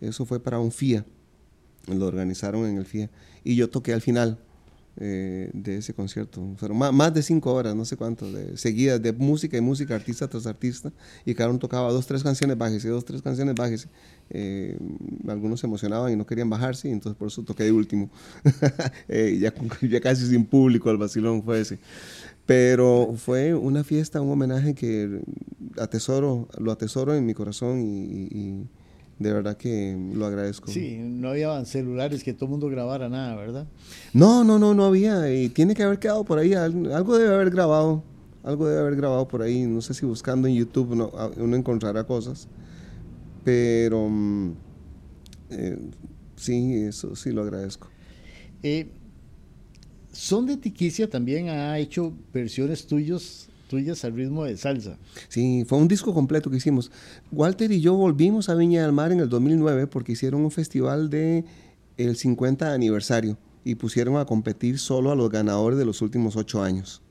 Eso 0.00 0.24
fue 0.24 0.40
para 0.40 0.58
un 0.58 0.72
FIA, 0.72 1.04
lo 1.86 2.06
organizaron 2.06 2.66
en 2.66 2.78
el 2.78 2.86
FIA 2.86 3.10
y 3.44 3.54
yo 3.56 3.68
toqué 3.68 3.92
al 3.92 4.00
final 4.00 4.38
eh, 4.98 5.50
de 5.52 5.76
ese 5.76 5.92
concierto. 5.92 6.54
Fueron 6.56 6.78
más, 6.78 6.92
más, 6.92 7.12
de 7.12 7.22
cinco 7.22 7.52
horas, 7.52 7.74
no 7.74 7.84
sé 7.84 7.96
cuánto, 7.96 8.30
de, 8.32 8.56
seguidas 8.56 9.02
de 9.02 9.12
música 9.12 9.56
y 9.56 9.60
música, 9.60 9.94
artista 9.94 10.26
tras 10.26 10.46
artista, 10.46 10.90
y 11.24 11.34
cada 11.34 11.50
uno 11.50 11.58
tocaba 11.58 11.92
dos, 11.92 12.06
tres 12.06 12.22
canciones, 12.22 12.56
bájese, 12.56 12.88
dos, 12.88 13.04
tres 13.04 13.20
canciones, 13.20 13.54
bájese. 13.54 13.88
Eh, 14.30 14.78
algunos 15.28 15.60
se 15.60 15.66
emocionaban 15.66 16.12
y 16.12 16.16
no 16.16 16.24
querían 16.24 16.48
bajarse, 16.48 16.88
y 16.88 16.92
entonces 16.92 17.18
por 17.18 17.28
eso 17.28 17.42
toqué 17.42 17.64
de 17.64 17.72
último. 17.72 18.10
eh, 19.08 19.36
ya, 19.38 19.52
ya, 19.82 20.00
casi 20.00 20.26
sin 20.26 20.46
público, 20.46 20.90
el 20.90 20.96
vacilón 20.96 21.42
fue 21.42 21.60
ese. 21.60 21.78
Pero 22.46 23.14
fue 23.18 23.54
una 23.54 23.84
fiesta, 23.84 24.20
un 24.20 24.30
homenaje 24.30 24.74
que 24.74 25.20
atesoro, 25.78 26.48
lo 26.58 26.72
atesoro 26.72 27.14
en 27.14 27.26
mi 27.26 27.34
corazón 27.34 27.80
y, 27.80 28.28
y 28.30 28.66
de 29.18 29.32
verdad 29.32 29.56
que 29.56 29.96
lo 30.14 30.26
agradezco. 30.26 30.70
Sí, 30.70 30.98
no 30.98 31.30
había 31.30 31.64
celulares 31.64 32.22
que 32.22 32.34
todo 32.34 32.46
el 32.46 32.50
mundo 32.50 32.68
grabara 32.68 33.08
nada, 33.08 33.34
¿verdad? 33.34 33.66
No, 34.12 34.44
no, 34.44 34.58
no, 34.58 34.74
no 34.74 34.84
había. 34.84 35.32
Y 35.32 35.48
tiene 35.48 35.74
que 35.74 35.82
haber 35.82 35.98
quedado 35.98 36.24
por 36.24 36.38
ahí. 36.38 36.52
Algo 36.52 37.16
debe 37.16 37.34
haber 37.34 37.50
grabado. 37.50 38.02
Algo 38.44 38.68
debe 38.68 38.80
haber 38.80 38.96
grabado 38.96 39.26
por 39.26 39.42
ahí. 39.42 39.62
No 39.66 39.80
sé 39.80 39.94
si 39.94 40.04
buscando 40.04 40.46
en 40.48 40.54
YouTube 40.54 40.94
no, 40.94 41.10
uno 41.36 41.56
encontrará 41.56 42.04
cosas. 42.04 42.46
Pero 43.42 44.06
mm, 44.08 44.52
eh, 45.50 45.78
sí, 46.36 46.74
eso 46.74 47.16
sí 47.16 47.32
lo 47.32 47.42
agradezco. 47.42 47.88
Eh, 48.62 48.90
Son 50.12 50.46
de 50.46 50.56
Tiquicia 50.56 51.08
también 51.08 51.48
ha 51.48 51.78
hecho 51.78 52.12
versiones 52.32 52.86
tuyos 52.86 53.48
tuyas 53.68 54.04
al 54.04 54.14
ritmo 54.14 54.44
de 54.44 54.56
salsa. 54.56 54.98
Sí, 55.28 55.64
fue 55.66 55.78
un 55.78 55.88
disco 55.88 56.14
completo 56.14 56.50
que 56.50 56.56
hicimos. 56.56 56.90
Walter 57.30 57.70
y 57.72 57.80
yo 57.80 57.94
volvimos 57.94 58.48
a 58.48 58.54
Viña 58.54 58.82
del 58.82 58.92
Mar 58.92 59.12
en 59.12 59.20
el 59.20 59.28
2009 59.28 59.86
porque 59.86 60.12
hicieron 60.12 60.42
un 60.42 60.50
festival 60.50 61.10
de 61.10 61.44
el 61.96 62.16
50 62.16 62.72
aniversario 62.72 63.38
y 63.64 63.74
pusieron 63.74 64.16
a 64.16 64.24
competir 64.24 64.78
solo 64.78 65.10
a 65.10 65.16
los 65.16 65.30
ganadores 65.30 65.78
de 65.78 65.84
los 65.84 66.02
últimos 66.02 66.36
ocho 66.36 66.62
años. 66.62 67.02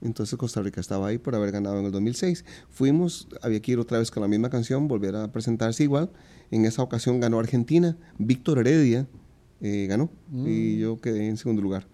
Entonces 0.00 0.38
Costa 0.38 0.62
Rica 0.62 0.80
estaba 0.80 1.08
ahí 1.08 1.18
por 1.18 1.34
haber 1.34 1.50
ganado 1.50 1.80
en 1.80 1.86
el 1.86 1.92
2006. 1.92 2.44
Fuimos, 2.70 3.28
había 3.42 3.60
que 3.60 3.72
ir 3.72 3.78
otra 3.78 3.98
vez 3.98 4.10
con 4.10 4.22
la 4.22 4.28
misma 4.28 4.48
canción, 4.48 4.86
volver 4.88 5.16
a 5.16 5.32
presentarse 5.32 5.82
igual. 5.82 6.10
En 6.50 6.64
esa 6.64 6.82
ocasión 6.82 7.20
ganó 7.20 7.38
Argentina, 7.38 7.96
Víctor 8.18 8.58
Heredia 8.60 9.06
eh, 9.60 9.86
ganó 9.88 10.08
mm. 10.30 10.46
y 10.46 10.78
yo 10.78 11.00
quedé 11.00 11.28
en 11.28 11.36
segundo 11.36 11.60
lugar 11.60 11.84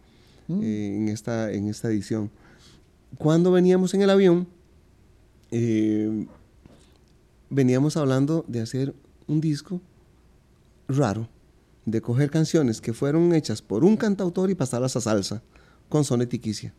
mm. 0.49 0.63
eh, 0.63 0.97
en, 0.97 1.09
esta, 1.09 1.51
en 1.51 1.69
esta 1.69 1.89
edición 1.89 2.31
cuando 3.19 3.53
veníamos 3.53 3.95
en 3.95 4.03
el 4.03 4.11
avión, 4.11 4.49
eh, 5.51 6.27
veníamos 7.51 7.97
hablando 7.97 8.45
de 8.49 8.61
hacer 8.61 8.95
un 9.27 9.41
disco 9.41 9.81
raro, 10.89 11.29
de 11.87 12.01
coger 12.01 12.31
canciones 12.31 12.81
que 12.81 12.93
fueron 12.93 13.35
hechas 13.35 13.63
por 13.63 13.85
un 13.85 13.97
cantautor 13.97 14.51
y 14.51 14.55
pasarlas 14.55 14.97
a 14.97 15.01
salsa, 15.01 15.43
con 15.89 16.05
sonetiquicia. 16.05 16.75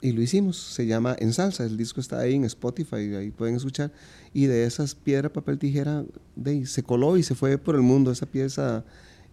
Y 0.00 0.10
lo 0.10 0.20
hicimos, 0.20 0.56
se 0.56 0.86
llama 0.86 1.14
En 1.20 1.32
Salsa, 1.32 1.64
el 1.64 1.76
disco 1.76 2.00
está 2.00 2.18
ahí 2.18 2.34
en 2.34 2.44
Spotify, 2.44 3.14
ahí 3.14 3.30
pueden 3.30 3.54
escuchar. 3.54 3.92
Y 4.34 4.46
de 4.46 4.64
esas 4.64 4.96
piedra, 4.96 5.32
papel, 5.32 5.60
tijera, 5.60 6.04
de, 6.34 6.66
se 6.66 6.82
coló 6.82 7.16
y 7.16 7.22
se 7.22 7.36
fue 7.36 7.56
por 7.56 7.76
el 7.76 7.82
mundo. 7.82 8.10
Esa 8.10 8.26
pieza 8.26 8.84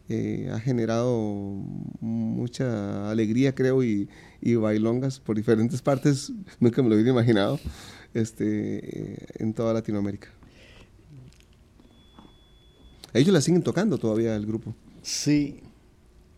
eh, 0.10 0.50
ha 0.52 0.60
generado 0.60 1.64
mucha 2.02 3.12
alegría, 3.12 3.54
creo, 3.54 3.84
y, 3.84 4.10
y, 4.42 4.56
bailongas 4.56 5.20
por 5.20 5.38
diferentes 5.38 5.84
partes, 5.84 6.34
nunca 6.60 6.82
me 6.82 6.90
lo 6.90 6.96
hubiera 6.96 7.12
imaginado, 7.12 7.60
este, 8.16 9.14
eh, 9.14 9.28
en 9.36 9.54
toda 9.54 9.72
Latinoamérica. 9.72 10.30
Ellos 13.14 13.34
la 13.34 13.42
siguen 13.42 13.62
tocando 13.62 14.00
todavía 14.00 14.36
el 14.36 14.48
grupo. 14.48 14.74
Sí. 15.04 15.60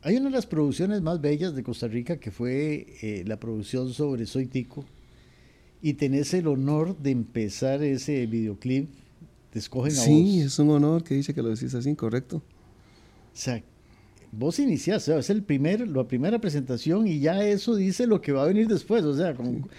Hay 0.02 0.18
una 0.18 0.26
de 0.26 0.32
las 0.32 0.48
producciones 0.48 1.02
más 1.02 1.22
bellas 1.22 1.56
de 1.56 1.64
Costa 1.64 1.88
Rica 1.88 2.18
que 2.18 2.32
fue 2.32 2.88
eh, 3.02 3.24
la 3.26 3.40
producción 3.40 3.94
sobre 3.94 4.26
Soy 4.26 4.48
Tico. 4.48 4.84
Y 5.82 5.94
tenés 5.94 6.34
el 6.34 6.48
honor 6.48 6.98
de 6.98 7.12
empezar 7.12 7.84
ese 7.84 8.26
videoclip. 8.26 8.90
Te 9.52 9.60
escogen 9.60 9.94
a 9.94 9.96
sí, 9.96 10.12
vos. 10.12 10.20
Sí, 10.20 10.42
es 10.42 10.60
un 10.60 10.70
honor 10.72 11.04
que 11.04 11.16
dice 11.16 11.34
que 11.34 11.42
lo 11.42 11.50
decís 11.50 11.74
así, 11.74 11.96
correcto. 11.96 12.42
O 13.34 13.38
sea, 13.38 13.64
vos 14.32 14.60
iniciás, 14.60 15.08
es 15.08 15.30
el 15.30 15.44
primer, 15.44 15.88
la 15.88 16.08
primera 16.08 16.40
presentación 16.40 17.08
y 17.08 17.20
ya 17.20 17.44
eso 17.44 17.76
dice 17.76 18.08
lo 18.08 18.22
que 18.22 18.32
va 18.32 18.44
a 18.44 18.48
venir 18.48 18.68
después, 18.68 19.04
o 19.04 19.16
sea, 19.16 19.36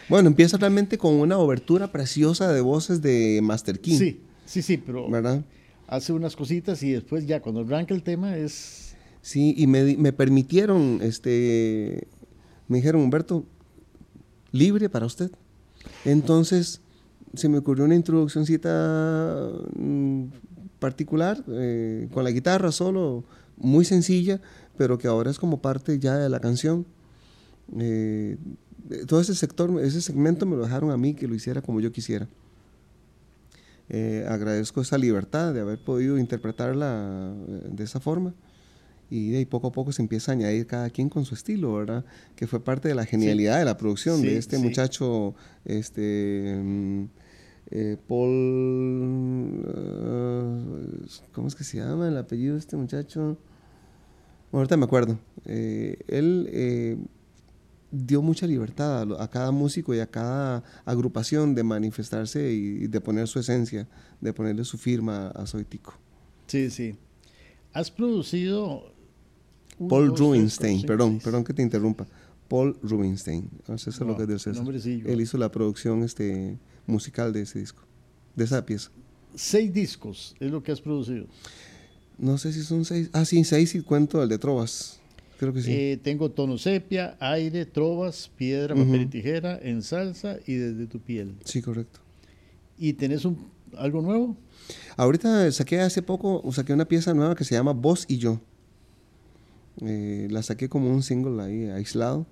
Bueno, 0.09 0.29
empieza 0.29 0.57
realmente 0.57 0.99
con 0.99 1.15
una 1.15 1.39
obertura 1.39 1.91
preciosa 1.91 2.53
de 2.53 2.61
voces 2.61 3.03
de 3.03 3.41
Master 3.43 3.81
King. 3.81 3.99
Sí, 3.99 4.21
sí, 4.45 4.63
sí, 4.63 4.77
pero 4.77 5.09
¿verdad? 5.11 5.45
hace 5.87 6.13
unas 6.13 6.37
cositas 6.37 6.83
y 6.83 6.93
después 6.93 7.27
ya 7.27 7.41
cuando 7.41 7.61
arranca 7.61 7.95
el 7.95 8.03
tema 8.03 8.37
es... 8.37 8.95
Sí, 9.21 9.55
y 9.57 9.67
me, 9.67 9.97
me 9.99 10.13
permitieron, 10.13 10.99
este, 11.03 12.09
me 12.67 12.79
dijeron, 12.79 13.03
Humberto, 13.03 13.45
libre 14.51 14.89
para 14.89 15.07
usted. 15.07 15.31
Entonces, 16.05 16.81
se 17.35 17.49
me 17.49 17.59
ocurrió 17.59 17.85
una 17.85 17.95
introduccióncita 17.95 19.49
mm, 19.77 20.25
particular, 20.79 21.45
eh, 21.49 22.09
con 22.13 22.25
la 22.25 22.31
guitarra 22.31 22.73
solo, 22.73 23.25
muy 23.63 23.85
sencilla, 23.85 24.41
pero 24.77 24.99
que 24.99 25.09
ahora 25.09 25.31
es 25.31 25.39
como 25.39 25.63
parte 25.63 25.99
ya 25.99 26.17
de 26.17 26.29
la 26.29 26.41
canción. 26.41 26.85
Eh, 27.79 28.37
todo 29.07 29.21
ese 29.21 29.35
sector, 29.35 29.81
ese 29.81 30.01
segmento 30.01 30.45
me 30.45 30.57
lo 30.57 30.65
dejaron 30.65 30.91
a 30.91 30.97
mí 30.97 31.15
que 31.15 31.29
lo 31.29 31.35
hiciera 31.35 31.63
como 31.63 31.81
yo 31.81 31.93
quisiera. 31.93 32.29
Eh, 33.89 34.27
agradezco 34.29 34.81
esa 34.81 34.99
libertad 34.99 35.55
de 35.55 35.61
haber 35.61 35.79
podido 35.79 36.19
interpretarla 36.19 37.35
eh, 37.49 37.69
de 37.71 37.85
esa 37.85 38.01
forma 38.01 38.35
y 39.11 39.31
de 39.31 39.39
ahí 39.39 39.45
poco 39.45 39.67
a 39.69 39.73
poco 39.73 39.93
se 39.93 40.01
empieza 40.01 40.33
a 40.33 40.35
añadir 40.35 40.67
cada 40.67 40.89
quien 40.89 41.11
con 41.11 41.25
su 41.25 41.35
estilo, 41.35 41.75
¿verdad? 41.75 42.05
Que 42.35 42.47
fue 42.47 42.61
parte 42.61 42.89
de 42.89 42.95
la 42.95 43.05
genialidad 43.05 43.59
de 43.59 43.67
la 43.67 43.77
producción 43.77 44.23
de 44.23 44.39
este 44.39 44.57
muchacho, 44.59 45.35
este 45.65 46.59
mm, 46.63 47.05
Paul, 48.09 49.63
¿cómo 51.33 51.49
es 51.49 51.55
que 51.55 51.65
se 51.65 51.79
llama 51.79 52.09
el 52.09 52.17
apellido 52.17 52.55
de 52.55 52.61
este 52.61 52.77
muchacho? 52.77 53.37
Ahorita 54.53 54.77
me 54.77 54.85
acuerdo. 54.85 55.19
Eh, 55.45 55.99
él 56.09 56.49
eh, 56.51 56.97
dio 57.91 58.23
mucha 58.23 58.47
libertad 58.47 59.21
a, 59.21 59.29
cada 59.29 59.51
músico 59.51 59.95
y 59.95 60.01
a 60.01 60.07
cada 60.07 60.63
agrupación 60.85 61.55
de 61.55 61.63
manifestarse 61.63 62.53
y, 62.53 62.87
de 62.87 63.01
poner 63.01 63.29
su 63.29 63.39
esencia, 63.39 63.89
de 64.21 64.33
ponerle 64.33 64.65
su 64.65 64.79
firma 64.79 65.29
a 65.29 65.47
Soy 65.47 65.65
Tico. 65.65 65.95
Sí, 66.47 66.71
sí. 66.71 66.97
Has 67.73 67.91
producido... 67.91 68.93
Paul 69.89 70.17
Rubinstein, 70.17 70.83
perdón, 70.83 71.19
perdón 71.19 71.43
que 71.43 71.53
te 71.53 71.63
interrumpa. 71.63 72.07
Paul 72.47 72.77
Rubinstein, 72.83 73.49
eso 73.67 73.91
es 73.91 73.99
lo 73.99 74.17
que 74.17 74.25
es 74.25 74.45
del 74.45 75.07
Él 75.07 75.21
hizo 75.21 75.39
la 75.39 75.51
producción 75.51 76.05
este, 76.05 76.59
musical 76.87 77.33
de 77.33 77.43
ese 77.43 77.59
disco, 77.59 77.83
de 78.37 78.45
esa 78.45 78.65
pieza. 78.65 78.91
Seis 79.35 79.73
discos 79.73 80.37
es 80.39 80.51
lo 80.51 80.63
que 80.63 80.71
has 80.71 80.81
producido. 80.81 81.27
No 82.23 82.39
sé 82.39 82.53
si 82.53 82.63
son 82.63 82.85
seis. 82.85 83.11
Ah, 83.13 83.25
sí, 83.25 83.43
seis 83.43 83.75
y 83.75 83.81
cuento 83.81 84.23
el 84.23 84.29
de 84.29 84.39
trovas. 84.39 85.01
Creo 85.41 85.53
que 85.53 85.61
sí. 85.61 85.73
Eh, 85.73 86.01
tengo 86.01 86.31
tono 86.31 86.57
sepia, 86.57 87.17
aire, 87.19 87.67
trovas, 87.67 88.31
piedra, 88.37 88.77
papel 88.77 89.03
y 89.03 89.07
tijera, 89.07 89.59
en 89.61 89.83
salsa 89.83 90.37
y 90.47 90.55
desde 90.55 90.87
tu 90.87 91.01
piel. 91.01 91.35
Sí, 91.45 91.61
correcto. 91.61 91.99
¿Y 92.79 92.93
tenés 92.93 93.25
un, 93.25 93.49
algo 93.77 94.03
nuevo? 94.03 94.37
Ahorita 94.97 95.51
saqué 95.51 95.81
hace 95.81 96.01
poco, 96.01 96.45
saqué 96.53 96.73
una 96.73 96.85
pieza 96.85 97.13
nueva 97.13 97.35
que 97.35 97.43
se 97.43 97.57
llama 97.57 97.73
Vos 97.73 98.05
y 98.07 98.19
yo. 98.19 98.41
Eh, 99.81 100.29
la 100.31 100.45
saqué 100.45 100.69
como 100.69 100.95
un 100.95 101.03
single 101.03 101.43
ahí 101.43 101.65
aislado. 101.71 102.25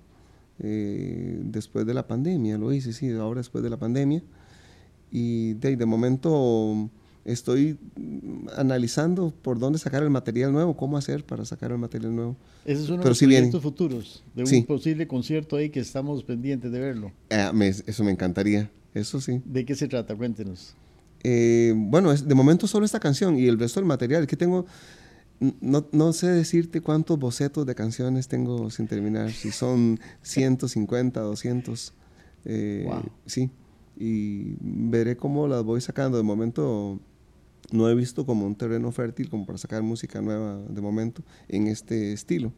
Eh, 0.59 1.37
después 1.43 1.85
de 1.85 1.93
la 1.93 2.07
pandemia, 2.07 2.57
lo 2.57 2.71
hice, 2.71 2.93
sí, 2.93 3.11
ahora 3.11 3.41
después 3.41 3.61
de 3.61 3.69
la 3.69 3.77
pandemia. 3.77 4.23
Y 5.11 5.55
de, 5.55 5.75
de 5.75 5.85
momento 5.85 6.89
estoy 7.25 7.77
analizando 8.55 9.33
por 9.41 9.59
dónde 9.59 9.79
sacar 9.79 10.03
el 10.03 10.09
material 10.09 10.51
nuevo, 10.51 10.75
cómo 10.75 10.97
hacer 10.97 11.25
para 11.25 11.45
sacar 11.45 11.71
el 11.71 11.77
material 11.77 12.15
nuevo. 12.15 12.35
Ese 12.65 12.83
es 12.83 12.89
uno 12.89 13.03
de 13.03 13.09
los 13.09 13.19
proyectos 13.19 13.61
futuros, 13.61 14.23
de 14.35 14.43
un 14.43 14.65
posible 14.65 15.07
concierto 15.07 15.55
ahí 15.55 15.69
que 15.69 15.79
estamos 15.79 16.23
pendientes 16.23 16.71
de 16.71 16.79
verlo. 16.79 17.11
Ah, 17.29 17.53
eso 17.85 18.03
me 18.03 18.11
encantaría, 18.11 18.71
eso 18.93 19.21
sí. 19.21 19.41
¿De 19.45 19.65
qué 19.65 19.75
se 19.75 19.87
trata? 19.87 20.15
Cuéntenos. 20.15 20.75
Eh, 21.23 21.73
bueno, 21.75 22.11
es, 22.11 22.27
de 22.27 22.33
momento 22.33 22.67
solo 22.67 22.85
esta 22.85 22.99
canción 22.99 23.37
y 23.37 23.47
el 23.47 23.59
resto 23.59 23.79
del 23.79 23.87
material 23.87 24.25
que 24.25 24.35
tengo, 24.35 24.65
no, 25.39 25.87
no, 25.91 26.13
sé 26.13 26.27
decirte 26.27 26.81
cuántos 26.81 27.19
bocetos 27.19 27.65
de 27.65 27.75
canciones 27.75 28.27
tengo 28.27 28.69
sin 28.69 28.87
terminar, 28.87 29.31
si 29.31 29.51
son 29.51 29.99
150, 30.23 31.19
200. 31.19 31.93
Eh, 32.45 32.89
Sí, 33.27 33.51
y 33.97 34.55
veré 34.61 35.15
cómo 35.15 35.47
las 35.47 35.63
voy 35.63 35.79
sacando. 35.81 36.17
De 36.17 36.23
momento 36.23 36.99
no 37.71 37.89
he 37.89 37.95
visto 37.95 38.25
como 38.25 38.45
un 38.45 38.55
terreno 38.55 38.91
fértil 38.91 39.29
como 39.29 39.45
para 39.45 39.57
sacar 39.57 39.81
música 39.81 40.21
nueva 40.21 40.61
de 40.69 40.81
momento 40.81 41.23
en 41.47 41.67
este 41.67 42.13
estilo. 42.13 42.53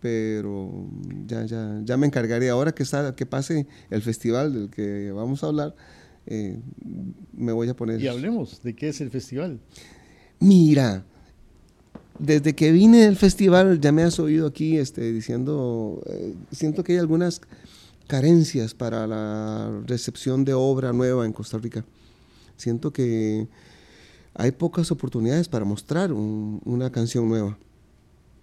Pero 0.00 0.88
ya, 1.26 1.44
ya, 1.44 1.80
ya 1.84 1.96
me 1.96 2.06
encargaré. 2.06 2.48
Ahora 2.50 2.72
que, 2.72 2.82
está, 2.82 3.14
que 3.14 3.26
pase 3.26 3.66
el 3.90 4.02
festival 4.02 4.52
del 4.52 4.70
que 4.70 5.10
vamos 5.10 5.42
a 5.42 5.48
hablar, 5.48 5.74
eh, 6.26 6.60
me 7.32 7.52
voy 7.52 7.68
a 7.68 7.74
poner... 7.74 8.00
Y 8.00 8.08
hablemos 8.08 8.62
de 8.62 8.74
qué 8.74 8.88
es 8.88 9.00
el 9.00 9.10
festival. 9.10 9.58
Mira, 10.38 11.04
desde 12.18 12.54
que 12.54 12.72
vine 12.72 12.98
del 12.98 13.16
festival, 13.16 13.80
ya 13.80 13.92
me 13.92 14.02
has 14.02 14.18
oído 14.18 14.46
aquí 14.46 14.76
este, 14.76 15.12
diciendo, 15.12 16.02
eh, 16.06 16.34
siento 16.52 16.84
que 16.84 16.92
hay 16.92 16.98
algunas 16.98 17.40
carencias 18.06 18.74
para 18.74 19.06
la 19.06 19.82
recepción 19.86 20.44
de 20.44 20.54
obra 20.54 20.92
nueva 20.92 21.26
en 21.26 21.32
Costa 21.32 21.58
Rica. 21.58 21.84
Siento 22.56 22.92
que 22.92 23.48
hay 24.38 24.52
pocas 24.52 24.90
oportunidades 24.90 25.48
para 25.48 25.64
mostrar 25.64 26.12
una 26.12 26.90
canción 26.92 27.28
nueva. 27.28 27.58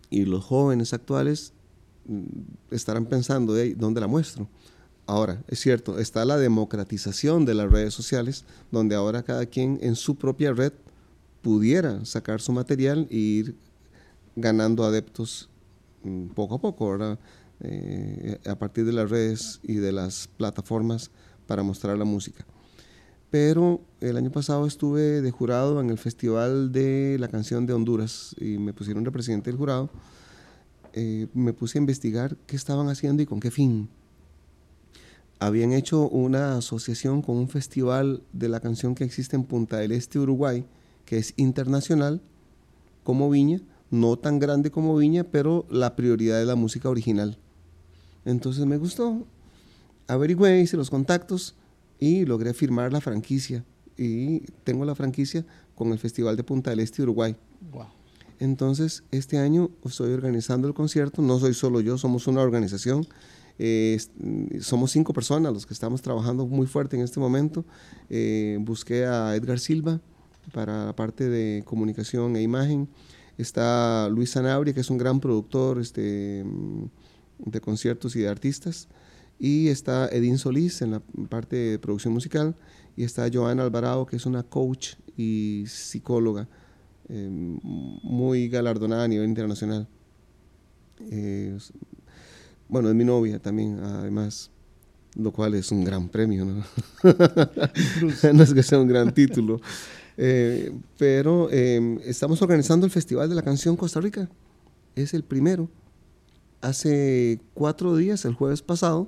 Y 0.09 0.25
los 0.25 0.43
jóvenes 0.43 0.93
actuales 0.93 1.53
mm, 2.05 2.23
estarán 2.71 3.05
pensando, 3.05 3.53
de 3.53 3.75
¿dónde 3.75 4.01
la 4.01 4.07
muestro? 4.07 4.47
Ahora, 5.05 5.43
es 5.47 5.59
cierto, 5.59 5.99
está 5.99 6.25
la 6.25 6.37
democratización 6.37 7.45
de 7.45 7.53
las 7.53 7.71
redes 7.71 7.93
sociales, 7.93 8.45
donde 8.71 8.95
ahora 8.95 9.23
cada 9.23 9.45
quien 9.45 9.79
en 9.81 9.95
su 9.95 10.15
propia 10.15 10.53
red 10.53 10.73
pudiera 11.41 12.03
sacar 12.05 12.41
su 12.41 12.53
material 12.53 13.07
e 13.11 13.17
ir 13.17 13.55
ganando 14.35 14.85
adeptos 14.85 15.49
mm, 16.03 16.27
poco 16.27 16.55
a 16.55 16.61
poco, 16.61 16.89
¿verdad? 16.89 17.19
Eh, 17.59 18.39
a 18.47 18.55
partir 18.55 18.85
de 18.85 18.93
las 18.93 19.09
redes 19.09 19.59
y 19.61 19.75
de 19.75 19.91
las 19.91 20.27
plataformas 20.37 21.11
para 21.45 21.61
mostrar 21.61 21.97
la 21.97 22.05
música. 22.05 22.45
Pero 23.33 23.81
el 23.99 24.15
año 24.15 24.31
pasado 24.31 24.67
estuve 24.67 25.23
de 25.23 25.31
jurado 25.31 25.81
en 25.81 25.89
el 25.89 25.97
Festival 25.97 26.71
de 26.71 27.17
la 27.19 27.29
Canción 27.29 27.65
de 27.65 27.73
Honduras 27.73 28.35
y 28.39 28.59
me 28.59 28.73
pusieron 28.73 29.03
representante 29.03 29.49
del 29.49 29.57
jurado. 29.57 29.89
Eh, 30.93 31.25
me 31.33 31.51
puse 31.51 31.79
a 31.79 31.81
investigar 31.81 32.37
qué 32.45 32.55
estaban 32.55 32.89
haciendo 32.89 33.23
y 33.23 33.25
con 33.25 33.39
qué 33.39 33.49
fin 33.49 33.89
habían 35.39 35.73
hecho 35.73 36.07
una 36.09 36.57
asociación 36.57 37.23
con 37.23 37.37
un 37.37 37.49
festival 37.49 38.21
de 38.33 38.49
la 38.49 38.59
canción 38.59 38.93
que 38.93 39.03
existe 39.03 39.35
en 39.35 39.45
Punta 39.45 39.77
del 39.77 39.93
Este, 39.93 40.19
Uruguay, 40.19 40.67
que 41.03 41.17
es 41.17 41.33
internacional, 41.35 42.21
como 43.03 43.31
Viña, 43.31 43.61
no 43.89 44.15
tan 44.15 44.37
grande 44.37 44.69
como 44.69 44.95
Viña, 44.95 45.23
pero 45.23 45.65
la 45.71 45.95
prioridad 45.95 46.39
es 46.39 46.45
la 46.45 46.55
música 46.55 46.87
original. 46.87 47.39
Entonces 48.25 48.67
me 48.67 48.77
gustó, 48.77 49.25
averigüé, 50.07 50.61
hice 50.61 50.77
los 50.77 50.91
contactos 50.91 51.55
y 52.03 52.25
logré 52.25 52.53
firmar 52.53 52.91
la 52.91 52.99
franquicia. 52.99 53.63
Y 53.95 54.41
tengo 54.65 54.83
la 54.83 54.93
franquicia 54.93 55.45
con 55.73 55.91
el 55.93 55.99
Festival 55.99 56.35
de 56.35 56.43
Punta 56.43 56.71
del 56.71 56.81
Este, 56.81 57.01
Uruguay. 57.01 57.35
Entonces, 58.39 59.03
este 59.11 59.37
año 59.37 59.69
estoy 59.85 60.11
organizando 60.11 60.67
el 60.67 60.73
concierto, 60.73 61.21
no 61.21 61.39
soy 61.39 61.53
solo 61.53 61.79
yo, 61.79 61.97
somos 61.97 62.27
una 62.27 62.41
organización 62.41 63.07
eh, 63.59 63.99
somos 64.61 64.91
cinco 64.91 65.13
personas 65.13 65.53
los 65.53 65.65
que 65.65 65.73
estamos 65.73 66.01
trabajando 66.01 66.47
muy 66.47 66.67
fuerte 66.67 66.95
en 66.95 67.03
este 67.03 67.19
momento. 67.19 67.63
Eh, 68.09 68.57
busqué 68.59 69.05
a 69.05 69.35
Edgar 69.35 69.59
Silva 69.59 70.01
para 70.51 70.87
la 70.87 70.95
parte 70.95 71.29
de 71.29 71.63
comunicación 71.63 72.35
e 72.35 72.41
imagen. 72.41 72.89
Está 73.37 74.09
Luis 74.09 74.31
Sanabria, 74.31 74.73
que 74.73 74.81
es 74.81 74.89
un 74.89 74.97
gran 74.97 75.19
productor 75.19 75.79
este, 75.79 76.43
de 77.39 77.61
conciertos 77.61 78.15
y 78.15 78.21
de 78.21 78.27
artistas. 78.27 78.87
Y 79.39 79.67
está 79.67 80.07
Edín 80.09 80.37
Solís 80.37 80.81
en 80.81 80.91
la 80.91 80.99
parte 81.29 81.55
de 81.55 81.79
producción 81.79 82.13
musical. 82.13 82.55
Y 82.95 83.03
está 83.03 83.29
Joana 83.31 83.63
Alvarado, 83.63 84.05
que 84.05 84.15
es 84.15 84.25
una 84.25 84.43
coach 84.43 84.95
y 85.17 85.65
psicóloga 85.67 86.47
eh, 87.09 87.27
muy 87.29 88.49
galardonada 88.49 89.03
a 89.03 89.07
nivel 89.07 89.27
internacional. 89.27 89.87
Bueno, 92.73 92.89
es 92.89 92.95
mi 92.95 93.03
novia 93.03 93.39
también, 93.39 93.79
además, 93.79 94.49
lo 95.15 95.31
cual 95.31 95.53
es 95.53 95.71
un 95.71 95.83
gran 95.83 96.09
premio, 96.09 96.43
¿no? 96.43 96.63
no 98.33 98.43
es 98.43 98.53
que 98.53 98.63
sea 98.63 98.79
un 98.79 98.87
gran 98.87 99.13
título. 99.13 99.61
Eh, 100.17 100.71
pero 100.97 101.51
em, 101.51 101.99
estamos 102.03 102.41
organizando 102.41 102.85
el 102.85 102.91
Festival 102.91 103.29
de 103.29 103.35
la 103.35 103.41
Canción 103.41 103.75
Costa 103.75 103.99
Rica. 103.99 104.27
Es 104.95 105.13
el 105.13 105.23
primero. 105.23 105.69
Hace 106.61 107.39
cuatro 107.53 107.95
días, 107.95 108.25
el 108.25 108.33
jueves 108.33 108.61
pasado, 108.61 109.07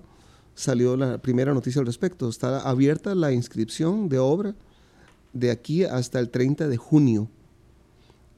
salió 0.56 0.98
la 0.98 1.20
primera 1.20 1.54
noticia 1.54 1.82
al 1.82 1.86
respecto. 1.86 2.28
Está 2.30 2.62
abierta 2.62 3.14
la 3.14 3.32
inscripción 3.32 4.10
de 4.10 4.18
obra 4.18 4.56
de 5.34 5.52
aquí 5.52 5.84
hasta 5.84 6.20
el 6.20 6.30
30 6.30 6.68
de 6.68 6.78
junio. 6.78 7.30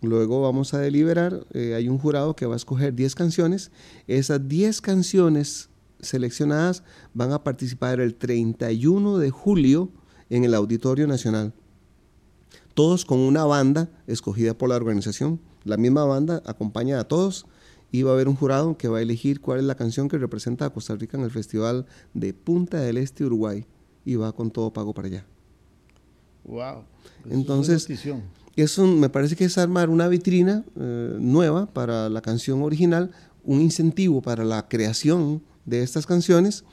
Luego 0.01 0.41
vamos 0.41 0.74
a 0.74 0.80
deliberar, 0.80 1.45
eh, 1.53 1.74
hay 1.76 1.88
un 1.88 1.97
jurado 1.97 2.36
que 2.36 2.45
va 2.45 2.53
a 2.53 2.57
escoger 2.57 2.93
10 2.93 3.15
canciones. 3.15 3.72
Esas 4.07 4.47
10 4.47 4.82
canciones 4.82 5.70
seleccionadas 5.99 6.84
van 7.13 7.32
a 7.32 7.43
participar 7.43 7.99
el 7.99 8.15
31 8.15 9.18
de 9.18 9.30
julio 9.32 9.89
en 10.30 10.43
el 10.43 10.53
Auditorio 10.53 11.07
Nacional. 11.07 11.53
Todos 12.74 13.05
con 13.05 13.20
una 13.20 13.45
banda 13.45 13.89
escogida 14.05 14.55
por 14.55 14.70
la 14.70 14.76
organización. 14.76 15.39
La 15.63 15.78
misma 15.78 16.05
banda 16.05 16.43
acompaña 16.45 16.99
a 16.99 17.05
todos 17.05 17.47
y 17.91 18.03
va 18.03 18.11
a 18.11 18.13
haber 18.13 18.27
un 18.27 18.35
jurado 18.35 18.77
que 18.77 18.88
va 18.88 18.99
a 18.99 19.01
elegir 19.01 19.39
cuál 19.39 19.59
es 19.59 19.65
la 19.65 19.75
canción 19.75 20.09
que 20.09 20.17
representa 20.17 20.65
a 20.65 20.69
Costa 20.69 20.95
Rica 20.95 21.17
en 21.17 21.23
el 21.23 21.31
Festival 21.31 21.85
de 22.13 22.33
Punta 22.33 22.79
del 22.79 22.97
Este, 22.97 23.23
Uruguay. 23.23 23.65
Y 24.05 24.15
va 24.15 24.31
con 24.31 24.51
todo 24.51 24.71
pago 24.71 24.93
para 24.93 25.07
allá. 25.07 25.25
Wow. 26.45 26.83
Entonces, 27.29 27.88
eso 28.55 28.88
me 28.88 29.09
parece 29.09 29.35
que 29.35 29.45
es 29.45 29.57
armar 29.57 29.89
una 29.89 30.07
vitrina 30.07 30.63
eh, 30.77 31.17
nueva 31.19 31.65
para 31.67 32.09
la 32.09 32.21
canción 32.21 32.61
original, 32.61 33.11
un 33.43 33.61
incentivo 33.61 34.21
para 34.21 34.45
la 34.45 34.67
creación 34.67 35.43
de 35.65 35.83
estas 35.83 36.05
canciones 36.05 36.63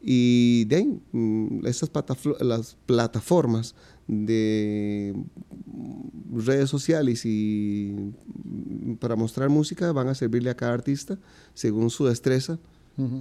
y 0.00 0.64
de 0.66 0.96
mm, 1.12 1.66
estas 1.66 1.90
las 2.40 2.76
plataformas 2.86 3.74
de 4.06 5.14
redes 6.32 6.70
sociales 6.70 7.24
y 7.24 7.94
mm, 8.44 8.94
para 8.94 9.16
mostrar 9.16 9.48
música 9.48 9.92
van 9.92 10.08
a 10.08 10.14
servirle 10.14 10.50
a 10.50 10.56
cada 10.56 10.72
artista 10.72 11.18
según 11.54 11.90
su 11.90 12.06
destreza 12.06 12.58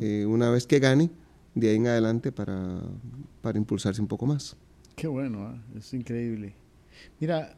eh, 0.01 0.25
una 0.25 0.49
vez 0.49 0.67
que 0.67 0.79
gane 0.79 1.09
de 1.55 1.69
ahí 1.69 1.77
en 1.77 1.87
adelante 1.87 2.33
para, 2.33 2.81
para 3.41 3.57
impulsarse 3.57 4.01
un 4.01 4.07
poco 4.07 4.25
más. 4.25 4.57
Qué 4.97 5.07
bueno, 5.07 5.47
¿ah? 5.47 5.57
es 5.77 5.93
increíble. 5.93 6.53
Mira, 7.21 7.55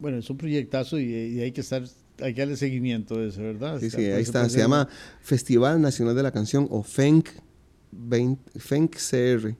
bueno, 0.00 0.18
es 0.18 0.28
un 0.30 0.36
proyectazo 0.36 0.98
y, 0.98 1.40
hay 1.40 1.52
que 1.52 1.60
estar, 1.60 1.84
hay 2.20 2.34
que 2.34 2.40
darle 2.40 2.56
seguimiento 2.56 3.16
de 3.18 3.28
eso, 3.28 3.42
¿verdad? 3.42 3.78
Sí, 3.78 3.90
sí, 3.90 4.04
ahí 4.06 4.22
está. 4.22 4.48
Se 4.48 4.58
llama 4.58 4.88
Festival 5.20 5.80
Nacional 5.80 6.16
de 6.16 6.22
la 6.22 6.32
Canción 6.32 6.66
o 6.70 6.82
FENC, 6.82 7.28
FENC 8.56 8.96
CR. 8.96 9.54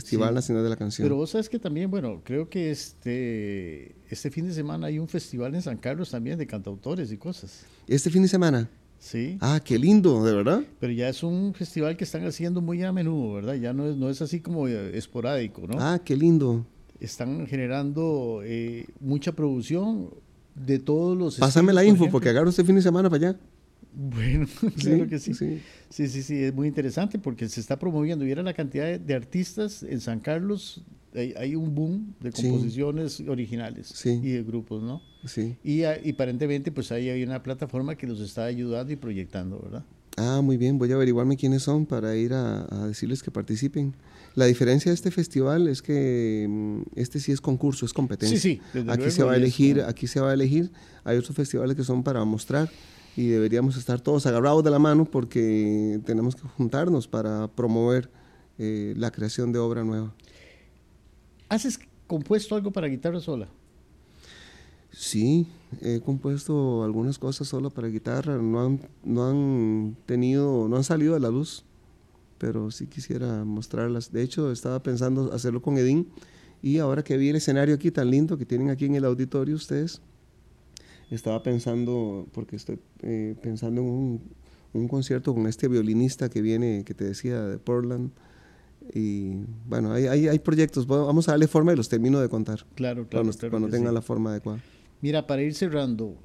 Festival 0.00 0.34
Nacional 0.34 0.62
de 0.64 0.70
la 0.70 0.76
Canción. 0.76 1.04
Pero 1.04 1.16
vos 1.16 1.30
sabes 1.30 1.48
que 1.48 1.58
también, 1.58 1.90
bueno, 1.90 2.20
creo 2.24 2.48
que 2.48 2.70
este, 2.70 3.94
este 4.08 4.30
fin 4.30 4.46
de 4.46 4.54
semana 4.54 4.88
hay 4.88 4.98
un 4.98 5.08
festival 5.08 5.54
en 5.54 5.62
San 5.62 5.76
Carlos 5.76 6.10
también 6.10 6.38
de 6.38 6.46
cantautores 6.46 7.10
y 7.12 7.16
cosas. 7.16 7.64
¿Este 7.86 8.10
fin 8.10 8.22
de 8.22 8.28
semana? 8.28 8.68
Sí. 8.98 9.36
Ah, 9.40 9.60
qué 9.62 9.78
lindo, 9.78 10.24
de 10.24 10.34
verdad. 10.34 10.62
Pero 10.80 10.92
ya 10.92 11.08
es 11.08 11.22
un 11.22 11.54
festival 11.54 11.96
que 11.96 12.04
están 12.04 12.26
haciendo 12.26 12.60
muy 12.60 12.82
a 12.82 12.92
menudo, 12.92 13.34
¿verdad? 13.34 13.54
Ya 13.54 13.72
no 13.72 13.86
es, 13.86 13.96
no 13.96 14.08
es 14.08 14.22
así 14.22 14.40
como 14.40 14.68
esporádico, 14.68 15.66
¿no? 15.66 15.76
Ah, 15.78 16.00
qué 16.04 16.16
lindo 16.16 16.66
están 17.00 17.46
generando 17.46 18.40
eh, 18.44 18.86
mucha 19.00 19.32
producción 19.32 20.10
de 20.54 20.78
todos 20.78 21.16
los... 21.16 21.38
Pásame 21.38 21.72
la 21.72 21.84
info 21.84 22.08
porque 22.10 22.28
agarro 22.28 22.50
este 22.50 22.64
fin 22.64 22.76
de 22.76 22.82
semana 22.82 23.10
para 23.10 23.28
allá. 23.28 23.40
Bueno, 23.94 24.46
claro 24.78 25.08
que 25.08 25.18
sí. 25.18 25.34
Sí. 25.34 25.60
sí. 25.90 26.22
sí, 26.22 26.42
es 26.42 26.54
muy 26.54 26.68
interesante 26.68 27.18
porque 27.18 27.48
se 27.48 27.60
está 27.60 27.78
promoviendo. 27.78 28.26
Y 28.26 28.30
era 28.30 28.42
la 28.42 28.54
cantidad 28.54 28.98
de, 28.98 29.14
artistas 29.14 29.82
en 29.82 30.00
San 30.00 30.20
Carlos, 30.20 30.82
hay, 31.14 31.54
un 31.54 31.74
boom 31.74 32.14
de 32.20 32.32
composiciones 32.32 33.20
originales 33.20 34.04
y 34.04 34.30
de 34.30 34.42
grupos, 34.42 34.82
¿no? 34.82 35.00
Sí. 35.24 35.56
Y, 35.62 35.82
y, 35.82 36.10
aparentemente 36.10 36.72
pues 36.72 36.90
ahí 36.90 37.08
hay 37.08 37.22
una 37.22 37.42
plataforma 37.42 37.94
que 37.94 38.06
los 38.06 38.20
está 38.20 38.44
ayudando 38.44 38.92
y 38.92 38.96
proyectando, 38.96 39.60
¿verdad? 39.60 39.84
Ah, 40.16 40.40
muy 40.42 40.56
bien, 40.56 40.78
voy 40.78 40.92
a 40.92 40.94
averiguarme 40.94 41.36
quiénes 41.36 41.62
son 41.62 41.86
para 41.86 42.14
ir 42.16 42.34
a, 42.34 42.66
decirles 42.86 43.22
que 43.22 43.30
participen. 43.30 43.94
La 44.34 44.46
diferencia 44.46 44.90
de 44.90 44.94
este 44.94 45.10
festival 45.10 45.68
es 45.68 45.82
que 45.82 46.46
mm, 46.48 46.82
este 46.94 47.20
sí 47.20 47.32
es 47.32 47.40
concurso, 47.40 47.84
es 47.84 47.92
competencia. 47.92 48.38
Sí, 48.38 48.60
sí, 48.72 48.84
aquí 48.88 49.10
se 49.10 49.22
va 49.24 49.32
a 49.32 49.36
elegir, 49.36 49.82
aquí 49.82 50.06
se 50.06 50.20
va 50.20 50.30
a 50.30 50.34
elegir. 50.34 50.70
Hay 51.04 51.16
otros 51.16 51.34
festivales 51.34 51.76
que 51.76 51.84
son 51.84 52.02
para 52.02 52.24
mostrar 52.24 52.70
y 53.16 53.28
deberíamos 53.28 53.76
estar 53.76 54.00
todos 54.00 54.26
agarrados 54.26 54.64
de 54.64 54.70
la 54.70 54.78
mano 54.78 55.04
porque 55.04 56.00
tenemos 56.04 56.34
que 56.34 56.42
juntarnos 56.48 57.06
para 57.06 57.48
promover 57.48 58.10
eh, 58.58 58.94
la 58.96 59.10
creación 59.10 59.52
de 59.52 59.58
obra 59.58 59.84
nueva. 59.84 60.14
¿Haces 61.48 61.78
compuesto 62.06 62.54
algo 62.54 62.70
para 62.70 62.88
guitarra 62.88 63.20
sola? 63.20 63.48
Sí, 64.90 65.48
he 65.80 66.00
compuesto 66.00 66.84
algunas 66.84 67.18
cosas 67.18 67.48
solo 67.48 67.70
para 67.70 67.88
guitarra, 67.88 68.36
no 68.36 68.64
han, 68.64 68.80
no 69.02 69.28
han 69.28 69.96
tenido, 70.06 70.68
no 70.68 70.76
han 70.76 70.84
salido 70.84 71.16
a 71.16 71.18
la 71.18 71.30
luz, 71.30 71.64
pero 72.38 72.70
sí 72.70 72.86
quisiera 72.86 73.44
mostrarlas. 73.44 74.12
De 74.12 74.22
hecho, 74.22 74.52
estaba 74.52 74.82
pensando 74.82 75.32
hacerlo 75.32 75.62
con 75.62 75.78
Edín 75.78 76.08
y 76.62 76.78
ahora 76.78 77.02
que 77.02 77.16
vi 77.16 77.28
el 77.28 77.36
escenario 77.36 77.74
aquí 77.74 77.90
tan 77.90 78.10
lindo 78.10 78.38
que 78.38 78.46
tienen 78.46 78.70
aquí 78.70 78.84
en 78.86 78.94
el 78.94 79.04
auditorio 79.04 79.56
ustedes, 79.56 80.00
estaba 81.10 81.42
pensando, 81.42 82.26
porque 82.32 82.56
estoy 82.56 82.78
eh, 83.02 83.34
pensando 83.42 83.80
en 83.80 83.86
un, 83.86 84.22
un, 84.72 84.88
concierto 84.88 85.34
con 85.34 85.46
este 85.46 85.68
violinista 85.68 86.28
que 86.28 86.40
viene, 86.42 86.84
que 86.84 86.94
te 86.94 87.04
decía, 87.04 87.42
de 87.42 87.58
Portland. 87.58 88.10
Y 88.92 89.44
bueno, 89.66 89.92
hay, 89.92 90.06
hay, 90.06 90.28
hay 90.28 90.38
proyectos, 90.38 90.86
vamos 90.86 91.28
a 91.28 91.32
darle 91.32 91.48
forma 91.48 91.72
y 91.72 91.76
los 91.76 91.88
termino 91.88 92.20
de 92.20 92.28
contar. 92.28 92.66
Claro, 92.74 93.06
claro. 93.08 93.30
Cuando, 93.50 93.68
tenga 93.68 93.92
la 93.92 94.02
forma 94.02 94.30
adecuada. 94.30 94.60
Mira, 95.00 95.26
para 95.26 95.42
ir 95.42 95.54
cerrando, 95.54 96.16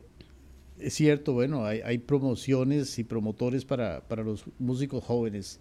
es 0.80 0.94
cierto, 0.94 1.34
bueno, 1.34 1.66
hay, 1.66 1.98
promociones 2.00 2.98
y 3.00 3.04
promotores 3.04 3.66
para, 3.66 4.02
los 4.24 4.46
músicos 4.58 5.04
jóvenes, 5.04 5.60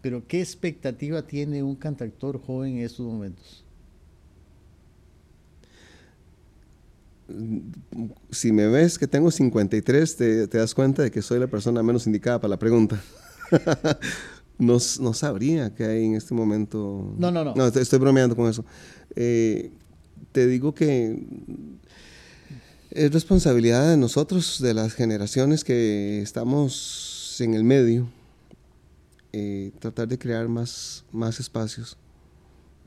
pero 0.00 0.26
¿qué 0.26 0.40
expectativa 0.40 1.22
tiene 1.22 1.62
un 1.62 1.76
cantautor 1.76 2.40
joven 2.40 2.78
en 2.78 2.84
estos 2.84 3.06
momentos? 3.06 3.64
Si 8.30 8.52
me 8.52 8.66
ves 8.66 8.98
que 8.98 9.06
tengo 9.06 9.30
53, 9.30 10.16
te, 10.16 10.48
te 10.48 10.58
das 10.58 10.74
cuenta 10.74 11.02
de 11.02 11.10
que 11.10 11.22
soy 11.22 11.38
la 11.38 11.46
persona 11.46 11.82
menos 11.82 12.06
indicada 12.06 12.40
para 12.40 12.50
la 12.50 12.58
pregunta. 12.58 13.00
no, 14.58 14.78
no, 15.00 15.14
sabría 15.14 15.74
qué 15.74 15.84
hay 15.84 16.04
en 16.04 16.14
este 16.14 16.34
momento. 16.34 17.14
No, 17.18 17.30
no, 17.30 17.44
no. 17.44 17.54
No, 17.54 17.66
estoy, 17.66 17.98
bromeando 17.98 18.36
con 18.36 18.48
eso. 18.48 18.64
Eh, 19.16 19.70
te 20.32 20.46
digo 20.46 20.74
que 20.74 21.26
es 22.90 23.12
responsabilidad 23.12 23.88
de 23.90 23.96
nosotros, 23.96 24.60
de 24.60 24.74
las 24.74 24.94
generaciones 24.94 25.64
que 25.64 26.22
estamos 26.22 27.36
en 27.40 27.54
el 27.54 27.64
medio, 27.64 28.08
eh, 29.32 29.72
tratar 29.78 30.08
de 30.08 30.18
crear 30.18 30.48
más, 30.48 31.04
más 31.12 31.40
espacios. 31.40 31.96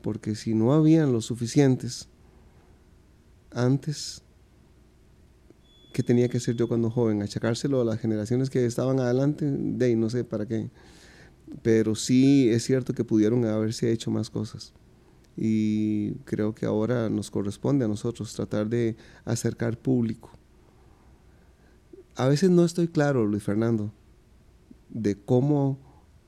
Porque 0.02 0.34
si 0.36 0.54
no 0.54 0.72
habían 0.72 1.12
los 1.12 1.26
suficientes 1.26 2.08
antes, 3.50 4.22
¿qué 5.96 6.02
tenía 6.02 6.28
que 6.28 6.36
hacer 6.36 6.54
yo 6.56 6.68
cuando 6.68 6.90
joven? 6.90 7.22
Achacárselo 7.22 7.80
a 7.80 7.84
las 7.86 7.98
generaciones 7.98 8.50
que 8.50 8.66
estaban 8.66 9.00
adelante, 9.00 9.46
de 9.50 9.86
ahí 9.86 9.96
no 9.96 10.10
sé 10.10 10.24
para 10.24 10.44
qué. 10.44 10.68
Pero 11.62 11.94
sí 11.94 12.50
es 12.50 12.64
cierto 12.64 12.92
que 12.92 13.02
pudieron 13.02 13.46
haberse 13.46 13.90
hecho 13.90 14.10
más 14.10 14.28
cosas 14.28 14.74
y 15.38 16.10
creo 16.26 16.54
que 16.54 16.66
ahora 16.66 17.08
nos 17.08 17.30
corresponde 17.30 17.86
a 17.86 17.88
nosotros 17.88 18.34
tratar 18.34 18.68
de 18.68 18.94
acercar 19.24 19.78
público. 19.78 20.28
A 22.14 22.28
veces 22.28 22.50
no 22.50 22.66
estoy 22.66 22.88
claro, 22.88 23.24
Luis 23.24 23.42
Fernando, 23.42 23.90
de 24.90 25.16
cómo 25.16 25.78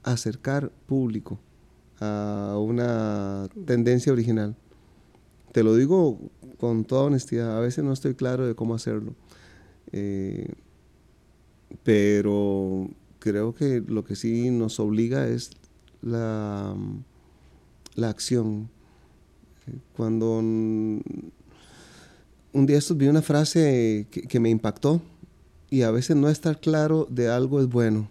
acercar 0.02 0.72
público 0.86 1.38
a 2.00 2.56
una 2.58 3.50
tendencia 3.66 4.14
original. 4.14 4.56
Te 5.52 5.62
lo 5.62 5.74
digo 5.74 6.18
con 6.56 6.86
toda 6.86 7.02
honestidad, 7.02 7.54
a 7.54 7.60
veces 7.60 7.84
no 7.84 7.92
estoy 7.92 8.14
claro 8.14 8.46
de 8.46 8.54
cómo 8.54 8.74
hacerlo. 8.74 9.14
Eh, 9.92 10.52
pero 11.82 12.88
creo 13.18 13.54
que 13.54 13.82
lo 13.86 14.04
que 14.04 14.16
sí 14.16 14.50
nos 14.50 14.80
obliga 14.80 15.28
es 15.28 15.50
la, 16.02 16.74
la 17.94 18.08
acción, 18.08 18.70
cuando 19.96 20.38
un 20.38 21.22
día 22.52 22.78
vi 22.94 23.08
una 23.08 23.22
frase 23.22 24.06
que, 24.10 24.40
me 24.40 24.50
impactó 24.50 25.02
y 25.70 25.82
a 25.82 25.90
veces 25.90 26.16
no 26.16 26.28
estar 26.28 26.60
claro 26.60 27.06
de 27.10 27.28
algo 27.28 27.60
es 27.60 27.68
bueno, 27.68 28.08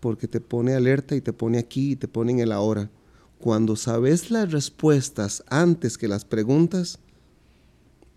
porque 0.00 0.28
te 0.28 0.40
pone 0.40 0.74
alerta 0.74 1.16
y 1.16 1.20
te 1.20 1.32
pone 1.32 1.58
aquí 1.58 1.92
y 1.92 1.96
te 1.96 2.08
pone 2.08 2.32
en 2.32 2.40
el 2.40 2.52
ahora. 2.52 2.90
Cuando 3.38 3.74
sabes 3.74 4.30
las 4.30 4.52
respuestas 4.52 5.42
antes 5.48 5.98
que 5.98 6.06
las 6.06 6.24
preguntas, 6.24 7.00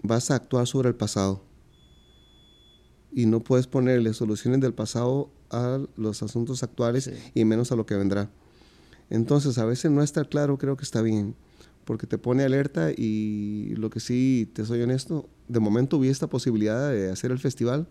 vas 0.03 0.30
a 0.30 0.36
actuar 0.36 0.67
sobre 0.67 0.89
el 0.89 0.95
pasado. 0.95 1.44
Y 3.16 3.26
no 3.26 3.39
puedes 3.39 3.66
ponerle 3.66 4.13
soluciones 4.13 4.59
del 4.59 4.76
pasado 4.76 5.32
a 5.49 5.80
los 5.97 6.22
asuntos 6.22 6.61
actuales 6.61 7.09
y 7.34 7.45
menos 7.45 7.72
a 7.72 7.76
lo 7.76 7.88
que 7.88 7.95
vendrá. 7.95 8.30
Entonces, 9.09 9.57
a 9.57 9.66
veces 9.66 9.89
no 9.89 10.03
estar 10.03 10.30
claro 10.30 10.59
creo 10.59 10.78
que 10.78 10.84
está 10.84 11.01
bien 11.01 11.34
porque 11.86 12.07
te 12.07 12.18
pone 12.18 12.43
alerta 12.43 12.91
y 12.91 13.74
lo 13.78 13.89
que 13.89 13.99
sí, 13.99 14.49
te 14.53 14.66
soy 14.66 14.82
honesto, 14.82 15.30
de 15.47 15.59
momento 15.59 15.99
vi 15.99 16.09
esta 16.09 16.28
posibilidad 16.28 16.91
de 16.91 17.11
hacer 17.11 17.32
el 17.32 17.39
festival 17.39 17.88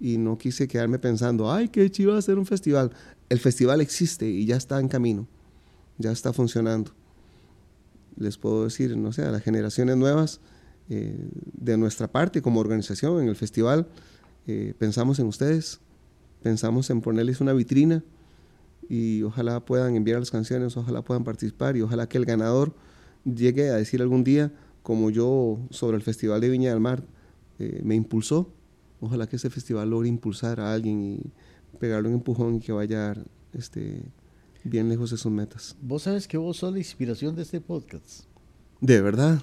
y 0.00 0.16
no 0.16 0.38
quise 0.38 0.66
quedarme 0.66 0.98
pensando, 0.98 1.52
ay, 1.52 1.68
qué 1.68 1.88
chido 1.90 2.16
hacer 2.16 2.38
un 2.38 2.46
festival. 2.46 2.90
El 3.28 3.38
festival 3.38 3.82
existe 3.82 4.26
y 4.26 4.46
ya 4.46 4.56
está 4.56 4.80
en 4.80 4.88
camino, 4.88 5.28
ya 5.98 6.10
está 6.10 6.32
funcionando. 6.32 6.92
Les 8.16 8.38
puedo 8.38 8.64
decir, 8.64 8.96
no 8.96 9.12
sé, 9.12 9.22
a 9.22 9.30
las 9.30 9.42
generaciones 9.42 9.96
nuevas, 9.96 10.40
eh, 10.88 11.28
de 11.52 11.76
nuestra 11.76 12.10
parte 12.10 12.42
como 12.42 12.58
organización 12.58 13.22
en 13.22 13.28
el 13.28 13.36
festival, 13.36 13.86
eh, 14.46 14.74
pensamos 14.78 15.18
en 15.18 15.26
ustedes, 15.26 15.80
pensamos 16.42 16.90
en 16.90 17.00
ponerles 17.00 17.40
una 17.40 17.52
vitrina 17.52 18.02
y 18.88 19.22
ojalá 19.22 19.64
puedan 19.64 19.96
enviar 19.96 20.18
las 20.18 20.30
canciones, 20.30 20.76
ojalá 20.76 21.02
puedan 21.02 21.24
participar 21.24 21.76
y 21.76 21.82
ojalá 21.82 22.08
que 22.08 22.18
el 22.18 22.24
ganador 22.24 22.74
llegue 23.24 23.70
a 23.70 23.76
decir 23.76 24.02
algún 24.02 24.24
día, 24.24 24.52
como 24.82 25.10
yo 25.10 25.58
sobre 25.70 25.96
el 25.96 26.02
Festival 26.02 26.40
de 26.40 26.48
Viña 26.48 26.70
del 26.70 26.80
Mar, 26.80 27.04
eh, 27.58 27.80
me 27.84 27.94
impulsó. 27.94 28.52
Ojalá 29.00 29.26
que 29.28 29.36
ese 29.36 29.48
festival 29.48 29.90
logre 29.90 30.08
impulsar 30.08 30.60
a 30.60 30.72
alguien 30.74 31.02
y 31.02 31.76
pegarle 31.78 32.08
un 32.08 32.14
empujón 32.16 32.56
y 32.56 32.60
que 32.60 32.72
vaya 32.72 33.14
este, 33.52 34.02
bien 34.64 34.88
lejos 34.88 35.10
de 35.10 35.16
sus 35.16 35.32
metas. 35.32 35.76
Vos 35.80 36.02
sabes 36.02 36.26
que 36.26 36.36
vos 36.36 36.58
sos 36.58 36.72
la 36.72 36.78
inspiración 36.78 37.34
de 37.34 37.42
este 37.42 37.60
podcast. 37.60 38.24
De 38.80 39.00
verdad. 39.00 39.42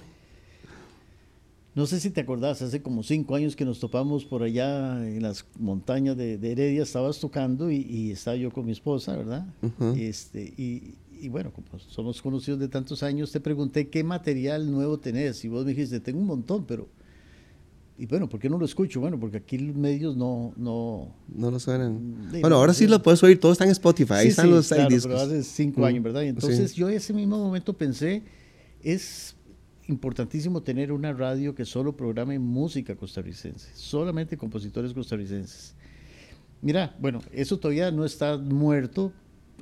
No 1.78 1.86
sé 1.86 2.00
si 2.00 2.10
te 2.10 2.20
acordás, 2.20 2.60
hace 2.60 2.82
como 2.82 3.04
cinco 3.04 3.36
años 3.36 3.54
que 3.54 3.64
nos 3.64 3.78
topamos 3.78 4.24
por 4.24 4.42
allá 4.42 4.96
en 5.06 5.22
las 5.22 5.44
montañas 5.60 6.16
de, 6.16 6.34
Heredia, 6.34 6.82
estabas 6.82 7.20
tocando 7.20 7.70
y, 7.70 8.10
estaba 8.10 8.36
yo 8.36 8.50
con 8.50 8.66
mi 8.66 8.72
esposa, 8.72 9.16
¿verdad? 9.16 9.46
este, 9.96 10.42
y, 10.42 10.96
y 11.20 11.28
bueno, 11.28 11.52
como 11.52 11.68
somos 11.78 12.20
conocidos 12.20 12.58
de 12.58 12.66
tantos 12.66 13.04
años, 13.04 13.30
te 13.30 13.38
pregunté 13.38 13.86
qué 13.90 14.02
material 14.02 14.68
nuevo 14.68 14.98
tenés 14.98 15.44
y 15.44 15.48
vos 15.48 15.64
me 15.64 15.70
dijiste, 15.70 16.00
tengo 16.00 16.18
un 16.18 16.26
montón, 16.26 16.64
pero... 16.66 16.88
Y 17.96 18.06
bueno, 18.06 18.28
¿por 18.28 18.40
qué 18.40 18.50
no 18.50 18.58
lo 18.58 18.64
escucho? 18.64 18.98
Bueno, 18.98 19.20
porque 19.20 19.36
aquí 19.36 19.56
los 19.58 19.76
medios 19.76 20.16
no... 20.16 20.54
No, 20.56 21.14
no 21.32 21.48
lo 21.48 21.60
suenan. 21.60 22.28
bueno, 22.40 22.56
ahora 22.56 22.74
sí 22.74 22.88
lo 22.88 23.00
puedes 23.00 23.22
oír, 23.22 23.38
todo 23.38 23.52
está 23.52 23.62
en 23.62 23.70
Spotify, 23.70 24.14
ahí 24.14 24.28
están 24.28 24.50
los 24.50 24.66
claro, 24.66 24.88
pero 25.00 25.16
hace 25.16 25.44
cinco 25.44 25.86
años, 25.86 26.02
¿verdad? 26.02 26.22
Y 26.22 26.26
entonces 26.26 26.74
yo 26.74 26.88
en 26.88 26.96
ese 26.96 27.12
mismo 27.12 27.38
momento 27.38 27.72
pensé, 27.72 28.24
es 28.82 29.36
importantísimo 29.88 30.62
tener 30.62 30.92
una 30.92 31.12
radio 31.12 31.54
que 31.54 31.64
solo 31.64 31.96
programe 31.96 32.38
música 32.38 32.94
costarricense, 32.94 33.70
solamente 33.74 34.36
compositores 34.36 34.92
costarricenses. 34.92 35.74
Mira, 36.60 36.94
bueno, 37.00 37.20
eso 37.32 37.58
todavía 37.58 37.90
no 37.90 38.04
está 38.04 38.36
muerto, 38.36 39.12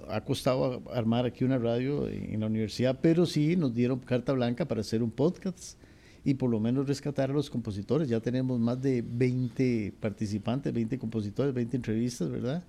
ha 0.08 0.22
costado 0.22 0.82
armar 0.92 1.26
aquí 1.26 1.44
una 1.44 1.58
radio 1.58 2.08
en 2.08 2.40
la 2.40 2.46
universidad, 2.46 2.98
pero 3.00 3.26
sí 3.26 3.56
nos 3.56 3.74
dieron 3.74 4.00
carta 4.00 4.32
blanca 4.32 4.66
para 4.66 4.80
hacer 4.80 5.02
un 5.02 5.10
podcast 5.10 5.78
y 6.24 6.34
por 6.34 6.50
lo 6.50 6.58
menos 6.58 6.88
rescatar 6.88 7.30
a 7.30 7.34
los 7.34 7.48
compositores. 7.48 8.08
Ya 8.08 8.20
tenemos 8.20 8.58
más 8.58 8.82
de 8.82 9.02
20 9.06 9.94
participantes, 10.00 10.72
20 10.72 10.98
compositores, 10.98 11.54
20 11.54 11.76
entrevistas, 11.76 12.28
¿verdad? 12.28 12.64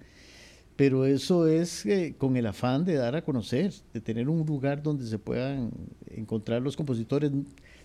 Pero 0.78 1.05
eso 1.05 1.47
es 1.47 1.86
eh, 1.86 2.15
con 2.17 2.38
el 2.38 2.45
afán 2.45 2.86
de 2.86 2.93
dar 2.93 3.15
a 3.15 3.23
conocer, 3.23 3.73
de 3.93 3.99
tener 3.99 4.30
un 4.30 4.45
lugar 4.45 4.82
donde 4.82 5.05
se 5.05 5.19
puedan 5.19 5.71
encontrar 6.09 6.61
los 6.61 6.78
compositores. 6.78 7.32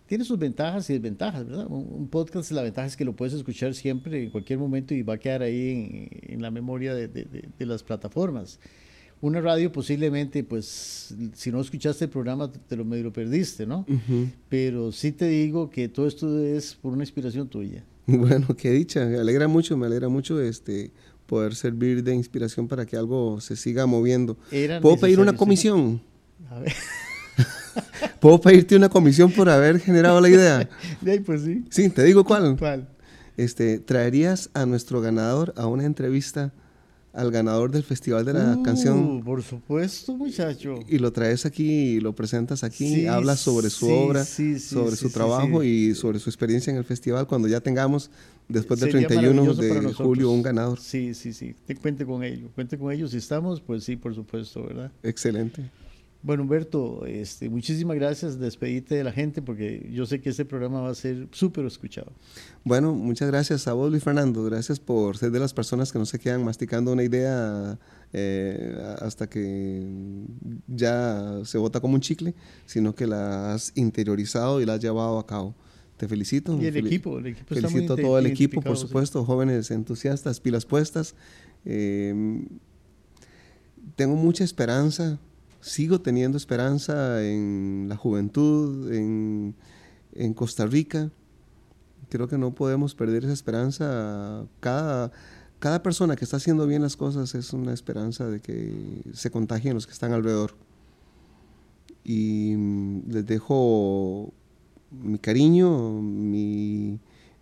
Tiene 0.06 0.24
sus 0.24 0.38
ventajas 0.38 0.88
y 0.90 0.92
desventajas, 0.92 1.44
¿verdad? 1.46 1.66
Un, 1.68 2.06
podcast, 2.08 2.52
la 2.52 2.62
ventaja 2.62 2.86
es 2.86 2.96
que 2.96 3.04
lo 3.04 3.16
puedes 3.16 3.34
escuchar 3.34 3.74
siempre, 3.74 4.22
en 4.22 4.30
cualquier 4.30 4.58
momento, 4.60 4.94
y 4.94 5.02
va 5.02 5.14
a 5.14 5.18
quedar 5.18 5.42
ahí 5.42 6.08
en, 6.28 6.42
la 6.42 6.50
memoria 6.50 6.94
de, 6.94 7.08
de 7.08 7.66
las 7.66 7.82
plataformas 7.82 8.60
una 9.22 9.40
radio 9.40 9.70
posiblemente, 9.70 10.42
pues, 10.42 11.14
si 11.32 11.52
no 11.52 11.60
escuchaste 11.60 12.06
el 12.06 12.10
programa, 12.10 12.50
te 12.50 12.76
lo 12.76 12.84
medio 12.84 13.12
perdiste, 13.12 13.64
¿no? 13.64 13.86
Pero 14.48 14.90
sí 14.90 15.12
te 15.12 15.28
digo 15.28 15.70
que 15.70 15.88
todo 15.88 16.08
esto 16.08 16.40
es 16.44 16.74
por 16.74 16.92
una 16.92 17.04
inspiración 17.04 17.48
tuya. 17.48 17.84
Bueno, 18.04 18.48
qué 18.56 18.72
dicha, 18.72 19.06
me 19.06 19.16
alegra 19.16 19.46
mucho, 19.46 19.76
me 19.76 19.86
alegra 19.86 20.08
mucho 20.08 20.40
este 20.40 20.90
poder 21.32 21.54
servir 21.54 22.04
de 22.04 22.14
inspiración 22.14 22.68
para 22.68 22.84
que 22.84 22.94
algo 22.94 23.40
se 23.40 23.56
siga 23.56 23.86
moviendo. 23.86 24.36
¿Puedo 24.82 24.98
pedir 24.98 25.18
una 25.18 25.32
comisión? 25.32 26.02
A 26.50 26.58
ver. 26.58 26.74
¿Puedo 28.20 28.38
pedirte 28.38 28.76
una 28.76 28.90
comisión 28.90 29.32
por 29.32 29.48
haber 29.48 29.80
generado 29.80 30.20
la 30.20 30.28
idea? 30.28 30.68
pues 31.24 31.40
sí. 31.40 31.64
Sí, 31.70 31.88
te 31.88 32.04
digo 32.04 32.22
cuál. 32.24 32.58
¿Cuál? 32.58 32.86
Este, 33.38 33.78
¿traerías 33.78 34.50
a 34.52 34.66
nuestro 34.66 35.00
ganador 35.00 35.54
a 35.56 35.66
una 35.68 35.86
entrevista 35.86 36.52
al 37.12 37.30
ganador 37.30 37.70
del 37.70 37.82
Festival 37.82 38.24
de 38.24 38.32
la 38.32 38.56
uh, 38.56 38.62
Canción. 38.62 39.22
Por 39.22 39.42
supuesto, 39.42 40.16
muchacho. 40.16 40.80
Y 40.88 40.98
lo 40.98 41.12
traes 41.12 41.44
aquí 41.44 42.00
lo 42.00 42.14
presentas 42.14 42.64
aquí, 42.64 43.06
hablas 43.06 43.40
sobre 43.40 43.70
su 43.70 43.88
obra, 43.88 44.24
sobre 44.24 44.96
su 44.96 45.10
trabajo 45.10 45.62
y 45.62 45.94
sobre 45.94 46.18
su 46.18 46.30
experiencia 46.30 46.70
en 46.70 46.76
el 46.76 46.84
festival 46.84 47.26
cuando 47.26 47.48
ya 47.48 47.60
tengamos, 47.60 48.10
después 48.48 48.80
del 48.80 48.90
31 48.90 49.54
de 49.54 49.92
julio, 49.92 50.30
un 50.30 50.42
ganador. 50.42 50.78
Sí, 50.80 51.14
sí, 51.14 51.32
sí. 51.32 51.54
Te 51.66 51.76
cuente 51.76 52.04
con 52.04 52.22
ello. 52.22 52.50
Cuente 52.54 52.78
con 52.78 52.92
ellos. 52.92 53.10
Si 53.10 53.18
estamos, 53.18 53.60
pues 53.60 53.84
sí, 53.84 53.96
por 53.96 54.14
supuesto, 54.14 54.64
¿verdad? 54.64 54.90
Excelente. 55.02 55.70
Bueno, 56.24 56.44
Humberto, 56.44 57.04
este, 57.04 57.48
muchísimas 57.48 57.96
gracias. 57.96 58.38
Despedite 58.38 58.94
de 58.94 59.02
la 59.02 59.10
gente 59.10 59.42
porque 59.42 59.88
yo 59.92 60.06
sé 60.06 60.20
que 60.20 60.30
este 60.30 60.44
programa 60.44 60.80
va 60.80 60.90
a 60.90 60.94
ser 60.94 61.26
súper 61.32 61.66
escuchado. 61.66 62.12
Bueno, 62.62 62.94
muchas 62.94 63.28
gracias 63.28 63.66
a 63.66 63.72
vos, 63.72 63.90
Luis 63.90 64.04
Fernando. 64.04 64.44
Gracias 64.44 64.78
por 64.78 65.16
ser 65.16 65.32
de 65.32 65.40
las 65.40 65.52
personas 65.52 65.90
que 65.90 65.98
no 65.98 66.06
se 66.06 66.20
quedan 66.20 66.44
masticando 66.44 66.92
una 66.92 67.02
idea 67.02 67.76
eh, 68.12 68.76
hasta 69.00 69.28
que 69.28 69.84
ya 70.68 71.40
se 71.44 71.58
bota 71.58 71.80
como 71.80 71.94
un 71.94 72.00
chicle, 72.00 72.34
sino 72.66 72.94
que 72.94 73.08
la 73.08 73.54
has 73.54 73.72
interiorizado 73.74 74.60
y 74.60 74.66
la 74.66 74.74
has 74.74 74.80
llevado 74.80 75.18
a 75.18 75.26
cabo. 75.26 75.56
te 75.96 76.06
felicito. 76.06 76.56
Y 76.62 76.66
el 76.66 76.76
equipo, 76.76 77.18
el 77.18 77.26
equipo 77.26 77.54
Felicito 77.54 77.94
a 77.94 77.96
todo 77.96 78.18
el 78.20 78.26
equipo, 78.26 78.60
por 78.60 78.76
supuesto, 78.76 79.24
jóvenes 79.24 79.72
entusiastas, 79.72 80.38
pilas 80.38 80.66
puestas. 80.66 81.16
Em, 81.64 82.46
tengo 83.96 84.14
mucha 84.14 84.44
esperanza, 84.44 85.18
sigo 85.62 86.00
teniendo 86.00 86.36
esperanza 86.36 87.24
en 87.24 87.86
la 87.88 87.96
juventud, 87.96 88.92
en, 88.92 89.54
en 90.12 90.34
Costa 90.34 90.66
Rica. 90.66 91.10
Creo 92.10 92.28
que 92.28 92.36
no 92.36 92.54
podemos 92.54 92.94
perder 92.94 93.24
esa 93.24 93.32
esperanza. 93.32 94.44
Cada, 94.60 95.12
cada 95.60 95.82
persona 95.82 96.16
que 96.16 96.24
está 96.24 96.36
haciendo 96.36 96.66
bien 96.66 96.82
las 96.82 96.96
cosas 96.96 97.34
es 97.34 97.52
una 97.52 97.72
esperanza 97.72 98.26
de 98.28 98.40
que 98.40 99.02
se 99.14 99.30
contagien 99.30 99.74
los 99.74 99.86
que 99.86 99.92
están 99.92 100.12
alrededor. 100.12 100.54
Y 102.04 102.54
mm, 102.56 103.10
les 103.10 103.24
dejo 103.24 104.32
mi 104.90 105.18
cariño, 105.18 106.02
mi, 106.02 106.98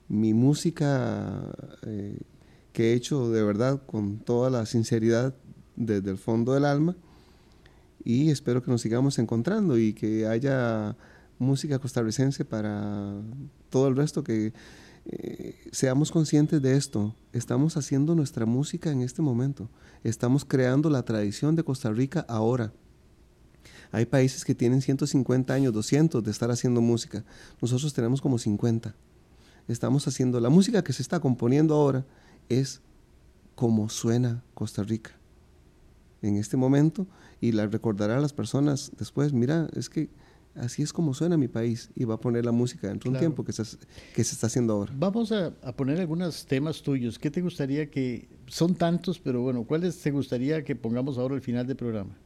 música 0.09 1.43
eh, 1.87 2.19
que 2.73 2.93
he 2.93 2.95
hecho 2.95 3.31
de 3.31 3.43
verdad 3.43 3.81
con 3.87 4.19
toda 4.19 4.51
la 4.51 4.67
sinceridad 4.67 5.35
desde 5.77 6.11
el 6.11 6.19
fondo 6.19 6.53
del 6.53 6.67
alma 6.67 6.97
y 8.05 8.31
espero 8.31 8.63
que 8.63 8.71
nos 8.71 8.81
sigamos 8.81 9.19
encontrando 9.19 9.79
y 9.79 9.93
que 9.93 10.27
haya 10.27 10.97
música 11.39 11.79
costarricense 11.79 12.45
para 12.45 13.15
todo 13.69 13.89
el 13.89 13.97
resto 13.97 14.23
que 14.25 14.53
eh, 15.07 15.57
seamos 15.73 16.11
conscientes 16.11 16.61
de 16.63 16.77
esto. 16.77 17.15
Estamos 17.33 17.77
haciendo 17.77 18.15
nuestra 18.15 18.47
música 18.47 18.91
en 18.91 19.03
este 19.03 19.23
momento. 19.23 19.69
Estamos 20.05 20.45
creando 20.45 20.91
la 20.91 21.03
tradición 21.05 21.57
de 21.57 21.65
Costa 21.65 21.91
Rica 21.91 22.25
ahora. 22.29 22.73
Hay 23.93 24.07
países 24.07 24.45
que 24.45 24.55
tienen 24.55 24.83
150 24.83 25.53
años, 25.53 25.73
200 25.73 26.23
de 26.23 26.31
estar 26.31 26.51
haciendo 26.51 26.81
música. 26.81 27.25
Nosotros 27.61 27.93
tenemos 27.93 28.21
como 28.21 28.39
50. 28.39 28.95
Estamos 29.69 30.07
haciendo, 30.09 30.41
la 30.41 30.49
música 30.49 30.83
que 30.83 30.93
se 30.93 31.03
está 31.03 31.21
componiendo 31.21 31.75
ahora 31.75 32.07
es 32.49 32.81
como 33.55 33.89
suena 33.89 34.43
Costa 34.55 34.83
Rica 34.83 35.20
en 36.23 36.37
este 36.37 36.57
momento 36.57 37.07
y 37.41 37.53
la 37.53 37.67
recordará 37.67 38.19
a 38.19 38.21
las 38.21 38.33
personas 38.33 38.93
después, 38.99 39.33
mira, 39.33 39.69
es 39.75 39.89
que 39.89 40.09
así 40.55 40.83
es 40.83 40.93
como 40.93 41.15
suena 41.15 41.37
mi 41.37 41.49
país 41.49 41.91
y 41.95 42.05
va 42.05 42.15
a 42.15 42.21
poner 42.21 42.45
la 42.45 42.53
música 42.53 42.89
dentro 42.89 43.11
de 43.11 43.17
un 43.17 43.21
tiempo 43.21 43.45
que 43.45 43.53
se, 43.53 43.63
que 44.15 44.25
se 44.25 44.35
está 44.35 44.47
haciendo 44.47 44.75
ahora. 44.75 44.93
Vamos 44.97 45.33
a, 45.33 45.53
a, 45.63 45.73
poner 45.73 46.01
algunos 46.01 46.45
temas 46.47 46.83
tuyos. 46.83 47.19
¿Qué 47.19 47.31
te 47.31 47.41
gustaría 47.41 47.91
que, 47.91 48.29
son 48.47 48.75
tantos, 48.75 49.19
pero 49.19 49.43
bueno, 49.43 49.65
¿cuáles 49.65 49.99
te 50.01 50.11
gustaría 50.11 50.65
que 50.65 50.77
pongamos 50.77 51.19
ahora 51.19 51.35
al 51.37 51.41
final 51.41 51.67
del 51.67 51.77
programa? 51.77 52.17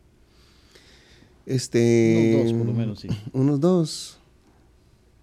Este, 1.47 2.35
unos 2.35 2.45
dos, 2.45 2.59
por 2.59 2.67
lo 2.67 2.73
menos, 2.73 3.01
sí. 3.01 3.09
Unos 3.33 3.61
dos. 3.61 4.19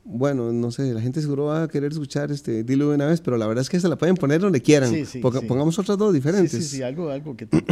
Bueno, 0.04 0.52
no 0.52 0.72
sé, 0.72 0.94
la 0.94 1.02
gente 1.02 1.22
seguro 1.22 1.46
va 1.46 1.64
a 1.64 1.68
querer 1.68 1.92
escuchar 1.92 2.32
este 2.32 2.64
Dilo 2.64 2.90
de 2.90 2.96
una 2.96 3.06
vez, 3.06 3.22
pero 3.22 3.38
la 3.38 3.46
verdad 3.46 3.62
es 3.62 3.70
que 3.70 3.80
se 3.80 3.88
la 3.88 3.98
pueden 3.98 4.16
poner 4.16 4.42
donde 4.42 4.62
quieran. 4.62 4.90
Sí, 4.90 5.06
sí, 5.06 5.20
Pongamos 5.20 5.78
otras 5.78 5.98
dos 5.98 6.14
diferentes. 6.14 6.52
Sí, 6.52 6.62
sí, 6.62 6.78
sí, 6.78 6.84
algo, 6.84 7.10
algo 7.10 7.38
que 7.38 7.46
te 7.46 7.64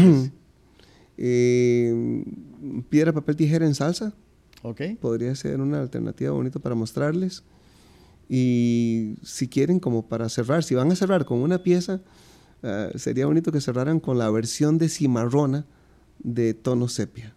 eh, 1.21 2.23
Piedra, 2.89 3.11
papel, 3.11 3.35
tijera 3.35 3.65
en 3.65 3.75
salsa. 3.75 4.13
Ok. 4.63 4.81
Podría 5.01 5.35
ser 5.35 5.59
una 5.59 5.81
alternativa 5.81 6.31
bonita 6.31 6.59
para 6.59 6.75
mostrarles. 6.75 7.43
Y 8.29 9.15
si 9.23 9.47
quieren, 9.47 9.79
como 9.79 10.07
para 10.07 10.29
cerrar, 10.29 10.63
si 10.63 10.75
van 10.75 10.91
a 10.91 10.95
cerrar 10.95 11.25
con 11.25 11.39
una 11.39 11.61
pieza, 11.63 12.01
uh, 12.63 12.97
sería 12.97 13.25
bonito 13.25 13.51
que 13.51 13.59
cerraran 13.59 13.99
con 13.99 14.17
la 14.17 14.29
versión 14.29 14.77
de 14.77 14.87
Cimarrona 14.87 15.65
de 16.19 16.53
tono 16.53 16.87
sepia. 16.87 17.35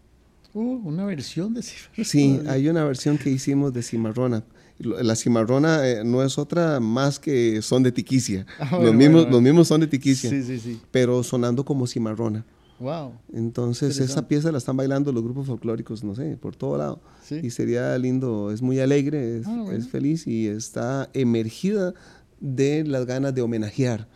Uh, 0.55 0.87
una 0.87 1.05
versión 1.05 1.55
de 1.55 1.63
cimarrona. 1.63 2.05
Sí, 2.05 2.41
hay 2.47 2.69
una 2.69 2.85
versión 2.85 3.19
que 3.19 3.31
hicimos 3.31 3.73
de 3.73 3.83
cimarrona. 3.83 4.45
La 4.79 5.17
cimarrona 5.17 5.89
eh, 5.89 6.05
no 6.05 6.23
es 6.23 6.39
otra 6.39 6.79
más 6.79 7.19
que 7.19 7.63
son 7.63 7.83
de 7.83 7.91
tiquicia. 7.93 8.47
Ah, 8.59 8.79
los, 8.83 8.95
mismos, 8.95 9.31
los 9.31 9.41
mismos 9.41 9.69
son 9.69 9.81
de 9.81 9.87
tiquicia. 9.87 10.29
Sí, 10.29 10.43
sí, 10.43 10.59
sí. 10.59 10.81
Pero 10.91 11.23
sonando 11.23 11.65
como 11.65 11.87
cimarrona. 11.87 12.45
Wow. 12.83 13.15
Entonces 13.33 13.99
esa 13.99 14.29
pieza 14.29 14.53
la 14.53 14.59
están 14.59 14.77
bailando 14.77 15.13
los 15.13 15.23
grupos 15.23 15.47
folclóricos, 15.47 16.03
no 16.05 16.15
sé, 16.15 16.37
por 16.37 16.57
todo 16.57 16.77
lado. 16.77 17.01
Y 17.31 17.51
sería 17.51 17.97
lindo, 17.97 18.51
es 18.51 18.61
muy 18.61 18.81
alegre, 18.81 19.39
es, 19.39 19.47
ah, 19.47 19.67
es, 19.73 19.89
feliz 19.89 20.27
y 20.27 20.49
está 20.49 21.09
emergida 21.15 21.95
de 22.41 22.85
las 22.85 23.07
ganas 23.07 23.35
de 23.35 23.43
homenajear 23.43 24.09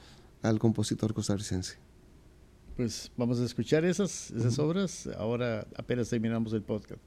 al 0.42 0.58
compositor 0.58 1.14
costarricense 1.14 1.78
pues 2.76 3.10
vamos 3.16 3.40
a 3.40 3.44
escuchar 3.44 3.84
esas, 3.84 4.30
esas 4.30 4.58
obras. 4.58 5.08
Ahora 5.18 5.66
apenas 5.76 6.10
terminamos 6.10 6.52
el 6.52 6.62
podcast. 6.62 7.00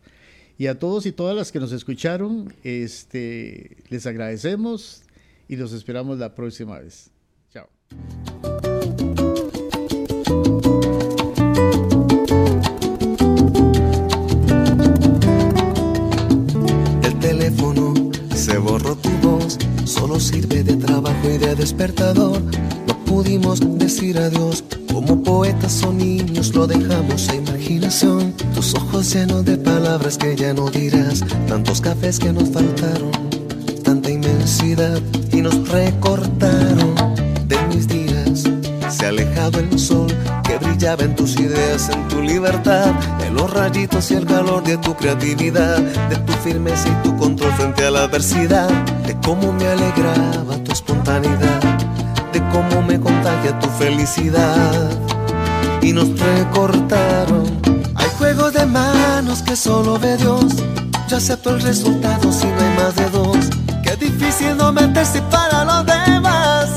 Y 0.58 0.68
a 0.68 0.78
todos 0.78 1.06
y 1.06 1.12
todas 1.12 1.36
las 1.36 1.52
que 1.52 1.60
nos 1.60 1.72
escucharon, 1.72 2.54
este, 2.64 3.78
les 3.90 4.06
agradecemos 4.06 5.04
y 5.48 5.56
los 5.56 5.72
esperamos 5.72 6.18
la 6.18 6.36
próxima 6.36 6.80
vez. 6.80 7.12
Chao. 7.50 7.70
Sirve 20.20 20.64
de 20.64 20.76
trabajo 20.76 21.30
y 21.30 21.38
de 21.38 21.56
despertador. 21.56 22.42
No 22.88 23.06
pudimos 23.06 23.60
decir 23.78 24.18
adiós 24.18 24.64
como 24.92 25.24
poetas 25.24 25.82
o 25.84 25.94
niños 25.94 26.54
lo 26.54 26.68
dejamos 26.68 27.30
a 27.30 27.36
imaginación. 27.36 28.34
Tus 28.54 28.76
ojos 28.76 29.14
llenos 29.14 29.46
de 29.46 29.58
palabras 29.58 30.18
que 30.18 30.36
ya 30.36 30.54
no 30.54 30.70
dirás. 30.70 31.24
Tantos 31.48 31.82
cafés 31.82 32.20
que 32.20 32.34
nos 32.34 32.50
faltaron. 32.50 33.12
Tanta 33.84 34.12
inmensidad 34.12 35.00
y 35.32 35.42
nos 35.42 35.68
recortaron 35.70 36.96
de 37.48 37.58
mis 37.68 37.88
días. 37.88 38.44
Se 38.90 39.06
ha 39.06 39.10
alejado 39.10 39.60
el 39.60 39.80
sol 39.80 40.08
que 40.50 40.58
brillaba 40.58 41.04
en 41.04 41.16
tus 41.16 41.40
ideas, 41.40 41.90
en 41.90 42.08
tu 42.08 42.22
libertad, 42.22 42.92
en 43.26 43.36
los 43.36 43.50
rayitos 43.54 44.12
y 44.12 44.16
el 44.16 44.26
calor 44.26 44.64
de 44.64 44.78
tu 44.78 44.96
creatividad, 44.96 45.78
de 45.78 46.16
tu 46.18 46.34
firmeza 46.44 46.90
y 46.90 47.04
tu 47.04 47.16
control 47.16 47.54
frente 47.54 47.86
a 47.86 47.92
la 47.92 48.04
adversidad, 48.04 48.70
de 49.06 49.16
cómo 49.22 49.54
me 49.54 49.68
alegraba 49.68 50.58
tu 50.64 50.72
espontaneidad 50.72 51.80
de 52.32 52.40
cómo 52.50 52.82
me 52.82 53.00
contagia 53.00 53.58
tu 53.60 53.68
felicidad. 53.70 54.90
Y 55.82 55.94
nos 55.94 56.20
recortaron. 56.20 57.46
Hay 57.96 58.10
juegos 58.18 58.54
de 58.54 58.66
manos 58.66 59.42
que 59.42 59.56
solo 59.56 59.98
ve 59.98 60.18
Dios. 60.18 60.56
Yo 61.08 61.18
acepto 61.18 61.52
el 61.52 61.62
resultado 61.62 62.32
si 62.32 62.46
no 62.48 62.60
hay 62.60 62.84
más 62.84 62.96
de 62.96 63.10
dos. 63.10 63.38
Qué 63.84 63.96
difícil 63.96 64.58
no 64.58 64.72
meterse 64.72 65.22
para 65.24 65.64
los 65.66 65.86
demás. 65.86 66.70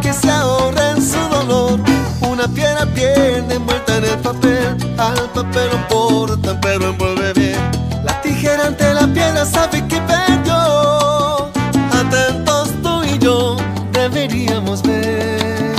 Que 0.00 0.12
se 0.12 0.30
ahorren 0.30 1.02
su 1.02 1.18
dolor. 1.28 1.99
Una 2.22 2.46
piedra 2.48 2.86
pierde 2.86 3.54
envuelta 3.54 3.96
en 3.96 4.04
el 4.04 4.18
papel. 4.18 4.76
Al 4.98 5.30
papel 5.30 5.68
lo 5.72 5.88
portan, 5.88 6.60
pero 6.60 6.90
envuelve 6.90 7.32
bien. 7.34 7.60
La 8.04 8.20
tijera 8.22 8.66
ante 8.66 8.92
la 8.94 9.06
piedra 9.06 9.44
sabe 9.44 9.86
que 9.88 10.00
perdió. 10.02 11.50
Atentos 11.92 12.70
tú 12.82 13.02
y 13.04 13.18
yo 13.18 13.56
deberíamos 13.92 14.82
ver. 14.82 15.74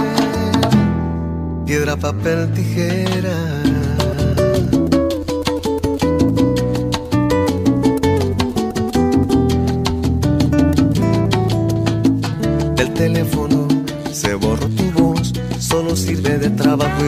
Piedra, 1.65 1.95
papel, 1.95 2.51
tijera. 2.53 3.35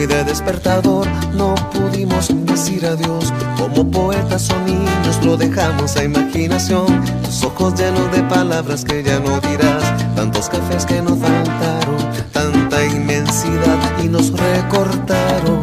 Y 0.04 0.06
de 0.06 0.24
despertador. 0.24 1.06
No 1.34 1.54
pudimos 1.72 2.28
decir 2.46 2.86
adiós, 2.86 3.32
como 3.58 3.90
poetas 3.90 4.50
o 4.50 4.58
niños 4.60 5.24
lo 5.24 5.36
dejamos 5.36 5.96
a 5.96 6.04
imaginación. 6.04 6.86
Tus 7.24 7.42
ojos 7.42 7.74
llenos 7.74 8.10
de 8.12 8.22
palabras 8.24 8.84
que 8.84 9.02
ya 9.02 9.18
no 9.20 9.40
dirás 9.40 9.84
tantos 10.14 10.48
cafés 10.48 10.84
que 10.84 11.00
nos 11.02 11.18
faltaron, 11.18 11.96
tanta 12.32 12.84
inmensidad 12.84 13.78
y 14.02 14.08
nos 14.08 14.30
recortaron. 14.32 15.62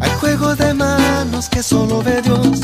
Hay 0.00 0.10
juego 0.20 0.54
de 0.54 0.74
manos 0.74 1.48
que 1.48 1.62
solo 1.62 2.02
ve 2.02 2.22
Dios. 2.22 2.60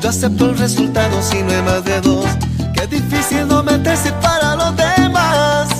Yo 0.00 0.08
acepto 0.08 0.50
el 0.50 0.58
resultado 0.58 1.22
si 1.22 1.42
no 1.42 1.50
hay 1.50 1.62
más 1.62 1.84
de 1.84 2.00
dos. 2.00 2.26
Qué 2.74 2.86
difícil 2.86 3.48
no 3.48 3.62
meterse 3.62 4.12
para 4.20 4.56
los 4.56 4.76
demás. 4.76 5.75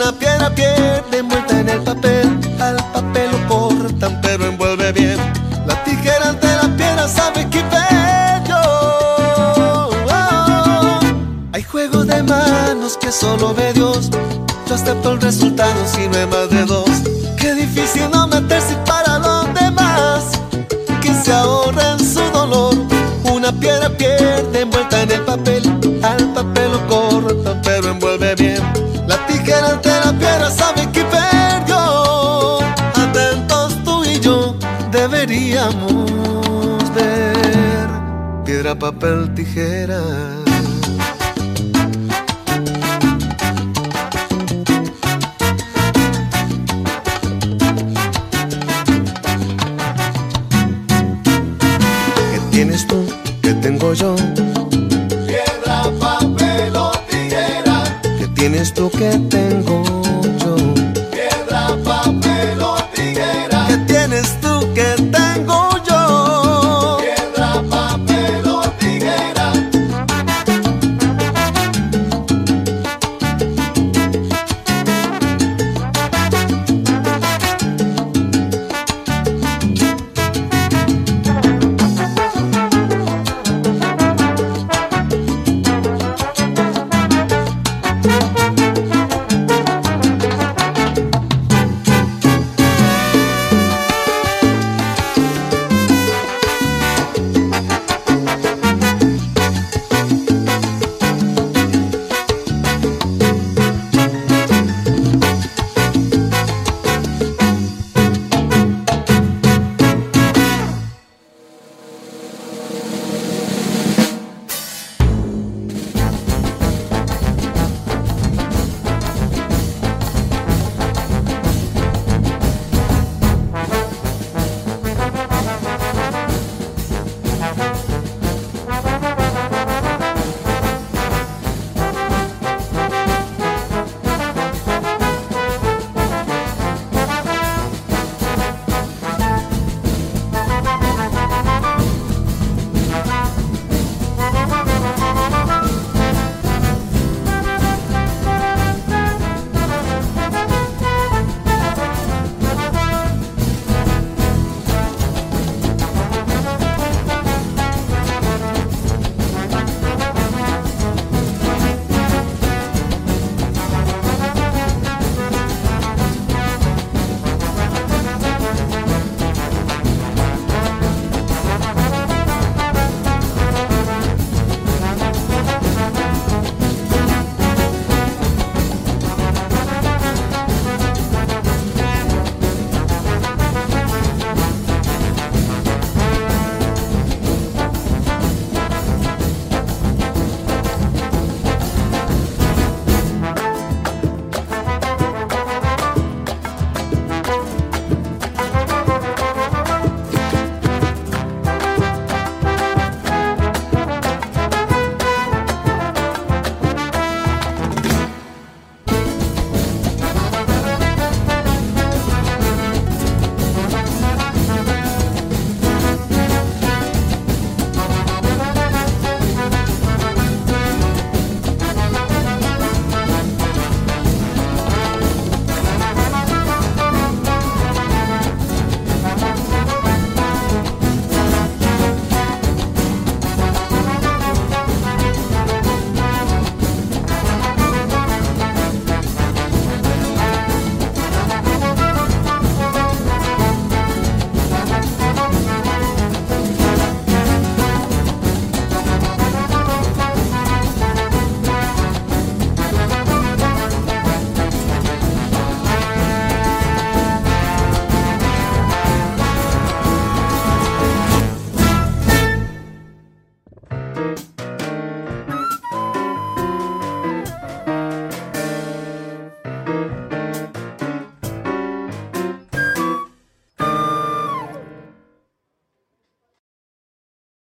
Una 0.00 0.12
piedra 0.12 0.48
pierde 0.54 1.18
envuelta 1.18 1.58
en 1.58 1.68
el 1.70 1.82
papel. 1.82 2.38
Al 2.60 2.76
papel 2.92 3.32
lo 3.32 3.48
cortan, 3.48 4.20
pero 4.22 4.44
envuelve 4.46 4.92
bien. 4.92 5.18
La 5.66 5.74
tijera 5.82 6.28
ante 6.28 6.46
la 6.46 6.68
piedra 6.76 7.08
sabe 7.08 7.50
que 7.50 7.64
de 12.04 12.22
manos 12.22 12.96
que 12.96 13.10
solo 13.10 13.52
ve 13.54 13.72
Dios. 13.72 14.10
Yo 14.68 14.76
acepto 14.76 15.14
el 15.14 15.20
resultado 15.20 15.84
si 15.84 16.06
no 16.06 16.16
hay 16.16 16.26
más 16.28 16.48
de 16.48 16.64
dos. 16.64 16.90
Qué 17.36 17.54
difícil 17.54 18.08
no 18.12 18.28
meterse 18.28 18.76
para 18.86 19.18
los 19.18 19.52
demás. 19.52 20.26
Que 21.02 21.12
se 21.12 21.32
ahorren 21.32 21.98
su 21.98 22.20
dolor. 22.32 22.74
Una 23.24 23.50
piedra 23.50 23.88
pierde 23.90 24.60
envuelta 24.60 25.02
en 25.02 25.10
el 25.10 25.22
papel. 25.22 25.62
Al 26.04 26.18
corta, 26.32 26.54
pelo 26.54 26.86
corta, 26.86 27.07
papel, 38.78 39.34
tijera. 39.34 40.00
¿Qué 52.32 52.40
tienes 52.50 52.86
tú? 52.86 53.04
¿Qué 53.42 53.54
tengo 53.54 53.92
yo? 53.94 54.14
Piedra, 55.26 55.82
papel 55.98 56.76
o 56.76 56.92
tijera. 57.10 57.82
¿Qué 58.02 58.28
tienes 58.34 58.72
tú? 58.72 58.90
¿Qué 58.90 59.18
tengo 59.28 59.82
yo? 60.38 60.77